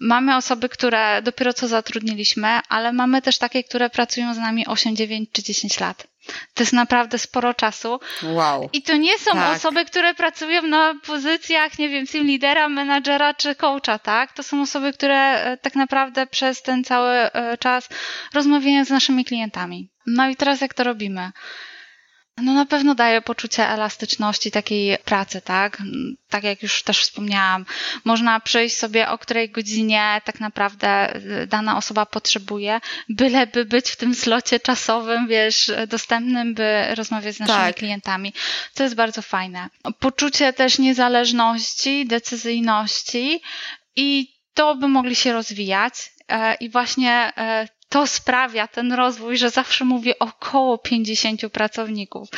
Mamy 0.00 0.36
osoby, 0.36 0.68
które 0.68 1.22
dopiero 1.22 1.52
co 1.52 1.68
zatrudniliśmy, 1.68 2.60
ale 2.68 2.92
mamy 2.92 3.22
też 3.22 3.38
takie, 3.38 3.64
które 3.64 3.90
pracują 3.90 4.34
z 4.34 4.38
nami 4.38 4.66
8, 4.66 4.96
9 4.96 5.28
czy 5.32 5.42
10 5.42 5.80
lat. 5.80 6.06
To 6.54 6.62
jest 6.62 6.72
naprawdę 6.72 7.18
sporo 7.18 7.54
czasu. 7.54 8.00
Wow. 8.22 8.70
I 8.72 8.82
to 8.82 8.96
nie 8.96 9.18
są 9.18 9.32
tak. 9.32 9.56
osoby, 9.56 9.84
które 9.84 10.14
pracują 10.14 10.62
na 10.62 10.94
pozycjach, 11.06 11.78
nie 11.78 11.88
wiem, 11.88 12.06
team 12.06 12.24
lidera, 12.24 12.68
menadżera 12.68 13.34
czy 13.34 13.54
coacha, 13.54 13.98
tak? 13.98 14.32
To 14.32 14.42
są 14.42 14.62
osoby, 14.62 14.92
które 14.92 15.16
e, 15.16 15.56
tak 15.56 15.74
naprawdę 15.74 16.26
przez 16.26 16.62
ten 16.62 16.84
cały 16.84 17.12
e, 17.12 17.58
czas 17.58 17.88
rozmawiają 18.34 18.84
z 18.84 18.90
naszymi 18.90 19.24
klientami. 19.24 19.90
No 20.06 20.28
i 20.28 20.36
teraz 20.36 20.60
jak 20.60 20.74
to 20.74 20.84
robimy? 20.84 21.30
No 22.42 22.54
na 22.54 22.66
pewno 22.66 22.94
daje 22.94 23.22
poczucie 23.22 23.68
elastyczności 23.68 24.50
takiej 24.50 24.98
pracy, 24.98 25.40
tak? 25.40 25.82
Tak 26.28 26.44
jak 26.44 26.62
już 26.62 26.82
też 26.82 26.98
wspomniałam, 26.98 27.66
można 28.04 28.40
przyjść 28.40 28.76
sobie 28.76 29.08
o 29.08 29.18
której 29.18 29.50
godzinie 29.50 30.20
tak 30.24 30.40
naprawdę 30.40 31.16
y, 31.16 31.46
dana 31.46 31.76
osoba 31.76 32.06
potrzebuje, 32.06 32.80
byleby 33.08 33.64
być 33.64 33.90
w 33.90 33.96
tym 33.96 34.14
slocie 34.14 34.60
czasowym, 34.60 35.28
wiesz, 35.28 35.72
dostępnym, 35.88 36.54
by 36.54 36.94
rozmawiać 36.94 37.36
z 37.36 37.40
naszymi 37.40 37.58
tak. 37.58 37.76
klientami. 37.76 38.32
To 38.74 38.82
jest 38.82 38.94
bardzo 38.94 39.22
fajne. 39.22 39.68
Poczucie 39.98 40.52
też 40.52 40.78
niezależności, 40.78 42.06
decyzyjności 42.06 43.40
i 43.96 44.36
to 44.54 44.74
by 44.74 44.88
mogli 44.88 45.16
się 45.16 45.32
rozwijać. 45.32 45.94
E, 46.28 46.54
I 46.54 46.70
właśnie 46.70 47.32
e, 47.36 47.68
to 47.88 48.06
sprawia 48.06 48.68
ten 48.68 48.92
rozwój, 48.92 49.36
że 49.36 49.50
zawsze 49.50 49.84
mówię 49.84 50.18
około 50.18 50.78
50 50.78 51.40
pracowników. 51.52 52.28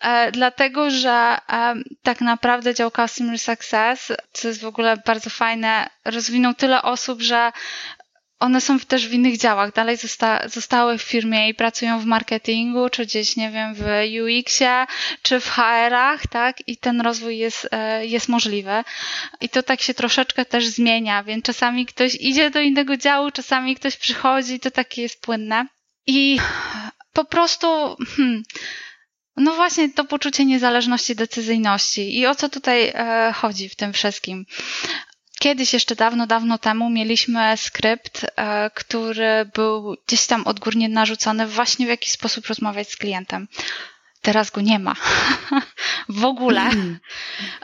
E, 0.00 0.32
dlatego, 0.32 0.90
że 0.90 1.10
e, 1.52 1.74
tak 2.02 2.20
naprawdę 2.20 2.74
dział 2.74 2.90
Customer 2.90 3.38
Success, 3.38 4.12
co 4.32 4.48
jest 4.48 4.60
w 4.60 4.66
ogóle 4.66 4.96
bardzo 5.06 5.30
fajne, 5.30 5.90
rozwinął 6.04 6.54
tyle 6.54 6.82
osób, 6.82 7.20
że 7.22 7.52
one 8.44 8.60
są 8.60 8.78
też 8.78 9.08
w 9.08 9.12
innych 9.12 9.38
działach, 9.38 9.72
dalej 9.72 9.96
zosta 9.96 10.48
zostały 10.48 10.98
w 10.98 11.02
firmie 11.02 11.48
i 11.48 11.54
pracują 11.54 12.00
w 12.00 12.04
marketingu, 12.04 12.88
czy 12.88 13.06
gdzieś, 13.06 13.36
nie 13.36 13.50
wiem, 13.50 13.74
w 13.74 13.82
UX-ie, 14.22 14.86
czy 15.22 15.40
w 15.40 15.48
HR-ach, 15.48 16.26
tak? 16.26 16.68
I 16.68 16.76
ten 16.76 17.00
rozwój 17.00 17.38
jest, 17.38 17.68
e, 17.70 18.06
jest 18.06 18.28
możliwy. 18.28 18.84
I 19.40 19.48
to 19.48 19.62
tak 19.62 19.80
się 19.80 19.94
troszeczkę 19.94 20.44
też 20.44 20.66
zmienia, 20.66 21.22
więc 21.22 21.44
czasami 21.44 21.86
ktoś 21.86 22.14
idzie 22.14 22.50
do 22.50 22.60
innego 22.60 22.96
działu, 22.96 23.30
czasami 23.30 23.76
ktoś 23.76 23.96
przychodzi, 23.96 24.60
to 24.60 24.70
takie 24.70 25.02
jest 25.02 25.20
płynne. 25.20 25.66
I 26.06 26.38
po 27.12 27.24
prostu, 27.24 27.96
hmm, 28.16 28.42
no 29.36 29.54
właśnie 29.54 29.88
to 29.88 30.04
poczucie 30.04 30.44
niezależności, 30.44 31.14
decyzyjności. 31.14 32.18
I 32.18 32.26
o 32.26 32.34
co 32.34 32.48
tutaj 32.48 32.92
e, 32.94 33.32
chodzi 33.36 33.68
w 33.68 33.76
tym 33.76 33.92
wszystkim? 33.92 34.46
Kiedyś, 35.44 35.72
jeszcze 35.72 35.96
dawno, 35.96 36.26
dawno 36.26 36.58
temu 36.58 36.90
mieliśmy 36.90 37.56
skrypt, 37.56 38.26
e, 38.36 38.70
który 38.74 39.50
był 39.54 39.96
gdzieś 40.06 40.26
tam 40.26 40.46
odgórnie 40.46 40.88
narzucony 40.88 41.46
właśnie 41.46 41.86
w 41.86 41.88
jaki 41.88 42.10
sposób 42.10 42.46
rozmawiać 42.46 42.90
z 42.90 42.96
klientem. 42.96 43.48
Teraz 44.22 44.50
go 44.50 44.60
nie 44.60 44.78
ma. 44.78 44.94
w 46.08 46.24
ogóle. 46.24 46.60
Mm. 46.60 46.98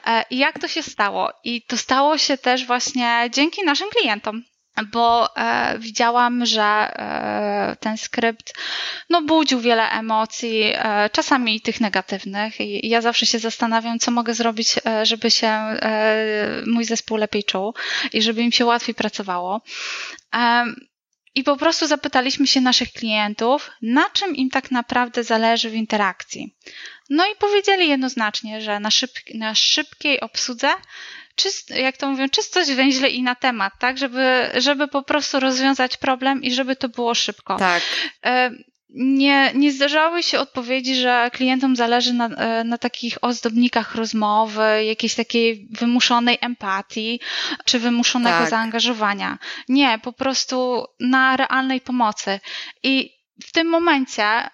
E, 0.06 0.24
I 0.30 0.38
jak 0.38 0.58
to 0.58 0.68
się 0.68 0.82
stało? 0.82 1.32
I 1.44 1.62
to 1.62 1.76
stało 1.76 2.18
się 2.18 2.38
też 2.38 2.66
właśnie 2.66 3.30
dzięki 3.32 3.64
naszym 3.64 3.88
klientom 3.90 4.42
bo 4.82 5.36
e, 5.36 5.78
widziałam, 5.78 6.46
że 6.46 6.62
e, 6.62 7.76
ten 7.80 7.96
skrypt 7.96 8.52
no, 9.10 9.22
budził 9.22 9.60
wiele 9.60 9.90
emocji, 9.90 10.72
e, 10.74 11.10
czasami 11.12 11.60
tych 11.60 11.80
negatywnych. 11.80 12.60
I 12.60 12.88
ja 12.88 13.00
zawsze 13.00 13.26
się 13.26 13.38
zastanawiam, 13.38 13.98
co 13.98 14.10
mogę 14.10 14.34
zrobić, 14.34 14.74
e, 14.86 15.06
żeby 15.06 15.30
się 15.30 15.46
e, 15.46 16.62
mój 16.66 16.84
zespół 16.84 17.16
lepiej 17.16 17.44
czuł 17.44 17.74
i 18.12 18.22
żeby 18.22 18.42
im 18.42 18.52
się 18.52 18.64
łatwiej 18.64 18.94
pracowało. 18.94 19.62
E, 20.34 20.64
I 21.34 21.44
po 21.44 21.56
prostu 21.56 21.86
zapytaliśmy 21.86 22.46
się 22.46 22.60
naszych 22.60 22.92
klientów, 22.92 23.70
na 23.82 24.10
czym 24.10 24.36
im 24.36 24.50
tak 24.50 24.70
naprawdę 24.70 25.24
zależy 25.24 25.70
w 25.70 25.74
interakcji. 25.74 26.56
No 27.10 27.26
i 27.26 27.36
powiedzieli 27.36 27.88
jednoznacznie, 27.88 28.60
że 28.60 28.80
na, 28.80 28.88
na 29.34 29.54
szybkiej 29.54 30.20
obsłudze 30.20 30.68
czyst, 31.34 31.70
jak 31.70 31.96
to 31.96 32.10
mówią, 32.10 32.28
czystość 32.28 32.72
węźle 32.72 33.08
i 33.08 33.22
na 33.22 33.34
temat, 33.34 33.72
tak? 33.78 33.98
Żeby, 33.98 34.50
żeby 34.54 34.88
po 34.88 35.02
prostu 35.02 35.40
rozwiązać 35.40 35.96
problem 35.96 36.42
i 36.42 36.52
żeby 36.52 36.76
to 36.76 36.88
było 36.88 37.14
szybko. 37.14 37.56
Tak. 37.56 37.82
E, 38.24 38.50
nie, 38.94 39.52
nie 39.54 39.72
zdarzały 39.72 40.22
się 40.22 40.38
odpowiedzi, 40.38 40.94
że 40.94 41.30
klientom 41.32 41.76
zależy 41.76 42.12
na, 42.12 42.26
e, 42.26 42.64
na 42.64 42.78
takich 42.78 43.24
ozdobnikach 43.24 43.94
rozmowy, 43.94 44.84
jakiejś 44.84 45.14
takiej 45.14 45.68
wymuszonej 45.70 46.38
empatii, 46.40 47.20
czy 47.64 47.78
wymuszonego 47.78 48.38
tak. 48.38 48.50
zaangażowania. 48.50 49.38
Nie, 49.68 49.98
po 50.02 50.12
prostu 50.12 50.84
na 51.00 51.36
realnej 51.36 51.80
pomocy. 51.80 52.40
I 52.82 53.10
w 53.44 53.52
tym 53.52 53.68
momencie 53.68 54.50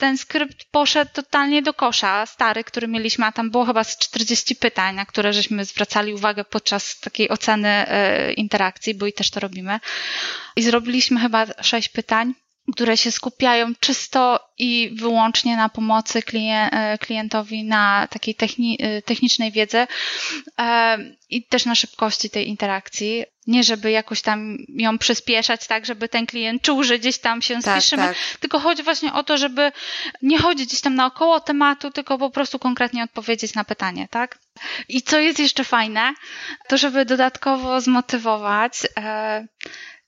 ten 0.00 0.18
skrypt 0.18 0.64
poszedł 0.70 1.10
totalnie 1.14 1.62
do 1.62 1.74
kosza, 1.74 2.26
stary, 2.26 2.64
który 2.64 2.88
mieliśmy, 2.88 3.26
a 3.26 3.32
tam 3.32 3.50
było 3.50 3.64
chyba 3.64 3.84
z 3.84 3.98
40 3.98 4.56
pytań, 4.56 4.94
na 4.96 5.06
które 5.06 5.32
żeśmy 5.32 5.64
zwracali 5.64 6.14
uwagę 6.14 6.44
podczas 6.44 7.00
takiej 7.00 7.28
oceny 7.28 7.68
e, 7.68 8.32
interakcji, 8.32 8.94
bo 8.94 9.06
i 9.06 9.12
też 9.12 9.30
to 9.30 9.40
robimy. 9.40 9.80
I 10.56 10.62
zrobiliśmy 10.62 11.20
chyba 11.20 11.46
sześć 11.62 11.88
pytań 11.88 12.34
które 12.72 12.96
się 12.96 13.12
skupiają 13.12 13.74
czysto 13.80 14.40
i 14.58 14.90
wyłącznie 14.94 15.56
na 15.56 15.68
pomocy 15.68 16.22
e, 16.38 16.98
klientowi, 16.98 17.64
na 17.64 18.06
takiej 18.10 18.36
e, 18.78 19.02
technicznej 19.02 19.52
wiedzy 19.52 19.86
i 21.30 21.46
też 21.46 21.64
na 21.66 21.74
szybkości 21.74 22.30
tej 22.30 22.48
interakcji. 22.48 23.24
Nie, 23.50 23.64
żeby 23.64 23.90
jakoś 23.90 24.22
tam 24.22 24.56
ją 24.68 24.98
przyspieszać, 24.98 25.66
tak, 25.66 25.86
żeby 25.86 26.08
ten 26.08 26.26
klient 26.26 26.62
czuł, 26.62 26.84
że 26.84 26.98
gdzieś 26.98 27.18
tam 27.18 27.42
się 27.42 27.54
tak, 27.54 27.62
spieszymy, 27.62 28.02
tak. 28.02 28.16
tylko 28.40 28.58
chodzi 28.58 28.82
właśnie 28.82 29.12
o 29.12 29.24
to, 29.24 29.38
żeby 29.38 29.72
nie 30.22 30.38
chodzić 30.38 30.68
gdzieś 30.68 30.80
tam 30.80 30.94
naokoło 30.94 31.40
tematu, 31.40 31.90
tylko 31.90 32.18
po 32.18 32.30
prostu 32.30 32.58
konkretnie 32.58 33.04
odpowiedzieć 33.04 33.54
na 33.54 33.64
pytanie, 33.64 34.08
tak? 34.10 34.38
I 34.88 35.02
co 35.02 35.18
jest 35.18 35.38
jeszcze 35.38 35.64
fajne, 35.64 36.14
to 36.68 36.78
żeby 36.78 37.04
dodatkowo 37.04 37.80
zmotywować, 37.80 38.72
e, 38.96 39.46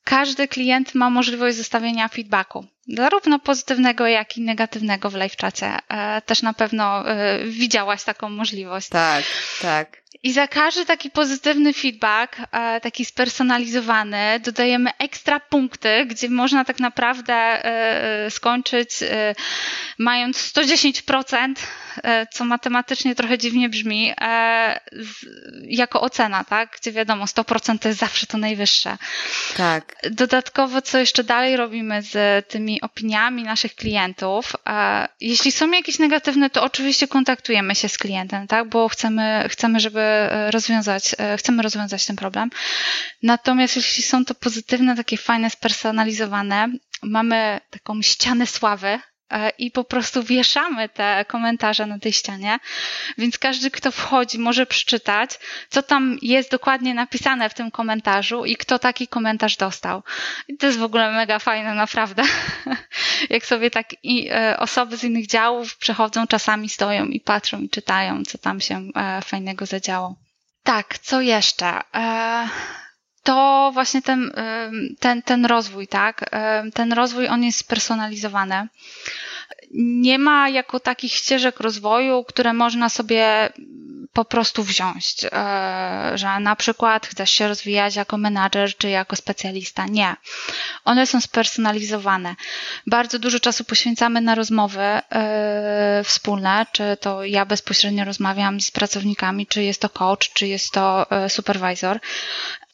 każdy 0.05 0.49
klient 0.49 0.95
ma 0.95 1.11
możliwość 1.11 1.57
zostawienia 1.57 2.09
feedbacku. 2.09 2.67
Zarówno 2.89 3.39
pozytywnego, 3.39 4.07
jak 4.07 4.37
i 4.37 4.41
negatywnego 4.41 5.11
w 5.11 5.15
live 5.15 5.37
czacie. 5.37 5.77
E, 5.89 6.23
też 6.23 6.43
na 6.43 6.53
pewno 6.53 7.11
e, 7.11 7.39
widziałaś 7.45 8.05
taką 8.05 8.29
możliwość. 8.29 8.89
Tak, 8.89 9.25
tak. 9.63 10.03
I 10.23 10.33
za 10.33 10.49
każdy 10.49 10.87
taki 10.87 11.11
pozytywny 11.11 11.73
feedback, 11.73 12.37
e, 12.53 12.81
taki 12.81 13.05
spersonalizowany, 13.05 14.41
dodajemy 14.45 14.91
ekstra 14.99 15.41
punkty, 15.41 16.07
gdzie 16.07 16.29
można 16.29 16.65
tak 16.65 16.81
naprawdę 16.81 17.63
skończyć 18.31 18.91
mając 19.99 20.53
110%, 20.53 21.55
co 22.31 22.45
matematycznie 22.45 23.15
trochę 23.15 23.39
dziwnie 23.39 23.69
brzmi, 23.69 24.15
jako 25.63 26.01
ocena, 26.01 26.45
tak? 26.45 26.77
Gdzie 26.81 26.93
wiadomo, 26.93 27.25
100% 27.25 27.79
to 27.79 27.89
jest 27.89 28.01
zawsze 28.01 28.27
to 28.27 28.39
najwyższe. 28.39 28.97
Tak. 29.57 29.95
Dodatkowo, 30.11 30.83
co 30.83 30.99
jeszcze 30.99 31.25
dalej 31.25 31.57
robimy 31.57 32.03
z 32.03 32.49
tymi 32.49 32.72
opiniami 32.81 33.43
naszych 33.43 33.75
klientów? 33.75 34.53
Jeśli 35.21 35.53
są 35.53 35.71
jakieś 35.71 35.99
negatywne, 35.99 36.51
to 36.51 36.63
oczywiście 36.63 37.09
kontaktujemy 37.09 37.75
się 37.75 37.89
z 37.89 37.99
klientem, 37.99 38.47
tak? 38.47 38.69
Bo 38.69 38.89
chcemy, 38.89 39.47
chcemy 39.49 39.81
żeby 39.81 40.29
rozwiązać, 40.51 41.15
e, 41.19 41.37
chcemy 41.37 41.63
rozwiązać 41.63 42.07
ten 42.07 42.17
problem. 42.17 42.51
Natomiast 43.23 43.77
jeśli 43.77 44.03
są 44.03 44.25
to 44.25 44.35
pozytywne, 44.35 44.97
takie 44.97 45.17
fajne, 45.17 45.51
spersonalizowane, 45.51 46.69
mamy 47.03 47.61
taką 47.71 48.03
ścianę 48.03 48.47
sławy, 48.47 48.89
e, 48.89 49.01
i 49.59 49.71
po 49.71 49.85
prostu 49.85 50.23
wieszamy 50.23 50.89
te 50.89 51.25
komentarze 51.29 51.87
na 51.87 51.99
tej 51.99 52.13
ścianie, 52.13 52.59
więc 53.19 53.39
każdy, 53.39 53.71
kto 53.71 53.91
wchodzi, 53.91 54.39
może 54.39 54.67
przeczytać, 54.67 55.31
co 55.69 55.83
tam 55.83 56.19
jest 56.23 56.51
dokładnie 56.51 56.95
napisane 56.95 57.51
w 57.51 57.55
tym 57.55 57.71
komentarzu 57.71 58.45
i 58.45 58.57
kto 58.57 58.79
taki 58.79 59.09
komentarz 59.09 59.57
dostał. 59.57 60.03
I 60.49 60.57
to 60.57 60.67
jest 60.67 60.79
w 60.79 60.83
ogóle 60.83 61.13
mega 61.13 61.39
fajne, 61.39 61.75
naprawdę. 61.75 62.23
Jak 63.31 63.47
sobie 63.47 63.71
tak 63.71 63.87
i, 64.03 64.29
e, 64.31 64.57
osoby 64.59 64.97
z 64.97 65.05
innych 65.05 65.27
działów 65.27 65.77
przechodzą, 65.77 66.27
czasami 66.27 66.69
stoją 66.69 67.07
i 67.07 67.21
patrzą 67.21 67.61
i 67.61 67.69
czytają, 67.69 68.25
co 68.25 68.39
tam 68.39 68.61
się 68.61 68.89
e, 68.97 69.23
fajnego 69.23 69.67
zadziało. 69.67 70.17
Tak, 70.63 70.99
co 70.99 71.21
jeszcze? 71.21 71.81
To 73.23 73.71
właśnie 73.75 74.03
ten, 74.03 74.33
ten, 74.99 75.23
ten 75.23 75.47
rozwój, 75.47 75.89
tak? 75.89 76.31
Ten 76.75 76.93
rozwój, 76.93 77.29
on 77.29 77.45
jest 77.45 77.59
spersonalizowany. 77.59 78.69
Nie 79.75 80.19
ma 80.19 80.49
jako 80.49 80.81
takich 80.81 81.13
ścieżek 81.13 81.61
rozwoju, 81.61 82.25
które 82.25 82.53
można 82.53 82.89
sobie 82.89 83.53
po 84.13 84.25
prostu 84.25 84.63
wziąć, 84.63 85.15
e, 85.25 86.13
że 86.15 86.41
na 86.41 86.57
przykład 86.57 87.07
chcesz 87.07 87.31
się 87.31 87.49
rozwijać 87.49 87.97
jako 87.97 88.19
menadżer 88.19 88.77
czy 88.77 88.89
jako 88.89 89.17
specjalista. 89.17 89.87
Nie. 89.87 90.17
One 90.85 91.07
są 91.07 91.21
spersonalizowane. 91.21 92.35
Bardzo 92.87 93.19
dużo 93.19 93.41
czasu 93.41 93.65
poświęcamy 93.65 94.21
na 94.21 94.35
rozmowy 94.35 94.81
e, 94.81 96.03
wspólne, 96.05 96.67
czy 96.73 96.97
to 97.01 97.25
ja 97.25 97.47
bezpośrednio 97.47 98.05
rozmawiam 98.05 98.61
z 98.61 98.71
pracownikami, 98.71 99.47
czy 99.47 99.63
jest 99.63 99.81
to 99.81 99.89
coach, 99.89 100.33
czy 100.33 100.47
jest 100.47 100.73
to 100.73 101.11
e, 101.11 101.31
supervisor. 101.31 102.01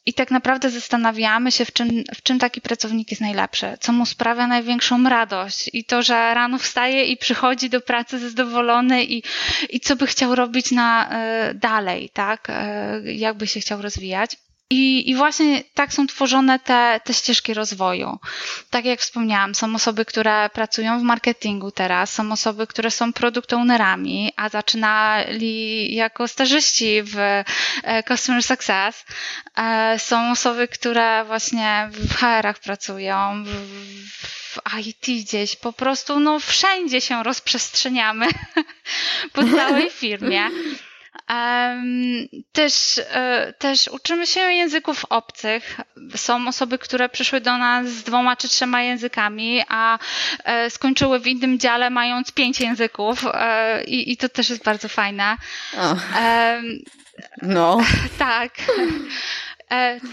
I 0.05 0.13
tak 0.13 0.31
naprawdę 0.31 0.69
zastanawiamy 0.69 1.51
się, 1.51 1.65
w 1.65 1.73
czym, 1.73 1.89
w 2.15 2.23
czym 2.23 2.39
taki 2.39 2.61
pracownik 2.61 3.11
jest 3.11 3.21
najlepszy, 3.21 3.77
co 3.79 3.93
mu 3.93 4.05
sprawia 4.05 4.47
największą 4.47 5.03
radość 5.09 5.69
i 5.73 5.83
to, 5.83 6.03
że 6.03 6.33
rano 6.33 6.57
wstaje 6.57 7.05
i 7.05 7.17
przychodzi 7.17 7.69
do 7.69 7.81
pracy 7.81 8.19
zadowolony 8.29 9.03
i, 9.03 9.23
i 9.69 9.79
co 9.79 9.95
by 9.95 10.07
chciał 10.07 10.35
robić 10.35 10.71
na 10.71 11.09
y, 11.49 11.53
dalej, 11.53 12.09
tak? 12.13 12.47
Y, 12.49 13.13
jak 13.13 13.37
by 13.37 13.47
się 13.47 13.59
chciał 13.59 13.81
rozwijać. 13.81 14.37
I, 14.71 15.09
I 15.09 15.15
właśnie 15.15 15.63
tak 15.73 15.93
są 15.93 16.07
tworzone 16.07 16.59
te, 16.59 16.99
te 17.03 17.13
ścieżki 17.13 17.53
rozwoju. 17.53 18.19
Tak 18.69 18.85
jak 18.85 18.99
wspomniałam, 18.99 19.55
są 19.55 19.75
osoby, 19.75 20.05
które 20.05 20.49
pracują 20.49 20.99
w 20.99 21.03
marketingu 21.03 21.71
teraz, 21.71 22.13
są 22.13 22.31
osoby, 22.31 22.67
które 22.67 22.91
są 22.91 23.13
product 23.13 23.53
ownerami, 23.53 24.33
a 24.35 24.49
zaczynali 24.49 25.95
jako 25.95 26.27
stażyści 26.27 27.03
w 27.03 27.17
e, 27.17 28.03
Customer 28.07 28.43
Success. 28.43 29.05
E, 29.57 29.99
są 29.99 30.31
osoby, 30.31 30.67
które 30.67 31.25
właśnie 31.25 31.89
w 31.91 32.15
HR-ach 32.15 32.59
pracują, 32.59 33.43
w, 33.43 33.49
w 34.55 34.59
IT 34.87 35.25
gdzieś, 35.25 35.55
po 35.55 35.73
prostu 35.73 36.19
no 36.19 36.39
wszędzie 36.39 37.01
się 37.01 37.23
rozprzestrzeniamy 37.23 38.25
po 39.33 39.43
całej 39.43 39.89
firmie. 40.01 40.49
Też, 42.51 43.01
e, 43.11 43.53
też 43.57 43.87
uczymy 43.87 44.27
się 44.27 44.39
języków 44.39 45.05
obcych. 45.09 45.79
Są 46.15 46.47
osoby, 46.47 46.77
które 46.77 47.09
przyszły 47.09 47.41
do 47.41 47.57
nas 47.57 47.87
z 47.87 48.03
dwoma 48.03 48.35
czy 48.35 48.49
trzema 48.49 48.81
językami, 48.81 49.63
a 49.67 49.99
e, 50.43 50.69
skończyły 50.69 51.19
w 51.19 51.27
innym 51.27 51.59
dziale 51.59 51.89
mając 51.89 52.31
pięć 52.31 52.59
języków 52.59 53.25
e, 53.33 53.83
i, 53.83 54.11
i 54.11 54.17
to 54.17 54.29
też 54.29 54.49
jest 54.49 54.63
bardzo 54.63 54.89
fajne. 54.89 55.37
No. 57.41 57.77
Tak. 58.19 58.51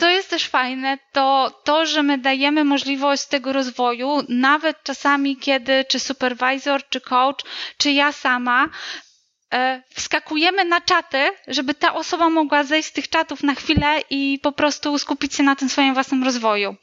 To 0.00 0.10
jest 0.10 0.30
też 0.30 0.48
fajne, 0.48 0.98
to, 1.12 1.60
to, 1.64 1.86
że 1.86 2.02
my 2.02 2.18
dajemy 2.18 2.64
możliwość 2.64 3.26
tego 3.26 3.52
rozwoju, 3.52 4.22
nawet 4.28 4.82
czasami, 4.82 5.36
kiedy 5.36 5.84
czy 5.88 5.98
supervisor, 6.00 6.88
czy 6.88 7.00
coach, 7.00 7.44
czy 7.78 7.90
ja 7.90 8.12
sama 8.12 8.68
wskakujemy 9.94 10.64
na 10.64 10.80
czaty, 10.80 11.18
żeby 11.48 11.74
ta 11.74 11.94
osoba 11.94 12.30
mogła 12.30 12.64
zejść 12.64 12.88
z 12.88 12.92
tych 12.92 13.08
czatów 13.08 13.42
na 13.42 13.54
chwilę 13.54 14.00
i 14.10 14.38
po 14.42 14.52
prostu 14.52 14.98
skupić 14.98 15.34
się 15.34 15.42
na 15.42 15.56
tym 15.56 15.68
swoim 15.68 15.94
własnym 15.94 16.24
rozwoju. 16.24 16.76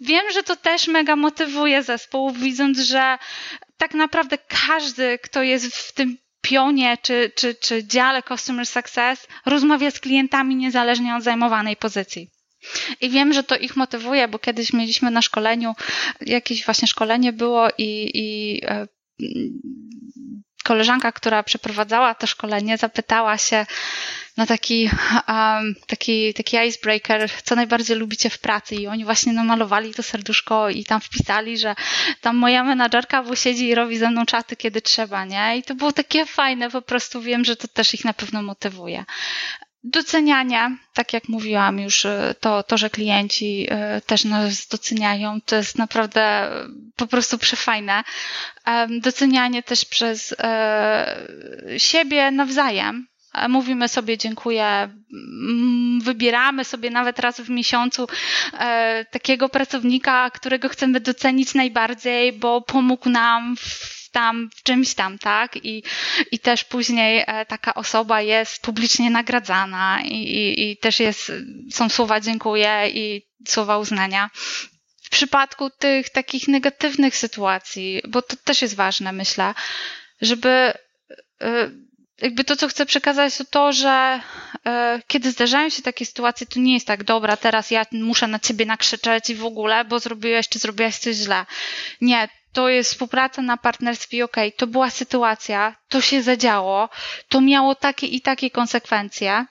Wiem, 0.00 0.22
że 0.32 0.42
to 0.42 0.56
też 0.56 0.88
mega 0.88 1.16
motywuje 1.16 1.82
zespół, 1.82 2.30
widząc, 2.30 2.78
że 2.78 3.18
tak 3.76 3.94
naprawdę 3.94 4.38
każdy, 4.66 5.18
kto 5.18 5.42
jest 5.42 5.76
w 5.76 5.92
tym 5.92 6.16
pionie 6.40 6.98
czy, 7.02 7.32
czy, 7.34 7.54
czy 7.54 7.84
dziale 7.84 8.22
Customer 8.22 8.66
Success, 8.66 9.26
rozmawia 9.46 9.90
z 9.90 10.00
klientami 10.00 10.56
niezależnie 10.56 11.16
od 11.16 11.22
zajmowanej 11.22 11.76
pozycji. 11.76 12.30
I 13.00 13.10
wiem, 13.10 13.32
że 13.32 13.42
to 13.42 13.56
ich 13.56 13.76
motywuje, 13.76 14.28
bo 14.28 14.38
kiedyś 14.38 14.72
mieliśmy 14.72 15.10
na 15.10 15.22
szkoleniu, 15.22 15.74
jakieś 16.20 16.64
właśnie 16.64 16.88
szkolenie 16.88 17.32
było 17.32 17.68
i, 17.78 18.10
i 18.14 18.60
e, 18.64 18.86
koleżanka, 20.68 21.12
która 21.12 21.42
przeprowadzała 21.42 22.14
to 22.14 22.26
szkolenie, 22.26 22.76
zapytała 22.76 23.38
się 23.38 23.66
na 24.36 24.46
taki, 24.46 24.90
um, 25.28 25.74
taki, 25.86 26.34
taki 26.34 26.56
icebreaker, 26.56 27.30
co 27.44 27.56
najbardziej 27.56 27.96
lubicie 27.96 28.30
w 28.30 28.38
pracy 28.38 28.74
i 28.74 28.86
oni 28.86 29.04
właśnie 29.04 29.32
namalowali 29.32 29.94
to 29.94 30.02
serduszko 30.02 30.68
i 30.70 30.84
tam 30.84 31.00
wpisali, 31.00 31.58
że 31.58 31.74
tam 32.20 32.36
moja 32.36 32.64
menadżerka 32.64 33.22
bo 33.22 33.36
siedzi 33.36 33.68
i 33.68 33.74
robi 33.74 33.98
ze 33.98 34.10
mną 34.10 34.26
czaty, 34.26 34.56
kiedy 34.56 34.82
trzeba, 34.82 35.24
nie? 35.24 35.56
I 35.56 35.62
to 35.62 35.74
było 35.74 35.92
takie 35.92 36.26
fajne, 36.26 36.70
po 36.70 36.82
prostu 36.82 37.20
wiem, 37.20 37.44
że 37.44 37.56
to 37.56 37.68
też 37.68 37.94
ich 37.94 38.04
na 38.04 38.12
pewno 38.12 38.42
motywuje. 38.42 39.04
Docenianie, 39.90 40.76
tak 40.94 41.12
jak 41.12 41.28
mówiłam 41.28 41.80
już, 41.80 42.04
y, 42.04 42.34
to, 42.40 42.62
to, 42.62 42.78
że 42.78 42.90
klienci 42.90 43.66
y, 43.96 44.00
też 44.00 44.24
nas 44.24 44.66
doceniają, 44.66 45.40
to 45.40 45.56
jest 45.56 45.78
naprawdę 45.78 46.50
po 46.96 47.06
prostu 47.06 47.38
przefajne. 47.38 48.04
Docenianie 49.00 49.62
też 49.62 49.84
przez 49.84 50.32
y, 50.32 50.36
siebie 51.78 52.30
nawzajem. 52.30 53.06
Mówimy 53.48 53.88
sobie 53.88 54.18
dziękuję, 54.18 54.64
mm, 54.64 56.00
wybieramy 56.00 56.64
sobie 56.64 56.90
nawet 56.90 57.18
raz 57.18 57.40
w 57.40 57.50
miesiącu 57.50 58.08
takiego 59.10 59.48
pracownika, 59.48 60.30
którego 60.30 60.68
chcemy 60.68 61.00
docenić 61.00 61.54
najbardziej, 61.54 62.32
bo 62.32 62.60
pomógł 62.60 63.08
nam 63.08 63.56
w 63.56 63.97
tam, 64.10 64.50
w 64.56 64.62
czymś 64.62 64.94
tam, 64.94 65.18
tak? 65.18 65.56
I, 65.56 65.82
i 66.32 66.38
też 66.38 66.64
później 66.64 67.24
e, 67.26 67.46
taka 67.46 67.74
osoba 67.74 68.20
jest 68.20 68.62
publicznie 68.62 69.10
nagradzana 69.10 70.00
i, 70.04 70.14
i, 70.14 70.70
i 70.70 70.76
też 70.76 71.00
jest, 71.00 71.32
są 71.70 71.88
słowa 71.88 72.20
dziękuję 72.20 72.90
i 72.94 73.22
słowa 73.48 73.78
uznania. 73.78 74.30
W 75.02 75.10
przypadku 75.10 75.70
tych 75.70 76.10
takich 76.10 76.48
negatywnych 76.48 77.16
sytuacji, 77.16 78.02
bo 78.08 78.22
to 78.22 78.36
też 78.36 78.62
jest 78.62 78.76
ważne, 78.76 79.12
myślę, 79.12 79.54
żeby 80.20 80.48
e, 81.40 81.70
jakby 82.22 82.44
to, 82.44 82.56
co 82.56 82.68
chcę 82.68 82.86
przekazać, 82.86 83.36
to 83.36 83.44
to, 83.44 83.72
że 83.72 84.20
e, 84.66 85.02
kiedy 85.06 85.30
zdarzają 85.30 85.68
się 85.68 85.82
takie 85.82 86.06
sytuacje, 86.06 86.46
to 86.46 86.60
nie 86.60 86.74
jest 86.74 86.86
tak, 86.86 87.04
dobra, 87.04 87.36
teraz 87.36 87.70
ja 87.70 87.86
muszę 87.92 88.26
na 88.26 88.38
ciebie 88.38 88.66
nakrzyczeć 88.66 89.30
i 89.30 89.34
w 89.34 89.44
ogóle, 89.44 89.84
bo 89.84 89.98
zrobiłeś 89.98 90.48
czy 90.48 90.58
zrobiłaś 90.58 90.98
coś 90.98 91.16
źle. 91.16 91.46
Nie, 92.00 92.28
to 92.58 92.68
jest 92.68 92.90
współpraca 92.90 93.42
na 93.42 93.56
partnerstwie, 93.56 94.24
okej, 94.24 94.48
okay, 94.48 94.58
to 94.58 94.66
była 94.66 94.90
sytuacja, 94.90 95.76
to 95.88 96.00
się 96.00 96.22
zadziało, 96.22 96.88
to 97.28 97.40
miało 97.40 97.74
takie 97.74 98.06
i 98.06 98.20
takie 98.20 98.50
konsekwencje, 98.50 99.46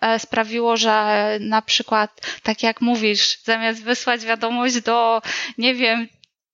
e, 0.00 0.18
sprawiło, 0.18 0.76
że 0.76 1.38
na 1.40 1.62
przykład, 1.62 2.20
tak 2.42 2.62
jak 2.62 2.80
mówisz, 2.80 3.38
zamiast 3.44 3.82
wysłać 3.82 4.24
wiadomość 4.24 4.80
do, 4.80 5.22
nie 5.58 5.74
wiem, 5.74 6.08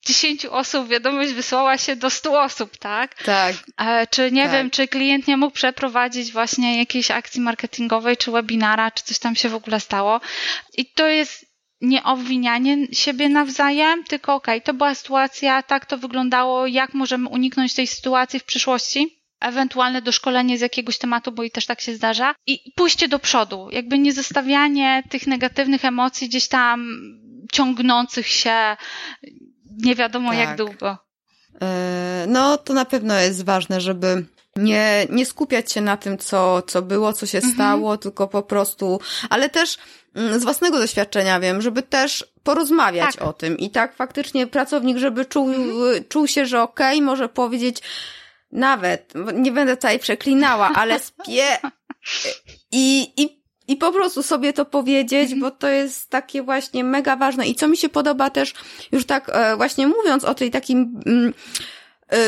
10 0.07 0.47
osób 0.47 0.89
wiadomość 0.89 1.33
wysłała 1.33 1.79
się 1.79 1.97
do 1.97 2.11
100 2.11 2.43
osób, 2.43 2.77
tak? 2.77 3.23
Tak. 3.23 3.55
E, 3.79 4.07
czy 4.07 4.33
nie 4.33 4.43
tak. 4.43 4.53
wiem, 4.53 4.71
czy 4.71 4.89
klient 4.89 5.27
nie 5.27 5.37
mógł 5.37 5.55
przeprowadzić 5.55 6.33
właśnie 6.33 6.79
jakiejś 6.79 7.11
akcji 7.11 7.41
marketingowej, 7.41 8.17
czy 8.17 8.31
webinara, 8.31 8.91
czy 8.91 9.05
coś 9.05 9.19
tam 9.19 9.37
się 9.37 9.49
w 9.49 9.55
ogóle 9.55 9.81
stało. 9.81 10.21
I 10.77 10.87
to 10.87 11.07
jest 11.07 11.48
nie 11.81 12.05
obwinianie 12.05 12.87
siebie 12.93 13.29
nawzajem, 13.29 14.05
tylko 14.05 14.35
okej, 14.35 14.59
okay, 14.59 14.67
to 14.67 14.75
była 14.75 14.95
sytuacja, 14.95 15.63
tak 15.63 15.87
to 15.87 15.99
wyglądało, 15.99 16.67
jak 16.67 16.95
możemy 16.95 17.29
uniknąć 17.29 17.75
tej 17.75 17.87
sytuacji 17.87 18.41
w 18.41 18.45
przyszłości? 18.45 19.19
Ewentualne 19.41 20.03
doszkolenie 20.03 20.59
z 20.59 20.61
jakiegoś 20.61 20.99
tematu, 20.99 21.33
bo 21.33 21.43
i 21.43 21.51
też 21.51 21.67
tak 21.67 21.81
się 21.81 21.95
zdarza, 21.95 22.35
i 22.47 22.73
pójście 22.77 23.09
do 23.09 23.19
przodu, 23.19 23.69
jakby 23.73 23.99
nie 23.99 24.13
zostawianie 24.13 25.03
tych 25.11 25.27
negatywnych 25.27 25.85
emocji 25.85 26.29
gdzieś 26.29 26.49
tam 26.49 26.89
ciągnących 27.53 28.27
się 28.27 28.77
nie 29.83 29.95
wiadomo 29.95 30.29
tak. 30.29 30.39
jak 30.39 30.57
długo. 30.57 30.99
E, 31.63 32.25
no, 32.29 32.59
to 32.59 32.75
na 32.75 32.85
pewno 32.85 33.15
jest 33.15 33.45
ważne, 33.45 33.81
żeby 33.81 34.27
nie, 34.65 35.07
nie 35.11 35.27
skupiać 35.27 35.73
się 35.73 35.81
na 35.81 35.97
tym, 35.97 36.19
co, 36.19 36.63
co 36.63 36.83
było, 36.83 37.13
co 37.13 37.27
się 37.27 37.39
mhm. 37.39 37.55
stało, 37.55 37.97
tylko 37.97 38.29
po 38.29 38.43
prostu, 38.43 39.01
ale 39.31 39.51
też 39.51 39.79
mm, 40.15 40.41
z 40.41 40.45
własnego 40.45 40.79
doświadczenia 40.79 41.41
wiem, 41.41 41.63
żeby 41.63 41.83
też 41.83 42.33
porozmawiać 42.43 43.17
tak. 43.17 43.29
o 43.29 43.33
tym 43.33 43.59
i 43.59 43.71
tak 43.71 43.97
faktycznie 43.97 44.47
pracownik, 44.47 44.99
żeby 44.99 45.25
czuł, 45.25 45.49
mhm. 45.49 46.05
czuł 46.09 46.27
się, 46.27 46.47
że 46.47 46.63
okej, 46.63 46.97
okay, 46.97 47.07
może 47.07 47.29
powiedzieć 47.29 47.83
nawet, 48.53 49.13
nie 49.35 49.53
będę 49.53 49.77
tutaj 49.77 49.99
przeklinała, 49.99 50.71
ale 50.75 51.01
spie 51.09 51.59
i, 52.73 53.13
i 53.17 53.39
i 53.69 53.77
po 53.77 53.93
prostu 53.93 54.23
sobie 54.23 54.53
to 54.53 54.65
powiedzieć, 54.65 55.33
mhm. 55.33 55.41
bo 55.41 55.51
to 55.51 55.69
jest 55.69 56.11
takie 56.11 56.43
właśnie 56.43 56.85
mega 56.85 57.17
ważne. 57.17 57.47
I 57.47 57.55
co 57.55 57.69
mi 57.69 57.77
się 57.77 57.89
podoba 57.89 58.31
też, 58.31 58.55
już 58.93 59.07
tak 59.07 59.29
e, 59.29 59.57
właśnie 59.57 59.87
mówiąc 59.87 60.25
o 60.25 60.35
tej 60.35 60.51
takim 60.51 61.01
mm, 61.07 61.35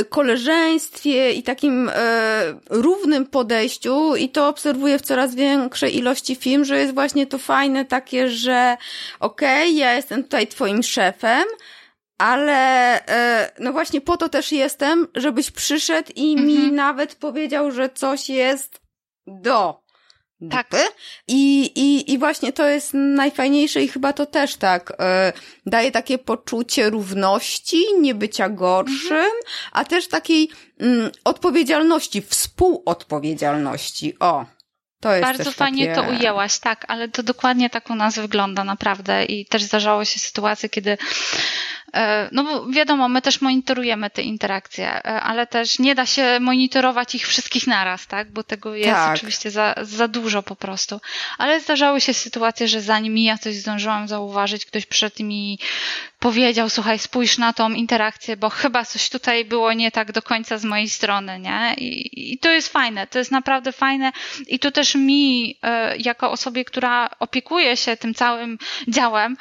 koleżeństwie 0.08 1.32
i 1.32 1.42
takim 1.42 1.90
e, 1.94 2.42
równym 2.70 3.26
podejściu 3.26 4.16
i 4.16 4.28
to 4.28 4.48
obserwuję 4.48 4.98
w 4.98 5.02
coraz 5.02 5.34
większej 5.34 5.96
ilości 5.96 6.36
film, 6.36 6.64
że 6.64 6.78
jest 6.78 6.94
właśnie 6.94 7.26
to 7.26 7.38
fajne 7.38 7.84
takie, 7.84 8.28
że 8.28 8.76
okej, 9.20 9.62
okay, 9.62 9.78
ja 9.78 9.94
jestem 9.94 10.22
tutaj 10.22 10.46
twoim 10.46 10.82
szefem, 10.82 11.44
ale 12.18 13.00
e, 13.06 13.52
no 13.58 13.72
właśnie 13.72 14.00
po 14.00 14.16
to 14.16 14.28
też 14.28 14.52
jestem, 14.52 15.06
żebyś 15.14 15.50
przyszedł 15.50 16.12
i 16.16 16.32
mhm. 16.32 16.48
mi 16.48 16.72
nawet 16.72 17.14
powiedział, 17.14 17.70
że 17.70 17.88
coś 17.88 18.28
jest 18.28 18.80
do 19.26 19.79
tak. 20.50 20.70
I, 21.28 21.62
i, 21.64 22.12
I 22.12 22.18
właśnie 22.18 22.52
to 22.52 22.68
jest 22.68 22.94
najfajniejsze 22.94 23.82
i 23.82 23.88
chyba 23.88 24.12
to 24.12 24.26
też 24.26 24.56
tak 24.56 24.92
e, 24.98 25.32
daje 25.66 25.90
takie 25.90 26.18
poczucie 26.18 26.90
równości, 26.90 27.84
nie 28.00 28.14
bycia 28.14 28.48
gorszym, 28.48 29.16
mhm. 29.16 29.30
a 29.72 29.84
też 29.84 30.08
takiej 30.08 30.50
mm, 30.80 31.10
odpowiedzialności, 31.24 32.22
współodpowiedzialności. 32.22 34.16
O, 34.20 34.46
to 35.00 35.12
jest 35.12 35.22
Bardzo 35.22 35.52
fajnie 35.52 35.94
takie... 35.94 36.08
to 36.08 36.14
ujęłaś, 36.14 36.58
tak, 36.58 36.84
ale 36.88 37.08
to 37.08 37.22
dokładnie 37.22 37.70
tak 37.70 37.90
u 37.90 37.94
nas 37.94 38.18
wygląda 38.18 38.64
naprawdę 38.64 39.24
i 39.24 39.46
też 39.46 39.62
zdarzało 39.62 40.04
się 40.04 40.18
sytuacje, 40.18 40.68
kiedy 40.68 40.98
no 42.32 42.44
bo 42.44 42.66
wiadomo, 42.66 43.08
my 43.08 43.22
też 43.22 43.40
monitorujemy 43.40 44.10
te 44.10 44.22
interakcje, 44.22 44.88
e, 44.88 45.20
ale 45.20 45.46
też 45.46 45.78
nie 45.78 45.94
da 45.94 46.06
się 46.06 46.40
monitorować 46.40 47.14
ich 47.14 47.26
wszystkich 47.26 47.66
naraz, 47.66 48.06
tak? 48.06 48.32
Bo 48.32 48.42
tego 48.42 48.74
jest 48.74 48.90
tak. 48.90 49.16
oczywiście 49.16 49.50
za, 49.50 49.74
za 49.82 50.08
dużo 50.08 50.42
po 50.42 50.56
prostu. 50.56 51.00
Ale 51.38 51.60
zdarzały 51.60 52.00
się 52.00 52.14
sytuacje, 52.14 52.68
że 52.68 52.80
zanim 52.80 53.18
ja 53.18 53.38
coś 53.38 53.54
zdążyłam 53.54 54.08
zauważyć, 54.08 54.66
ktoś 54.66 54.86
przed 54.86 55.20
mi 55.20 55.58
powiedział, 56.18 56.70
słuchaj, 56.70 56.98
spójrz 56.98 57.38
na 57.38 57.52
tą 57.52 57.72
interakcję, 57.72 58.36
bo 58.36 58.50
chyba 58.50 58.84
coś 58.84 59.10
tutaj 59.10 59.44
było 59.44 59.72
nie 59.72 59.90
tak 59.90 60.12
do 60.12 60.22
końca 60.22 60.58
z 60.58 60.64
mojej 60.64 60.88
strony, 60.88 61.38
nie? 61.38 61.74
I, 61.76 62.32
i 62.32 62.38
to 62.38 62.50
jest 62.50 62.68
fajne, 62.68 63.06
to 63.06 63.18
jest 63.18 63.30
naprawdę 63.30 63.72
fajne 63.72 64.12
i 64.48 64.58
to 64.58 64.70
też 64.70 64.94
mi, 64.94 65.56
e, 65.62 65.96
jako 65.96 66.30
osobie, 66.30 66.64
która 66.64 67.10
opiekuje 67.18 67.76
się 67.76 67.96
tym 67.96 68.14
całym 68.14 68.58
działem, 68.88 69.36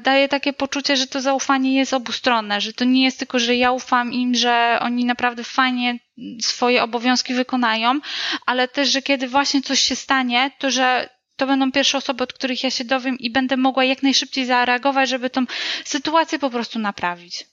daje 0.00 0.28
takie 0.28 0.52
poczucie, 0.52 0.96
że 0.96 1.06
to 1.06 1.20
zaufanie 1.20 1.74
jest 1.74 1.79
jest 1.80 1.94
obustronne, 1.94 2.60
że 2.60 2.72
to 2.72 2.84
nie 2.84 3.04
jest 3.04 3.18
tylko, 3.18 3.38
że 3.38 3.56
ja 3.56 3.72
ufam 3.72 4.12
im, 4.12 4.34
że 4.34 4.78
oni 4.82 5.04
naprawdę 5.04 5.44
fajnie 5.44 5.98
swoje 6.40 6.82
obowiązki 6.82 7.34
wykonają, 7.34 8.00
ale 8.46 8.68
też, 8.68 8.88
że 8.88 9.02
kiedy 9.02 9.28
właśnie 9.28 9.62
coś 9.62 9.80
się 9.80 9.96
stanie, 9.96 10.50
to 10.58 10.70
że 10.70 11.08
to 11.36 11.46
będą 11.46 11.72
pierwsze 11.72 11.98
osoby, 11.98 12.24
od 12.24 12.32
których 12.32 12.64
ja 12.64 12.70
się 12.70 12.84
dowiem 12.84 13.18
i 13.18 13.30
będę 13.30 13.56
mogła 13.56 13.84
jak 13.84 14.02
najszybciej 14.02 14.46
zareagować, 14.46 15.08
żeby 15.08 15.30
tą 15.30 15.44
sytuację 15.84 16.38
po 16.38 16.50
prostu 16.50 16.78
naprawić. 16.78 17.46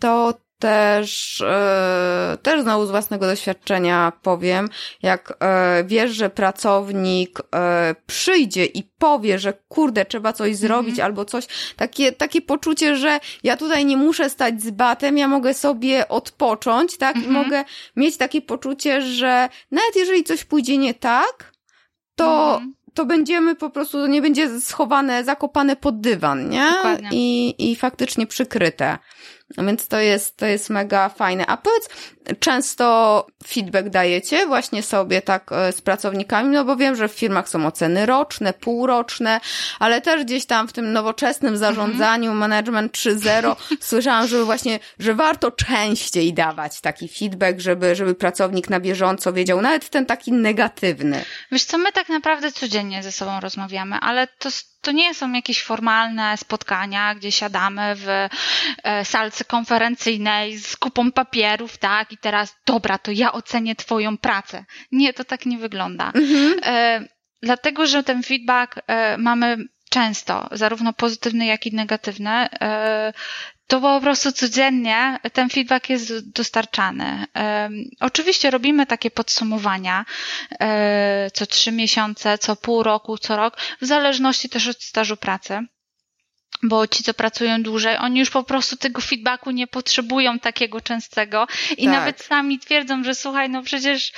To 0.00 0.40
też, 0.58 1.40
e, 1.40 2.38
też 2.42 2.62
znowu 2.62 2.86
z 2.86 2.90
własnego 2.90 3.26
doświadczenia 3.26 4.12
powiem, 4.22 4.68
jak 5.02 5.36
e, 5.40 5.84
wiesz, 5.84 6.10
że 6.10 6.30
pracownik 6.30 7.40
e, 7.54 7.94
przyjdzie 8.06 8.64
i 8.64 8.82
powie, 8.98 9.38
że 9.38 9.52
kurde, 9.68 10.04
trzeba 10.04 10.32
coś 10.32 10.48
mhm. 10.48 10.56
zrobić 10.56 10.88
mm 10.88 11.00
-hmm. 11.00 11.04
albo 11.04 11.24
coś, 11.24 11.46
takie, 11.76 12.12
takie 12.12 12.42
poczucie, 12.42 12.96
że 12.96 13.20
ja 13.42 13.56
tutaj 13.56 13.84
nie 13.84 13.96
muszę 13.96 14.30
stać 14.30 14.62
z 14.62 14.70
batem, 14.70 15.18
ja 15.18 15.28
mogę 15.28 15.54
sobie 15.54 16.08
odpocząć, 16.08 16.96
tak? 16.96 17.16
Mm 17.16 17.28
-hmm. 17.28 17.32
I 17.32 17.36
mhm. 17.36 17.44
mogę 17.46 17.64
mieć 17.96 18.16
takie 18.16 18.42
poczucie, 18.42 19.02
że 19.02 19.48
nawet 19.70 19.96
jeżeli 19.96 20.24
coś 20.24 20.44
pójdzie 20.44 20.78
nie 20.78 20.94
tak, 20.94 21.52
to, 22.14 22.56
mm 22.56 22.70
-hmm 22.70 22.76
to 22.96 23.06
będziemy 23.06 23.54
po 23.54 23.70
prostu, 23.70 24.06
nie 24.06 24.22
będzie 24.22 24.60
schowane, 24.60 25.24
zakopane 25.24 25.76
pod 25.76 26.00
dywan, 26.00 26.48
nie? 26.48 26.70
Dokładnie. 26.70 27.08
I, 27.12 27.54
i 27.70 27.76
faktycznie 27.76 28.26
przykryte. 28.26 28.98
No 29.56 29.64
więc 29.64 29.88
to 29.88 30.00
jest, 30.00 30.36
to 30.36 30.46
jest 30.46 30.70
mega 30.70 31.08
fajne. 31.08 31.46
A 31.46 31.56
powiedz, 31.56 31.88
często 32.40 33.26
feedback 33.46 33.88
dajecie 33.88 34.46
właśnie 34.46 34.82
sobie 34.82 35.22
tak 35.22 35.52
e, 35.52 35.72
z 35.72 35.82
pracownikami, 35.82 36.48
no 36.48 36.64
bo 36.64 36.76
wiem, 36.76 36.96
że 36.96 37.08
w 37.08 37.12
firmach 37.12 37.48
są 37.48 37.66
oceny 37.66 38.06
roczne, 38.06 38.52
półroczne, 38.52 39.40
ale 39.78 40.00
też 40.00 40.24
gdzieś 40.24 40.46
tam 40.46 40.68
w 40.68 40.72
tym 40.72 40.92
nowoczesnym 40.92 41.56
zarządzaniu 41.56 42.30
mhm. 42.30 42.38
management 42.38 42.92
3.0 42.92 43.56
słyszałam, 43.80 44.28
że 44.28 44.44
właśnie, 44.44 44.78
że 44.98 45.14
warto 45.14 45.50
częściej 45.50 46.34
dawać 46.34 46.80
taki 46.80 47.08
feedback, 47.08 47.60
żeby, 47.60 47.94
żeby 47.94 48.14
pracownik 48.14 48.70
na 48.70 48.80
bieżąco 48.80 49.32
wiedział, 49.32 49.62
nawet 49.62 49.90
ten 49.90 50.06
taki 50.06 50.32
negatywny. 50.32 51.24
Wiesz 51.52 51.64
co, 51.64 51.78
my 51.78 51.92
tak 51.92 52.08
naprawdę 52.08 52.52
codziennie 52.52 53.02
ze 53.02 53.12
sobą 53.12 53.40
rozmawiamy, 53.40 53.96
ale 54.00 54.26
to 54.26 54.50
to 54.86 54.92
nie 54.92 55.14
są 55.14 55.32
jakieś 55.32 55.62
formalne 55.62 56.36
spotkania, 56.36 57.14
gdzie 57.14 57.32
siadamy 57.32 57.94
w 57.96 58.08
e, 58.08 59.04
salce 59.04 59.44
konferencyjnej 59.44 60.58
z 60.58 60.76
kupą 60.76 61.12
papierów, 61.12 61.78
tak, 61.78 62.12
i 62.12 62.18
teraz, 62.18 62.56
dobra, 62.66 62.98
to 62.98 63.10
ja 63.10 63.32
ocenię 63.32 63.76
Twoją 63.76 64.18
pracę. 64.18 64.64
Nie, 64.92 65.12
to 65.12 65.24
tak 65.24 65.46
nie 65.46 65.58
wygląda. 65.58 66.12
Mhm. 66.14 66.54
E, 66.64 67.08
dlatego, 67.42 67.86
że 67.86 68.02
ten 68.02 68.22
feedback 68.22 68.74
e, 68.86 69.18
mamy 69.18 69.56
często, 69.90 70.48
zarówno 70.52 70.92
pozytywny, 70.92 71.46
jak 71.46 71.66
i 71.66 71.74
negatywny, 71.74 72.48
to 73.66 73.80
po 73.80 74.00
prostu 74.00 74.32
codziennie 74.32 75.18
ten 75.32 75.50
feedback 75.50 75.90
jest 75.90 76.30
dostarczany. 76.30 77.26
Oczywiście 78.00 78.50
robimy 78.50 78.86
takie 78.86 79.10
podsumowania 79.10 80.04
e, 80.60 81.30
co 81.34 81.46
trzy 81.46 81.72
miesiące, 81.72 82.38
co 82.38 82.56
pół 82.56 82.82
roku, 82.82 83.18
co 83.18 83.36
rok, 83.36 83.56
w 83.80 83.86
zależności 83.86 84.48
też 84.48 84.68
od 84.68 84.82
stażu 84.82 85.16
pracy 85.16 85.66
bo 86.62 86.86
ci, 86.86 87.02
co 87.02 87.14
pracują 87.14 87.62
dłużej, 87.62 87.96
oni 87.96 88.20
już 88.20 88.30
po 88.30 88.42
prostu 88.42 88.76
tego 88.76 89.00
feedbacku 89.00 89.50
nie 89.50 89.66
potrzebują 89.66 90.38
takiego 90.38 90.80
częstego 90.80 91.46
i 91.76 91.84
tak. 91.84 91.94
nawet 91.94 92.20
sami 92.20 92.58
twierdzą, 92.58 93.04
że 93.04 93.14
słuchaj, 93.14 93.50
no 93.50 93.62
przecież 93.62 94.12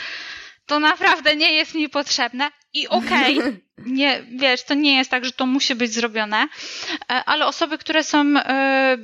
to 0.67 0.81
naprawdę 0.81 1.37
nie 1.37 1.53
jest 1.53 1.75
mi 1.75 1.89
potrzebne 1.89 2.51
i 2.73 2.89
okej, 2.89 3.39
okay, 3.39 3.61
nie, 3.91 4.23
wiesz, 4.39 4.65
to 4.65 4.75
nie 4.75 4.97
jest 4.97 5.11
tak, 5.11 5.25
że 5.25 5.33
to 5.33 5.47
musi 5.47 5.75
być 5.75 5.93
zrobione, 5.93 6.49
e, 7.11 7.25
ale 7.25 7.47
osoby, 7.47 7.79
które 7.79 8.05
są 8.05 8.35
e, 8.37 8.99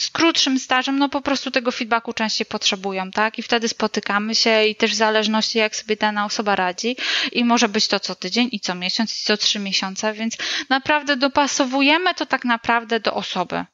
z 0.00 0.10
krótszym 0.10 0.58
stażem, 0.58 0.98
no 0.98 1.08
po 1.08 1.20
prostu 1.20 1.50
tego 1.50 1.70
feedbacku 1.70 2.12
częściej 2.12 2.46
potrzebują, 2.46 3.10
tak? 3.10 3.38
I 3.38 3.42
wtedy 3.42 3.68
spotykamy 3.68 4.34
się 4.34 4.64
i 4.64 4.76
też 4.76 4.90
w 4.90 4.94
zależności 4.94 5.58
jak 5.58 5.76
sobie 5.76 5.96
dana 5.96 6.24
osoba 6.24 6.56
radzi 6.56 6.96
i 7.32 7.44
może 7.44 7.68
być 7.68 7.88
to 7.88 8.00
co 8.00 8.14
tydzień 8.14 8.48
i 8.52 8.60
co 8.60 8.74
miesiąc 8.74 9.20
i 9.20 9.22
co 9.22 9.36
trzy 9.36 9.58
miesiące, 9.58 10.12
więc 10.12 10.36
naprawdę 10.68 11.16
dopasowujemy 11.16 12.14
to 12.14 12.26
tak 12.26 12.44
naprawdę 12.44 13.00
do 13.00 13.14
osoby. 13.14 13.64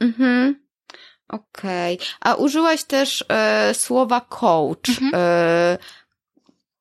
Mhm. 0.00 0.62
Okej. 1.28 1.94
Okay. 1.94 2.06
A 2.20 2.34
użyłaś 2.34 2.84
też 2.84 3.24
e, 3.28 3.74
słowa 3.74 4.20
coach. 4.20 4.88
Mhm. 4.88 5.12
E, 5.14 5.78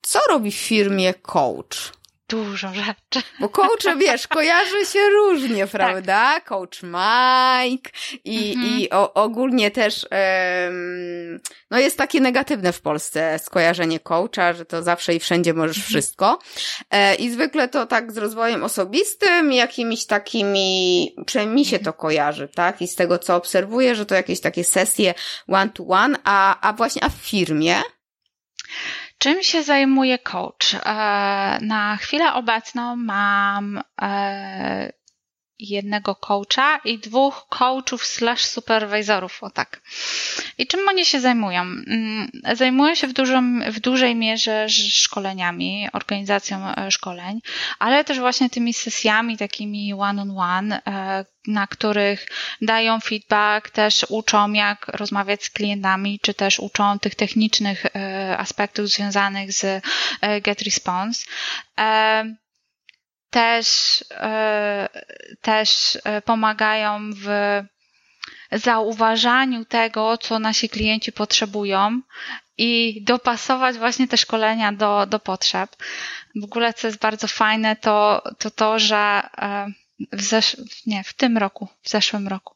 co 0.01 0.19
robi 0.29 0.51
w 0.51 0.55
firmie 0.55 1.13
coach? 1.13 1.91
Dużo 2.31 2.73
rzeczy. 2.73 3.27
Bo 3.39 3.49
coach, 3.49 3.97
wiesz, 3.97 4.27
kojarzy 4.27 4.85
się 4.85 4.99
różnie, 5.09 5.67
tak. 5.67 5.71
prawda? 5.71 6.33
Tak. 6.33 6.45
Coach 6.45 6.83
Mike 6.83 7.91
i, 8.25 8.53
mhm. 8.53 8.79
i 8.79 8.89
o, 8.89 9.13
ogólnie 9.13 9.71
też 9.71 10.07
um, 10.11 11.39
no 11.71 11.79
jest 11.79 11.97
takie 11.97 12.21
negatywne 12.21 12.73
w 12.73 12.81
Polsce 12.81 13.39
skojarzenie 13.39 13.99
coacha, 13.99 14.53
że 14.53 14.65
to 14.65 14.83
zawsze 14.83 15.15
i 15.15 15.19
wszędzie 15.19 15.53
możesz 15.53 15.77
mhm. 15.77 15.89
wszystko. 15.89 16.39
E, 16.91 17.15
I 17.15 17.31
zwykle 17.31 17.67
to 17.67 17.85
tak 17.85 18.11
z 18.11 18.17
rozwojem 18.17 18.63
osobistym, 18.63 19.53
jakimiś 19.53 20.05
takimi, 20.05 21.15
przynajmniej 21.25 21.55
mi 21.55 21.65
się 21.65 21.79
to 21.79 21.93
kojarzy, 21.93 22.47
tak? 22.55 22.81
I 22.81 22.87
z 22.87 22.95
tego, 22.95 23.19
co 23.19 23.35
obserwuję, 23.35 23.95
że 23.95 24.05
to 24.05 24.15
jakieś 24.15 24.41
takie 24.41 24.63
sesje 24.63 25.13
one-to-one, 25.47 26.17
a, 26.23 26.69
a 26.69 26.73
właśnie, 26.73 27.03
a 27.03 27.09
w 27.09 27.13
firmie? 27.13 27.81
Czym 29.21 29.43
się 29.43 29.63
zajmuje 29.63 30.19
coach? 30.19 30.73
E, 30.73 30.79
na 31.61 31.97
chwilę 31.97 32.33
obecną 32.33 32.95
mam 32.95 33.81
jednego 35.61 36.15
coacha 36.15 36.79
i 36.85 36.99
dwóch 36.99 37.45
coachów 37.49 38.05
slash 38.05 38.45
superwizorów, 38.45 39.43
o 39.43 39.49
tak. 39.49 39.81
I 40.57 40.67
czym 40.67 40.79
oni 40.89 41.05
się 41.05 41.19
zajmują? 41.19 41.61
Mm, 41.61 42.31
zajmują 42.53 42.95
się 42.95 43.07
w, 43.07 43.13
dużym, 43.13 43.63
w 43.71 43.79
dużej 43.79 44.15
mierze 44.15 44.69
szkoleniami, 44.69 45.87
organizacją 45.93 46.75
e, 46.75 46.91
szkoleń, 46.91 47.41
ale 47.79 48.03
też 48.03 48.19
właśnie 48.19 48.49
tymi 48.49 48.73
sesjami 48.73 49.37
takimi 49.37 49.93
one-on-one, 49.93 50.81
e, 50.87 51.25
na 51.47 51.67
których 51.67 52.27
dają 52.61 52.99
feedback, 52.99 53.69
też 53.69 54.05
uczą 54.09 54.53
jak 54.53 54.87
rozmawiać 54.87 55.43
z 55.43 55.49
klientami, 55.49 56.19
czy 56.21 56.33
też 56.33 56.59
uczą 56.59 56.99
tych 56.99 57.15
technicznych 57.15 57.85
e, 57.85 58.37
aspektów 58.37 58.87
związanych 58.87 59.53
z 59.53 59.83
GetResponse 60.43 61.25
też, 63.31 64.03
e, 64.11 64.89
też 65.41 65.97
e, 66.03 66.21
pomagają 66.21 67.09
w 67.13 67.27
zauważaniu 68.51 69.65
tego, 69.65 70.17
co 70.17 70.39
nasi 70.39 70.69
klienci 70.69 71.11
potrzebują 71.11 72.01
i 72.57 73.03
dopasować 73.03 73.77
właśnie 73.77 74.07
te 74.07 74.17
szkolenia 74.17 74.71
do, 74.71 75.05
do 75.05 75.19
potrzeb. 75.19 75.75
W 76.35 76.43
ogóle, 76.43 76.73
co 76.73 76.87
jest 76.87 76.99
bardzo 76.99 77.27
fajne, 77.27 77.75
to 77.75 78.23
to, 78.39 78.51
to 78.51 78.79
że 78.79 79.21
e, 79.37 79.67
w, 80.11 80.21
zesz- 80.21 80.63
nie, 80.85 81.03
w 81.03 81.13
tym 81.13 81.37
roku, 81.37 81.67
w 81.81 81.89
zeszłym 81.89 82.27
roku. 82.27 82.55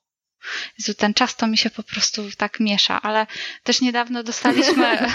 Jezu, 0.80 0.94
ten 0.94 1.14
czas 1.14 1.36
to 1.36 1.48
mi 1.48 1.58
się 1.58 1.70
po 1.70 1.84
prostu 1.84 2.24
tak 2.38 2.60
miesza, 2.60 3.02
ale 3.02 3.28
też 3.64 3.82
niedawno 3.82 4.24
dostaliśmy 4.24 4.98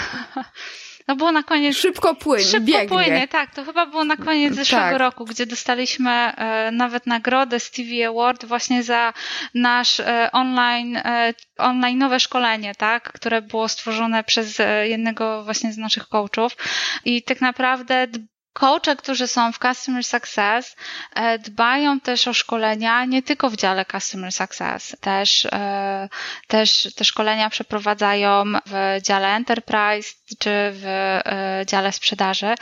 No 1.07 1.15
było 1.15 1.31
na 1.31 1.43
koniec... 1.43 1.77
Szybko 1.77 2.15
płynie, 2.15 2.43
Szybko 2.45 2.65
biegnie. 2.65 2.87
płynie, 2.87 3.27
tak. 3.27 3.55
To 3.55 3.65
chyba 3.65 3.85
było 3.85 4.03
na 4.03 4.17
koniec 4.17 4.55
zeszłego 4.55 4.85
tak. 4.85 4.99
roku, 4.99 5.25
gdzie 5.25 5.45
dostaliśmy 5.45 6.11
e, 6.11 6.71
nawet 6.71 7.07
nagrodę 7.07 7.59
Stevie 7.59 8.07
Award 8.07 8.45
właśnie 8.45 8.83
za 8.83 9.13
nasz 9.53 9.99
e, 9.99 10.29
online, 10.31 10.97
e, 10.97 11.33
online'owe 11.59 12.19
szkolenie, 12.19 12.75
tak, 12.75 13.11
które 13.13 13.41
było 13.41 13.67
stworzone 13.67 14.23
przez 14.23 14.59
e, 14.59 14.87
jednego 14.87 15.43
właśnie 15.43 15.73
z 15.73 15.77
naszych 15.77 16.07
coachów 16.07 16.57
i 17.05 17.23
tak 17.23 17.41
naprawdę 17.41 18.07
Coache, 18.53 18.95
którzy 18.95 19.27
są 19.27 19.51
w 19.51 19.59
Customer 19.59 20.03
Success, 20.03 20.75
e, 21.15 21.39
dbają 21.39 21.99
też 21.99 22.27
o 22.27 22.33
szkolenia 22.33 23.05
nie 23.05 23.23
tylko 23.23 23.49
w 23.49 23.55
dziale 23.55 23.85
Customer 23.85 24.31
Success, 24.31 24.95
też, 24.99 25.45
e, 25.45 26.09
też 26.47 26.87
te 26.95 27.03
szkolenia 27.03 27.49
przeprowadzają 27.49 28.43
w 28.65 29.01
dziale 29.01 29.35
Enterprise 29.35 30.13
czy 30.39 30.49
w 30.73 30.83
e, 30.85 31.65
dziale 31.65 31.91
sprzedaży 31.91 32.55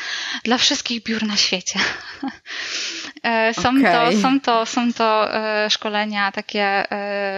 dla 0.43 0.57
wszystkich 0.57 1.03
biur 1.03 1.27
na 1.27 1.35
świecie. 1.35 1.79
Są, 3.61 3.69
okay. 3.69 3.93
to, 3.93 4.21
są, 4.21 4.39
to, 4.41 4.65
są 4.65 4.93
to 4.93 5.29
szkolenia 5.69 6.31
takie 6.31 6.85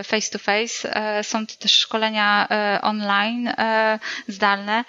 face 0.03 0.31
to 0.31 0.39
face, 0.39 0.93
są 1.23 1.47
to 1.47 1.55
też 1.55 1.79
szkolenia 1.79 2.47
online, 2.81 3.53
zdalne. 4.27 4.85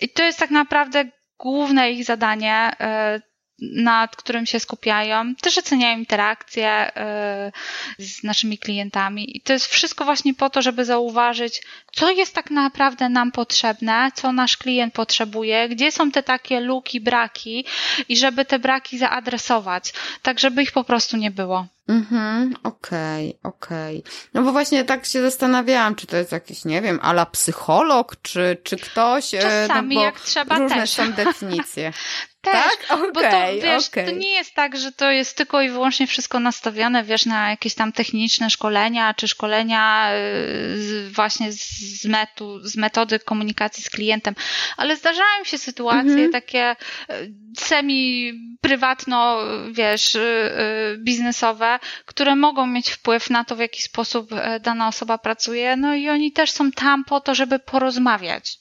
I 0.00 0.08
to 0.08 0.22
jest 0.24 0.38
tak 0.38 0.50
naprawdę 0.50 1.04
główne 1.38 1.90
ich 1.90 2.04
zadanie, 2.04 2.72
e, 2.80 3.20
nad 3.60 4.16
którym 4.16 4.46
się 4.46 4.60
skupiają. 4.60 5.34
Też 5.34 5.58
oceniają 5.58 5.98
interakcje 5.98 6.68
e, 6.68 7.52
z 7.98 8.22
naszymi 8.22 8.58
klientami 8.58 9.36
i 9.36 9.40
to 9.40 9.52
jest 9.52 9.66
wszystko 9.66 10.04
właśnie 10.04 10.34
po 10.34 10.50
to, 10.50 10.62
żeby 10.62 10.84
zauważyć, 10.84 11.62
co 11.94 12.10
jest 12.10 12.34
tak 12.34 12.50
naprawdę 12.50 13.08
nam 13.08 13.32
potrzebne, 13.32 14.10
co 14.14 14.32
nasz 14.32 14.56
klient 14.56 14.94
potrzebuje, 14.94 15.68
gdzie 15.68 15.92
są 15.92 16.10
te 16.10 16.22
takie 16.22 16.60
luki, 16.60 17.00
braki 17.00 17.64
i 18.08 18.16
żeby 18.16 18.44
te 18.44 18.58
braki 18.58 18.98
zaadresować, 18.98 19.92
tak 20.22 20.40
żeby 20.40 20.62
ich 20.62 20.72
po 20.72 20.84
prostu 20.84 21.16
nie 21.16 21.30
było. 21.30 21.66
Mhm, 21.88 22.54
okej, 22.62 23.38
okay, 23.42 23.52
okej. 23.52 23.98
Okay. 23.98 24.12
No 24.34 24.42
bo 24.42 24.52
właśnie 24.52 24.84
tak 24.84 25.06
się 25.06 25.22
zastanawiałam, 25.22 25.94
czy 25.94 26.06
to 26.06 26.16
jest 26.16 26.32
jakiś, 26.32 26.64
nie 26.64 26.82
wiem, 26.82 26.98
ala 27.02 27.26
psycholog, 27.26 28.16
czy, 28.22 28.56
czy 28.64 28.76
ktoś... 28.76 29.34
E, 29.34 29.40
Czasami 29.40 29.96
no 29.96 30.02
jak 30.02 30.20
trzeba 30.20 30.58
różne 30.58 30.76
też. 30.76 30.90
są 30.90 31.12
definicje. 31.12 31.92
Też, 32.40 32.54
tak? 32.54 32.98
Okay, 32.98 33.12
bo 33.12 33.20
to, 33.20 33.30
wiesz, 33.62 33.88
okay. 33.88 34.04
to 34.06 34.10
nie 34.10 34.30
jest 34.30 34.54
tak, 34.54 34.76
że 34.76 34.92
to 34.92 35.10
jest 35.10 35.36
tylko 35.36 35.62
i 35.62 35.70
wyłącznie 35.70 36.06
wszystko 36.06 36.40
nastawione, 36.40 37.04
wiesz, 37.04 37.26
na 37.26 37.50
jakieś 37.50 37.74
tam 37.74 37.92
techniczne 37.92 38.50
szkolenia, 38.50 39.14
czy 39.14 39.28
szkolenia 39.28 40.10
y, 40.14 41.10
właśnie 41.10 41.52
z, 41.52 41.58
metu, 42.04 42.60
z 42.68 42.76
metody 42.76 43.18
komunikacji 43.18 43.84
z 43.84 43.90
klientem, 43.90 44.34
ale 44.76 44.96
zdarzają 44.96 45.44
się 45.44 45.58
sytuacje 45.58 46.28
-hmm. 46.28 46.32
takie 46.32 46.76
y, 47.10 47.34
semi-prywatno, 47.58 49.38
wiesz, 49.72 50.14
y, 50.14 50.98
biznesowe, 50.98 51.78
które 52.04 52.36
mogą 52.36 52.66
mieć 52.66 52.90
wpływ 52.90 53.30
na 53.30 53.44
to, 53.44 53.56
w 53.56 53.58
jaki 53.58 53.82
sposób 53.82 54.30
dana 54.60 54.88
osoba 54.88 55.18
pracuje, 55.18 55.76
no 55.76 55.94
i 55.94 56.08
oni 56.08 56.32
też 56.32 56.50
są 56.50 56.72
tam 56.72 57.04
po 57.04 57.20
to, 57.20 57.34
żeby 57.34 57.58
porozmawiać. 57.58 58.58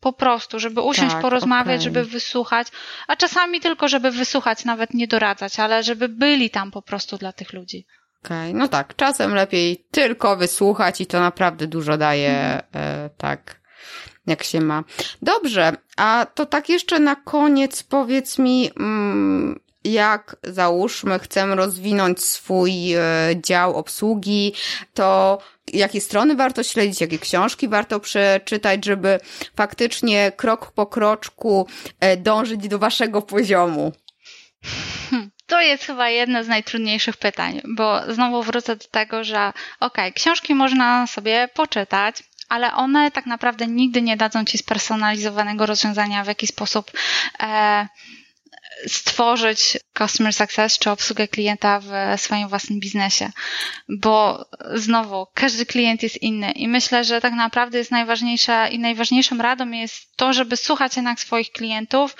Po 0.00 0.12
prostu, 0.12 0.58
żeby 0.58 0.80
usiąść, 0.80 1.12
tak, 1.12 1.22
porozmawiać, 1.22 1.80
okay. 1.80 1.84
żeby 1.84 2.04
wysłuchać, 2.04 2.66
a 3.08 3.16
czasami 3.16 3.60
tylko, 3.60 3.88
żeby 3.88 4.10
wysłuchać, 4.10 4.64
nawet 4.64 4.94
nie 4.94 5.08
doradzać, 5.08 5.60
ale 5.60 5.82
żeby 5.82 6.08
byli 6.08 6.50
tam 6.50 6.70
po 6.70 6.82
prostu 6.82 7.16
dla 7.16 7.32
tych 7.32 7.52
ludzi. 7.52 7.86
Okej, 8.24 8.50
okay. 8.50 8.54
no 8.54 8.68
tak, 8.68 8.96
czasem 8.96 9.34
lepiej 9.34 9.86
tylko 9.90 10.36
wysłuchać 10.36 11.00
i 11.00 11.06
to 11.06 11.20
naprawdę 11.20 11.66
dużo 11.66 11.98
daje, 11.98 12.62
mhm. 12.72 13.10
tak, 13.16 13.60
jak 14.26 14.42
się 14.42 14.60
ma. 14.60 14.84
Dobrze, 15.22 15.72
a 15.96 16.26
to 16.34 16.46
tak 16.46 16.68
jeszcze 16.68 16.98
na 16.98 17.16
koniec 17.16 17.82
powiedz 17.82 18.38
mi, 18.38 18.70
mm, 18.76 19.60
jak 19.84 20.36
załóżmy 20.42 21.18
chcemy 21.18 21.54
rozwinąć 21.56 22.24
swój 22.24 22.94
e, 22.94 23.00
dział 23.36 23.76
obsługi, 23.76 24.54
to 24.94 25.38
jakie 25.72 26.00
strony 26.00 26.36
warto 26.36 26.62
śledzić, 26.62 27.00
jakie 27.00 27.18
książki 27.18 27.68
warto 27.68 28.00
przeczytać, 28.00 28.84
żeby 28.84 29.20
faktycznie 29.56 30.32
krok 30.36 30.72
po 30.72 30.86
kroczku 30.86 31.66
e, 32.00 32.16
dążyć 32.16 32.68
do 32.68 32.78
waszego 32.78 33.22
poziomu? 33.22 33.92
To 35.52 35.60
jest 35.60 35.84
chyba 35.84 36.08
jedno 36.08 36.44
z 36.44 36.48
najtrudniejszych 36.48 37.16
pytań, 37.16 37.60
bo 37.64 38.12
znowu 38.12 38.42
wrócę 38.42 38.76
do 38.76 38.84
tego, 38.90 39.24
że 39.24 39.48
okej, 39.80 40.04
okay, 40.08 40.12
książki 40.12 40.54
można 40.54 41.06
sobie 41.06 41.48
poczytać, 41.54 42.16
ale 42.48 42.74
one 42.74 43.10
tak 43.10 43.26
naprawdę 43.26 43.66
nigdy 43.66 44.02
nie 44.02 44.16
dadzą 44.16 44.44
ci 44.44 44.58
spersonalizowanego 44.58 45.66
rozwiązania, 45.66 46.24
w 46.24 46.26
jaki 46.26 46.46
sposób 46.46 46.90
e, 47.42 47.88
stworzyć 48.86 49.78
customer 49.98 50.32
success 50.32 50.78
czy 50.78 50.90
obsługę 50.90 51.28
klienta 51.28 51.80
w 51.80 52.20
swoim 52.20 52.48
własnym 52.48 52.80
biznesie, 52.80 53.30
bo 53.88 54.44
znowu 54.74 55.26
każdy 55.34 55.66
klient 55.66 56.02
jest 56.02 56.22
inny 56.22 56.52
i 56.52 56.68
myślę, 56.68 57.04
że 57.04 57.20
tak 57.20 57.32
naprawdę 57.34 57.78
jest 57.78 57.90
najważniejsza 57.90 58.68
i 58.68 58.78
najważniejszą 58.78 59.38
radą 59.38 59.70
jest 59.70 60.16
to, 60.16 60.32
żeby 60.32 60.56
słuchać 60.56 60.96
jednak 60.96 61.20
swoich 61.20 61.52
klientów 61.52 62.16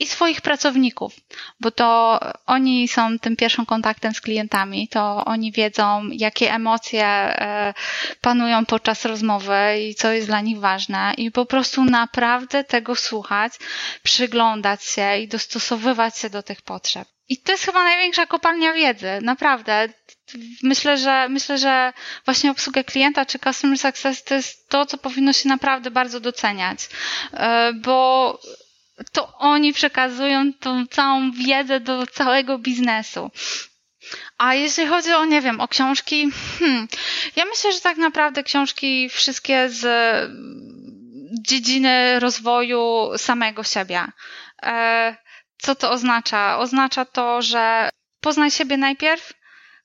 i 0.00 0.06
swoich 0.06 0.40
pracowników, 0.40 1.14
bo 1.60 1.70
to 1.70 2.20
oni 2.46 2.88
są 2.88 3.18
tym 3.18 3.36
pierwszym 3.36 3.66
kontaktem 3.66 4.14
z 4.14 4.20
klientami, 4.20 4.88
to 4.88 5.24
oni 5.24 5.52
wiedzą, 5.52 6.08
jakie 6.12 6.52
emocje 6.52 7.06
e, 7.06 7.74
panują 8.20 8.66
podczas 8.66 9.04
rozmowy 9.04 9.56
i 9.88 9.94
co 9.94 10.12
jest 10.12 10.26
dla 10.26 10.40
nich 10.40 10.58
ważne 10.58 11.14
i 11.16 11.30
po 11.30 11.46
prostu 11.46 11.84
naprawdę 11.84 12.64
tego 12.64 12.96
słuchać, 12.96 13.52
przyglądać 14.02 14.84
się 14.84 15.18
i 15.18 15.28
dostosowywać 15.28 16.03
się 16.10 16.30
do 16.30 16.42
tych 16.42 16.62
potrzeb. 16.62 17.08
I 17.28 17.38
to 17.38 17.52
jest 17.52 17.64
chyba 17.64 17.84
największa 17.84 18.26
kopalnia 18.26 18.72
wiedzy, 18.72 19.08
naprawdę. 19.22 19.88
Myślę, 20.62 20.98
że 20.98 21.28
myślę, 21.28 21.58
że 21.58 21.92
właśnie 22.24 22.50
obsługę 22.50 22.84
klienta 22.84 23.26
czy 23.26 23.38
customer 23.38 23.78
success 23.78 24.24
to 24.24 24.34
jest 24.34 24.68
to, 24.68 24.86
co 24.86 24.98
powinno 24.98 25.32
się 25.32 25.48
naprawdę 25.48 25.90
bardzo 25.90 26.20
doceniać, 26.20 26.88
e, 27.32 27.72
bo 27.72 28.38
to 29.12 29.38
oni 29.38 29.72
przekazują 29.72 30.52
tą 30.52 30.86
całą 30.86 31.32
wiedzę 31.32 31.80
do 31.80 32.06
całego 32.06 32.58
biznesu. 32.58 33.30
A 34.38 34.54
jeśli 34.54 34.86
chodzi 34.86 35.12
o, 35.12 35.24
nie 35.24 35.40
wiem, 35.40 35.60
o 35.60 35.68
książki, 35.68 36.30
hmm, 36.58 36.88
ja 37.36 37.44
myślę, 37.44 37.72
że 37.72 37.80
tak 37.80 37.96
naprawdę 37.96 38.42
książki 38.42 39.08
wszystkie 39.08 39.68
z 39.68 39.86
dziedziny 41.48 42.20
rozwoju 42.20 43.10
samego 43.16 43.64
siebie. 43.64 44.04
E, 44.62 45.16
co 45.58 45.74
to 45.74 45.90
oznacza? 45.90 46.58
Oznacza 46.58 47.04
to, 47.04 47.42
że 47.42 47.88
poznaj 48.20 48.50
siebie 48.50 48.76
najpierw, 48.76 49.32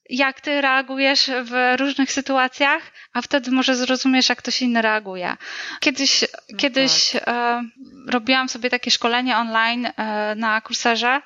jak 0.10 0.42
ty 0.42 0.62
reagujesz 0.62 1.30
w 1.44 1.76
różnych 1.80 2.12
sytuacjach, 2.12 2.84
a 3.14 3.22
wtedy 3.22 3.52
może 3.52 3.76
zrozumiesz, 3.76 4.30
jak 4.30 4.38
ktoś 4.38 4.62
inny 4.62 4.82
reaguje. 4.82 5.38
Kiedyś, 5.80 6.22
no 6.22 6.58
kiedyś 6.58 7.12
tak. 7.12 7.24
e, 7.28 7.64
robiłam 8.08 8.50
sobie 8.50 8.70
takie 8.70 8.92
szkolenie 8.92 9.38
online 9.38 9.86
e, 9.86 10.36
na 10.36 10.62
kurserze 10.62 11.22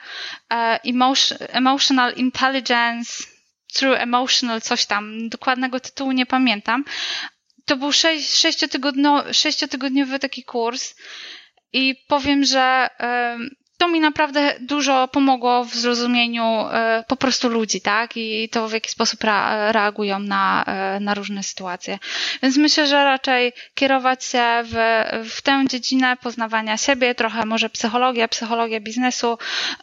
e, 0.54 0.80
Emotional 1.50 2.14
Intelligence 2.14 3.24
through 3.74 3.98
Emotional, 4.00 4.62
coś 4.62 4.86
tam, 4.86 5.30
dokładnego 5.30 5.80
tytułu 5.80 6.12
nie 6.12 6.26
pamiętam. 6.26 6.86
To 7.66 7.78
był 7.78 7.92
sześć, 7.92 8.38
sześciotygodniowy, 8.38 9.34
sześciotygodniowy 9.34 10.20
taki 10.20 10.44
kurs 10.44 10.96
i 11.74 11.96
powiem, 12.08 12.44
że 12.44 12.90
to 13.84 13.88
mi 13.88 14.00
naprawdę 14.00 14.56
dużo 14.60 15.08
pomogło 15.08 15.66
w 15.66 15.76
zrozumieniu 15.76 16.44
e, 16.44 17.04
po 17.08 17.16
prostu 17.16 17.50
ludzi, 17.50 17.82
tak? 17.82 18.18
I 18.18 18.50
to 18.50 18.68
w 18.68 18.74
jaki 18.74 18.90
sposób 18.90 19.24
reagują 19.72 20.20
na, 20.20 20.64
e, 20.68 21.00
na 21.00 21.14
różne 21.14 21.44
sytuacje. 21.44 22.00
Więc 22.44 22.58
myślę, 22.58 22.88
że 22.88 23.04
raczej 23.04 23.54
kierować 23.76 24.24
się 24.24 24.44
w, 24.64 24.76
w 25.30 25.42
tę 25.42 25.64
dziedzinę 25.70 26.18
poznawania 26.18 26.78
siebie, 26.78 27.16
trochę 27.16 27.46
może 27.46 27.70
psychologia, 27.70 28.28
psychologia 28.28 28.80
biznesu, 28.80 29.38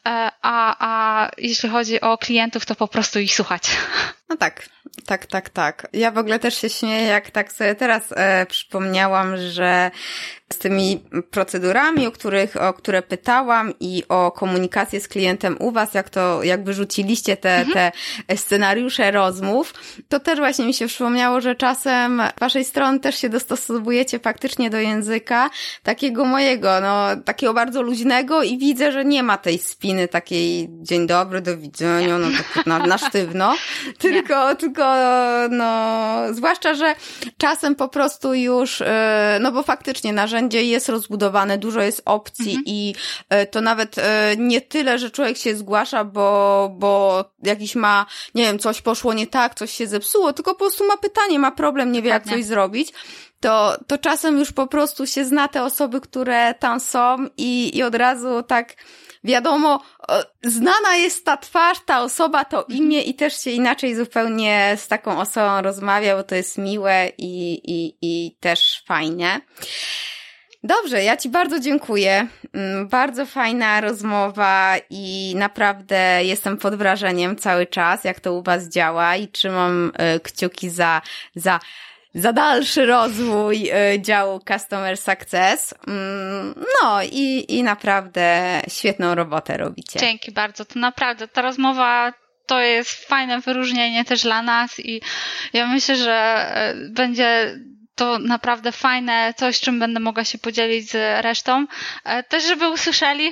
e, 0.07 0.31
a, 0.43 0.77
a 0.79 1.31
jeśli 1.39 1.69
chodzi 1.69 2.01
o 2.01 2.19
klientów, 2.19 2.67
to 2.67 2.75
po 2.75 2.89
prostu 2.89 3.19
ich 3.19 3.35
słuchać. 3.35 3.63
No 4.31 4.37
tak, 4.37 4.69
tak, 5.07 5.27
tak, 5.27 5.49
tak. 5.49 5.87
Ja 5.93 6.11
w 6.11 6.19
ogóle 6.19 6.39
też 6.39 6.55
się 6.55 6.69
śmieję, 6.69 7.07
jak 7.07 7.31
tak 7.31 7.53
sobie 7.53 7.75
teraz 7.75 8.03
e, 8.17 8.47
przypomniałam, 8.47 9.37
że 9.37 9.91
z 10.53 10.59
tymi 10.59 11.05
procedurami, 11.31 12.07
o 12.07 12.13
których, 12.13 12.57
o 12.57 12.73
które 12.73 13.03
pytałam 13.03 13.73
i 13.81 14.03
o 14.09 14.33
komunikację 14.33 15.01
z 15.01 15.09
klientem 15.09 15.57
u 15.59 15.71
was, 15.73 15.95
jak 15.95 16.11
to, 16.11 16.43
jak 16.43 16.65
wyrzuciliście 16.65 17.37
te, 17.37 17.57
mhm. 17.57 17.93
te 18.27 18.37
scenariusze 18.37 19.11
rozmów, 19.11 19.75
to 20.09 20.21
też 20.21 20.39
właśnie 20.39 20.67
mi 20.67 20.75
się 20.75 20.87
przypomniało, 20.87 21.41
że 21.41 21.55
czasem 21.55 22.23
waszej 22.41 22.65
strony 22.65 23.01
też 23.01 23.19
się 23.19 23.29
dostosowujecie 23.29 24.19
faktycznie 24.19 24.71
do 24.71 24.79
języka 24.79 25.51
takiego 25.83 26.25
mojego, 26.25 26.81
no, 26.81 27.07
takiego 27.25 27.55
bardzo 27.55 27.83
luźnego 27.83 28.43
i 28.43 28.59
widzę, 28.59 28.93
że 28.93 29.05
nie 29.05 29.23
ma 29.23 29.39
tej 29.39 29.59
spiny 29.59 30.09
takiej 30.09 30.69
dzień 30.71 31.07
dobry, 31.07 31.41
do 31.41 31.57
widzenia, 31.57 32.19
no 32.19 32.29
na, 32.67 32.87
na 32.87 32.99
sztywno, 32.99 33.55
tylko, 33.99 34.20
tylko, 34.59 34.95
no, 35.51 36.17
zwłaszcza, 36.31 36.75
że 36.75 36.95
czasem 37.39 37.75
po 37.75 37.89
prostu 37.89 38.35
już, 38.35 38.81
e, 38.81 39.39
no 39.41 39.53
bo 39.53 39.63
faktycznie 39.63 40.13
narzędzie 40.13 40.41
narzędzie 40.41 40.65
jest 40.65 40.89
rozbudowane, 40.89 41.59
dużo 41.59 41.81
jest 41.81 42.03
opcji 42.05 42.51
mhm. 42.51 42.63
i 42.67 42.95
e, 43.29 43.47
to 43.47 43.61
nawet 43.61 43.99
e, 43.99 44.37
nie 44.39 44.61
tyle, 44.61 44.99
że 44.99 45.11
człowiek 45.11 45.39
się 45.39 45.57
zgłasza, 45.57 46.05
bo, 46.05 46.69
bo 46.79 47.25
jakiś 47.43 47.75
ma, 47.75 48.07
nie 48.35 48.45
wiem, 48.45 48.59
coś 48.59 48.83
poszło 48.83 49.15
nie 49.15 49.27
tak, 49.27 49.55
coś 49.55 49.71
się 49.73 49.87
zepsuło, 49.87 50.33
tylko 50.33 50.55
po 50.55 50.59
prostu 50.59 50.87
ma 50.87 50.97
pytanie, 50.97 51.39
ma 51.39 51.51
problem, 51.51 51.93
nie 51.93 52.03
wie 52.03 52.11
jak 52.11 52.25
coś 52.25 52.45
zrobić 52.45 52.93
to, 53.41 53.77
to 53.87 53.99
czasem 53.99 54.39
już 54.39 54.53
po 54.53 54.67
prostu 54.67 55.07
się 55.07 55.25
zna 55.25 55.49
te 55.49 55.65
osoby, 55.65 56.01
które 56.01 56.55
tam 56.55 56.81
są 56.81 57.17
i, 57.37 57.77
i 57.77 57.83
od 57.83 57.95
razu 57.95 58.43
tak 58.43 58.77
wiadomo, 59.25 59.81
znana 60.45 60.97
jest 60.97 61.25
ta 61.25 61.37
twarz, 61.37 61.79
ta 61.87 62.03
osoba, 62.03 62.45
to 62.45 62.65
imię 62.69 63.03
i 63.03 63.15
też 63.15 63.45
się 63.45 63.51
inaczej 63.51 63.95
zupełnie 63.97 64.77
z 64.77 64.89
taką 64.89 65.21
osobą 65.21 65.63
rozmawia, 65.63 66.17
bo 66.17 66.23
to 66.23 66.35
jest 66.35 66.59
miłe 66.59 67.09
i, 67.19 67.53
i, 67.65 67.97
i 68.03 68.37
też 68.41 68.83
fajnie. 68.87 69.41
Dobrze, 70.63 71.05
ja 71.05 71.17
Ci 71.17 71.29
bardzo 71.29 71.61
dziękuję. 71.61 72.27
Mm, 72.53 72.89
bardzo 72.89 73.27
fajna 73.27 73.81
rozmowa 73.81 74.77
i 74.91 75.35
naprawdę 75.37 76.25
jestem 76.25 76.57
pod 76.57 76.75
wrażeniem 76.75 77.37
cały 77.37 77.67
czas, 77.67 78.05
jak 78.05 78.21
to 78.21 78.33
u 78.33 78.43
Was 78.43 78.69
działa 78.69 79.17
i 79.17 79.29
trzymam 79.29 79.93
e, 79.95 80.21
kciuki 80.21 80.71
za, 80.71 81.03
za, 81.35 81.61
za 82.15 82.33
dalszy 82.33 82.87
rozwój 82.87 83.71
e, 83.71 84.03
działu 84.03 84.41
Customer 84.49 84.97
Success. 84.97 85.75
Mm, 85.87 86.55
no 86.83 87.03
i, 87.03 87.45
i 87.49 87.63
naprawdę 87.63 88.61
świetną 88.69 89.15
robotę 89.15 89.57
robicie. 89.57 90.01
Dzięki 90.01 90.33
bardzo. 90.33 90.65
To 90.65 90.79
naprawdę 90.79 91.29
ta 91.29 91.43
rozmowa 91.43 92.13
to 92.47 92.61
jest 92.61 92.91
fajne 92.91 93.41
wyróżnienie 93.41 94.05
też 94.05 94.23
dla 94.23 94.43
nas 94.43 94.81
i 94.81 95.01
ja 95.53 95.67
myślę, 95.67 95.97
że 95.97 96.13
e, 96.13 96.75
będzie 96.91 97.59
to 98.01 98.19
naprawdę 98.19 98.73
fajne, 98.73 99.35
coś, 99.37 99.61
czym 99.61 99.79
będę 99.79 100.01
mogła 100.01 100.25
się 100.25 100.39
podzielić 100.39 100.91
z 100.91 101.23
resztą. 101.25 101.67
E, 102.05 102.23
też, 102.23 102.45
żeby 102.45 102.69
usłyszeli 102.69 103.31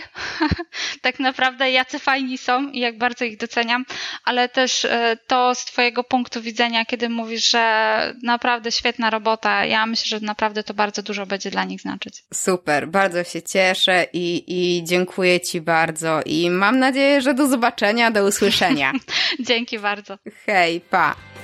tak 1.03 1.21
naprawdę, 1.21 1.71
jacy 1.71 1.99
fajni 1.99 2.39
są 2.39 2.69
i 2.71 2.81
jak 2.81 2.99
bardzo 2.99 3.25
ich 3.25 3.37
doceniam, 3.37 3.85
ale 4.25 4.49
też 4.49 4.85
e, 4.85 5.17
to 5.27 5.55
z 5.55 5.65
Twojego 5.65 6.05
punktu 6.05 6.43
widzenia, 6.43 6.85
kiedy 6.85 7.09
mówisz, 7.09 7.51
że 7.51 8.15
naprawdę 8.23 8.73
świetna 8.73 9.11
robota, 9.11 9.65
ja 9.65 9.87
myślę, 9.87 10.19
że 10.19 10.27
naprawdę 10.27 10.63
to 10.63 10.75
bardzo 10.75 11.03
dużo 11.03 11.27
będzie 11.27 11.51
dla 11.51 11.65
nich 11.65 11.81
znaczyć. 11.81 12.23
Super, 12.35 12.89
bardzo 12.89 13.25
się 13.25 13.43
cieszę 13.43 14.07
i, 14.13 14.45
i 14.47 14.85
dziękuję 14.85 15.41
Ci 15.41 15.61
bardzo 15.61 16.21
i 16.27 16.51
mam 16.51 16.79
nadzieję, 16.79 17.21
że 17.21 17.35
do 17.35 17.47
zobaczenia, 17.47 18.11
do 18.11 18.25
usłyszenia. 18.25 18.93
Dzięki 19.49 19.79
bardzo. 19.79 20.19
Hej, 20.47 20.81
pa. 20.81 21.38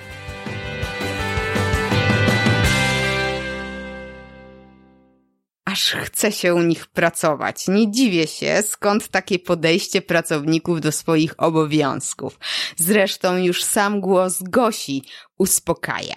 Aż 5.74 5.90
chce 5.92 6.32
się 6.32 6.54
u 6.54 6.62
nich 6.62 6.86
pracować. 6.86 7.68
Nie 7.68 7.90
dziwię 7.90 8.26
się, 8.26 8.62
skąd 8.62 9.08
takie 9.08 9.38
podejście 9.38 10.02
pracowników 10.02 10.80
do 10.80 10.92
swoich 10.92 11.34
obowiązków. 11.36 12.38
Zresztą 12.76 13.36
już 13.36 13.64
sam 13.64 14.00
głos 14.00 14.42
Gosi 14.42 15.02
uspokaja. 15.38 16.16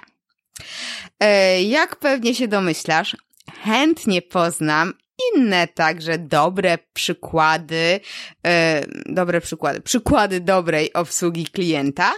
E, 1.20 1.64
jak 1.64 1.96
pewnie 1.96 2.36
się 2.36 2.48
domyślasz, 2.48 3.18
chętnie 3.64 4.22
poznam 4.22 4.94
inne 5.36 5.68
także 5.68 6.18
dobre 6.18 6.78
przykłady, 6.94 8.00
e, 8.48 8.86
dobre 9.06 9.42
przykłady, 9.42 9.82
przykłady 9.82 10.40
dobrej 10.40 10.94
obsługi 10.94 11.46
klienta, 11.46 12.14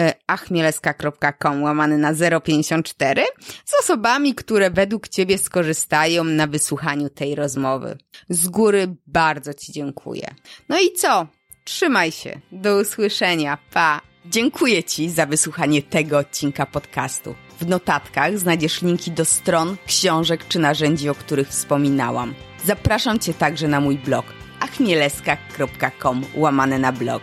E, 0.00 0.14
achmieleska.com 0.26 1.62
łamany 1.62 1.98
na 1.98 2.12
054 2.44 3.22
z 3.64 3.80
osobami, 3.80 4.34
które 4.34 4.70
według 4.70 5.08
Ciebie 5.08 5.38
skorzystają 5.38 6.24
na 6.24 6.46
wysłuchaniu 6.46 7.08
tej 7.08 7.34
rozmowy. 7.34 7.98
Z 8.28 8.48
góry 8.48 8.96
bardzo 9.06 9.54
Ci 9.54 9.72
dziękuję. 9.72 10.34
No 10.68 10.80
i 10.80 10.92
co? 10.92 11.26
Trzymaj 11.64 12.12
się. 12.12 12.40
Do 12.52 12.76
usłyszenia. 12.78 13.58
Pa. 13.72 14.00
Dziękuję 14.26 14.84
Ci 14.84 15.10
za 15.10 15.26
wysłuchanie 15.26 15.82
tego 15.82 16.18
odcinka 16.18 16.66
podcastu. 16.66 17.34
W 17.60 17.66
notatkach 17.66 18.38
znajdziesz 18.38 18.82
linki 18.82 19.10
do 19.10 19.24
stron, 19.24 19.76
książek 19.86 20.48
czy 20.48 20.58
narzędzi, 20.58 21.08
o 21.08 21.14
których 21.14 21.48
wspominałam. 21.48 22.34
Zapraszam 22.64 23.18
Cię 23.18 23.34
także 23.34 23.68
na 23.68 23.80
mój 23.80 23.98
blog 23.98 24.24
achmieleska.com 24.60 26.22
łamane 26.34 26.78
na 26.78 26.92
blog 26.92 27.22